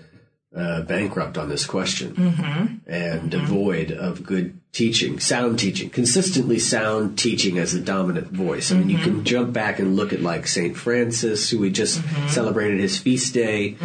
uh, 0.55 0.81
bankrupt 0.81 1.37
on 1.37 1.49
this 1.49 1.65
question 1.65 2.13
mm-hmm. 2.13 2.75
and 2.87 3.21
mm-hmm. 3.21 3.29
devoid 3.29 3.91
of 3.91 4.23
good 4.23 4.59
teaching, 4.71 5.19
sound 5.19 5.59
teaching, 5.59 5.89
consistently 5.89 6.59
sound 6.59 7.17
teaching 7.17 7.57
as 7.57 7.73
the 7.73 7.79
dominant 7.79 8.27
voice. 8.27 8.71
I 8.71 8.75
mean, 8.75 8.89
you 8.89 8.97
can 8.97 9.15
mm-hmm. 9.15 9.23
jump 9.23 9.53
back 9.53 9.79
and 9.79 9.95
look 9.95 10.13
at 10.13 10.21
like 10.21 10.47
St. 10.47 10.75
Francis, 10.75 11.49
who 11.49 11.59
we 11.59 11.71
just 11.71 12.01
celebrated 12.29 12.79
his 12.79 12.97
feast 12.97 13.33
day. 13.33 13.77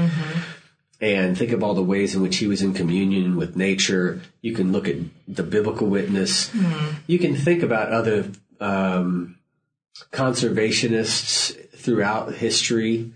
and 1.01 1.37
think 1.37 1.53
of 1.53 1.62
all 1.62 1.75
the 1.75 1.83
ways 1.83 2.14
in 2.14 2.21
which 2.21 2.37
he 2.37 2.47
was 2.47 2.61
in 2.61 2.75
communion 2.75 3.37
with 3.37 3.57
nature. 3.57 4.21
You 4.43 4.55
can 4.55 4.71
look 4.71 4.87
at 4.87 4.97
the 5.27 5.43
biblical 5.43 5.87
witness. 5.87 6.51
You 7.07 7.18
can 7.18 7.35
think 7.35 7.62
about 7.62 7.91
other 7.91 8.31
um, 8.61 9.39
conservationists 10.12 11.57
throughout 11.71 12.35
history, 12.35 13.12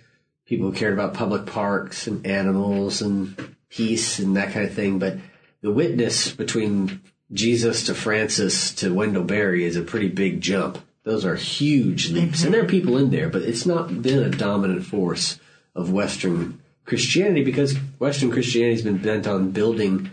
people 0.47 0.71
who 0.71 0.77
cared 0.77 0.93
about 0.93 1.15
public 1.15 1.47
parks 1.47 2.07
and 2.07 2.27
animals 2.27 3.01
and 3.03 3.57
peace 3.71 4.19
and 4.19 4.37
that 4.37 4.53
kind 4.53 4.67
of 4.67 4.75
thing. 4.75 4.99
But 4.99 5.19
the 5.63 5.71
witness 5.73 6.31
between 6.31 7.01
Jesus 7.33 7.85
to 7.85 7.95
Francis 7.95 8.73
to 8.75 8.93
Wendell 8.95 9.25
Berry 9.25 9.65
is 9.65 9.77
a 9.77 9.83
pretty 9.83 10.09
big 10.09 10.41
jump. 10.41 10.79
Those 11.05 11.25
are 11.25 11.35
huge 11.37 12.11
leaps. 12.11 12.45
And 12.45 12.53
there 12.55 12.63
are 12.63 12.69
people 12.69 12.97
in 12.99 13.11
there, 13.11 13.29
but 13.29 13.43
it's 13.43 13.67
not 13.67 14.03
been 14.03 14.23
a 14.23 14.31
dominant 14.31 14.85
force 14.87 15.39
of 15.75 15.91
Western 15.93 16.61
Christianity 16.85 17.43
because 17.45 17.75
Western 17.99 18.31
Christianity 18.31 18.75
has 18.75 18.83
been 18.83 18.99
bent 18.99 19.27
on 19.27 19.51
building 19.51 20.11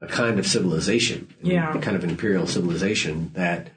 a 0.00 0.06
kind 0.06 0.38
of 0.38 0.46
civilization, 0.46 1.28
Yeah. 1.42 1.76
a 1.76 1.80
kind 1.80 1.96
of 1.96 2.04
imperial 2.04 2.46
civilization 2.46 3.30
that 3.34 3.68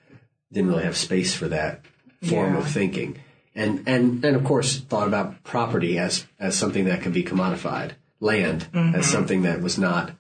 didn't 0.52 0.70
really 0.70 0.84
have 0.84 0.98
space 0.98 1.34
for 1.34 1.48
that 1.50 1.82
form 2.24 2.54
Yeah. 2.54 2.60
of 2.60 2.68
thinking. 2.70 3.18
And, 3.56 3.84
and, 3.88 4.24
and 4.24 4.36
of 4.36 4.44
course 4.44 4.78
thought 4.78 5.08
about 5.08 5.44
property 5.44 5.98
as, 5.98 6.26
as 6.40 6.56
something 6.56 6.86
that 6.86 7.02
could 7.02 7.14
be 7.14 7.24
commodified, 7.24 7.92
land 8.20 8.64
as 8.64 8.70
mm-hmm. 8.72 9.02
something 9.02 9.42
that 9.44 9.62
was 9.62 9.78
not 9.78 10.12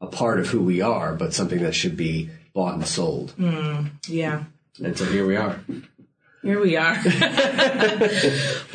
a 0.00 0.06
part 0.06 0.38
of 0.38 0.48
who 0.48 0.62
we 0.62 0.80
are, 0.80 1.14
but 1.14 1.34
something 1.34 1.60
that 1.62 1.74
should 1.74 1.96
be 1.96 2.30
bought 2.54 2.74
and 2.74 2.86
sold. 2.86 3.34
Mm, 3.38 3.90
yeah 4.06 4.44
And 4.82 4.96
so 4.96 5.04
here 5.04 5.26
we 5.26 5.36
are. 5.36 5.60
Here 6.42 6.60
we 6.60 6.76
are. 6.76 6.96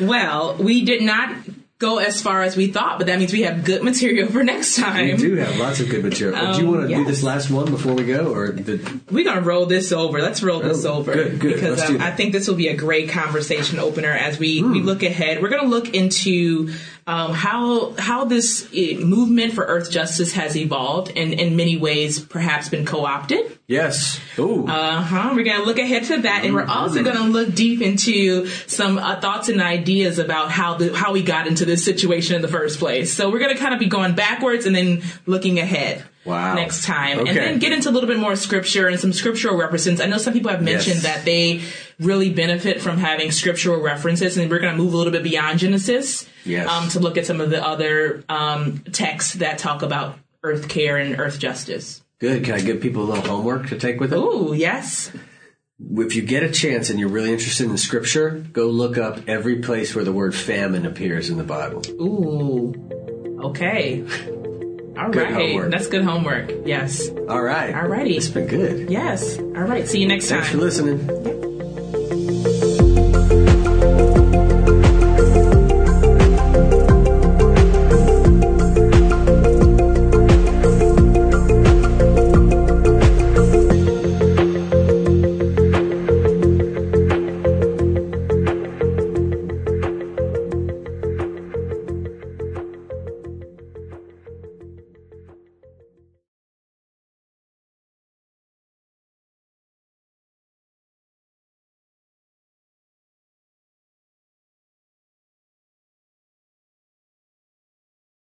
well, 0.00 0.56
we 0.56 0.84
did 0.84 1.02
not 1.02 1.34
go 1.80 1.98
as 1.98 2.22
far 2.22 2.42
as 2.42 2.56
we 2.56 2.68
thought, 2.68 2.98
but 2.98 3.08
that 3.08 3.18
means 3.18 3.32
we 3.32 3.42
have 3.42 3.64
good 3.64 3.82
material 3.90 4.28
for 4.30 4.42
next 4.44 4.76
time. 4.76 5.06
We 5.06 5.16
do 5.16 5.34
have 5.36 5.56
lots 5.58 5.80
of 5.80 5.88
good 5.90 6.04
material. 6.04 6.52
do 6.54 6.60
you 6.60 6.70
want 6.70 6.88
to 6.88 6.94
do 6.94 7.04
this 7.04 7.22
last 7.22 7.50
one 7.50 7.70
before 7.70 7.94
we 7.94 8.04
go, 8.04 8.32
or 8.32 8.56
We're 9.10 9.24
gonna 9.24 9.40
roll 9.40 9.66
this 9.66 9.90
over. 9.92 10.22
Let's 10.22 10.42
roll 10.42 10.60
this 10.60 10.84
Oh, 10.84 10.94
over 10.94 11.12
good, 11.12 11.40
good. 11.40 11.54
because 11.54 11.86
do 11.86 11.96
um. 11.96 12.00
I 12.02 12.12
think 12.12 12.32
this 12.32 12.46
will 12.48 12.54
be 12.54 12.68
a 12.68 12.76
great 12.76 13.08
conversation 13.10 13.78
opener 13.80 14.10
as 14.12 14.38
we 14.38 14.62
we 14.62 14.80
Hmm. 14.80 14.86
look 14.86 15.02
ahead. 15.02 15.42
We're 15.42 15.48
gonna 15.50 15.68
look 15.68 15.94
into 15.94 16.70
um, 17.06 17.32
how 17.32 17.92
how 17.98 18.24
this 18.24 18.66
uh, 18.72 19.00
movement 19.04 19.52
for 19.52 19.64
Earth 19.64 19.90
justice 19.90 20.32
has 20.32 20.56
evolved 20.56 21.12
and 21.16 21.34
in 21.34 21.54
many 21.56 21.76
ways 21.76 22.18
perhaps 22.20 22.68
been 22.68 22.84
co-opted. 22.86 23.58
yes? 23.66 24.18
Ooh, 24.38 24.66
Uh 24.66 25.00
huh. 25.02 25.32
We're 25.34 25.44
gonna 25.44 25.64
look 25.64 25.78
ahead 25.78 26.04
to 26.04 26.22
that, 26.22 26.44
and 26.44 26.54
we're 26.54 26.64
also 26.66 27.02
Mm-hmm. 27.02 27.04
gonna 27.18 27.30
look 27.30 27.54
deep 27.54 27.82
into 27.82 28.46
some 28.66 28.98
uh, 28.98 29.20
thoughts 29.20 29.48
and 29.48 29.60
ideas 29.60 30.18
about 30.18 30.50
how 30.50 30.74
the 30.78 30.94
how 30.96 31.12
we 31.12 31.22
got 31.22 31.46
into 31.46 31.64
this 31.64 31.84
situation 31.84 32.36
in 32.36 32.42
the 32.42 32.48
first 32.48 32.78
place. 32.78 33.12
So 33.12 33.30
we're 33.30 33.40
gonna 33.40 33.56
kind 33.56 33.74
of 33.74 33.80
be 33.80 33.86
going 33.86 34.14
backwards 34.14 34.64
and 34.66 34.74
then 34.74 35.02
looking 35.26 35.58
ahead. 35.58 36.04
Wow. 36.24 36.54
next 36.54 36.84
time, 36.84 37.18
Okay. 37.20 37.28
and 37.30 37.38
then 37.38 37.58
get 37.58 37.72
into 37.72 37.90
a 37.90 37.92
little 37.92 38.08
bit 38.08 38.18
more 38.18 38.34
scripture 38.36 38.88
and 38.88 38.98
some 38.98 39.12
scriptural 39.12 39.56
references. 39.56 40.00
I 40.00 40.06
know 40.06 40.16
some 40.18 40.32
people 40.32 40.50
have 40.50 40.62
mentioned 40.62 41.02
Yes. 41.02 41.04
that 41.04 41.24
they 41.26 41.60
really 42.00 42.30
benefit 42.30 42.80
from 42.80 42.96
having 42.98 43.30
scriptural 43.30 43.80
references, 43.82 44.36
and 44.38 44.50
we're 44.50 44.58
going 44.58 44.72
to 44.76 44.82
move 44.82 44.94
a 44.94 44.96
little 44.96 45.12
bit 45.12 45.22
beyond 45.22 45.58
Genesis 45.58 46.26
Yes. 46.46 46.68
um, 46.68 46.88
to 46.90 46.98
look 47.00 47.18
at 47.18 47.26
some 47.26 47.40
of 47.42 47.50
the 47.50 47.62
other 47.62 48.24
um, 48.30 48.78
texts 48.92 49.34
that 49.34 49.58
talk 49.58 49.82
about 49.82 50.18
earth 50.42 50.68
care 50.68 50.96
and 50.96 51.18
earth 51.20 51.38
justice. 51.38 52.02
Good. 52.20 52.44
Can 52.44 52.54
I 52.54 52.60
give 52.60 52.80
people 52.80 53.02
a 53.02 53.06
little 53.12 53.24
homework 53.36 53.68
to 53.68 53.78
take 53.78 54.00
with 54.00 54.10
them? 54.10 54.20
Ooh, 54.20 54.54
yes. 54.54 55.10
If 55.96 56.14
you 56.16 56.22
get 56.22 56.42
a 56.42 56.50
chance 56.50 56.88
and 56.88 56.98
you're 56.98 57.08
really 57.10 57.32
interested 57.32 57.68
in 57.68 57.76
scripture, 57.76 58.44
go 58.52 58.68
look 58.68 58.96
up 58.96 59.28
every 59.28 59.56
place 59.56 59.94
where 59.94 60.04
the 60.04 60.12
word 60.12 60.34
famine 60.34 60.86
appears 60.86 61.28
in 61.28 61.36
the 61.36 61.44
Bible. 61.44 61.82
Ooh. 62.00 62.72
Okay. 63.42 64.04
All 64.96 65.10
Good 65.10 65.22
right. 65.24 65.32
homework. 65.32 65.70
That's 65.70 65.88
good 65.88 66.04
homework. 66.04 66.52
Yes. 66.64 67.08
All 67.28 67.42
right. 67.42 67.74
Alrighty. 67.74 68.16
It's 68.16 68.28
been 68.28 68.46
good. 68.46 68.90
Yes. 68.90 69.38
All 69.38 69.44
right. 69.46 69.88
See 69.88 70.00
you 70.00 70.06
next 70.06 70.28
time. 70.28 70.40
Thanks 70.40 70.52
for 70.52 70.58
listening. 70.58 71.33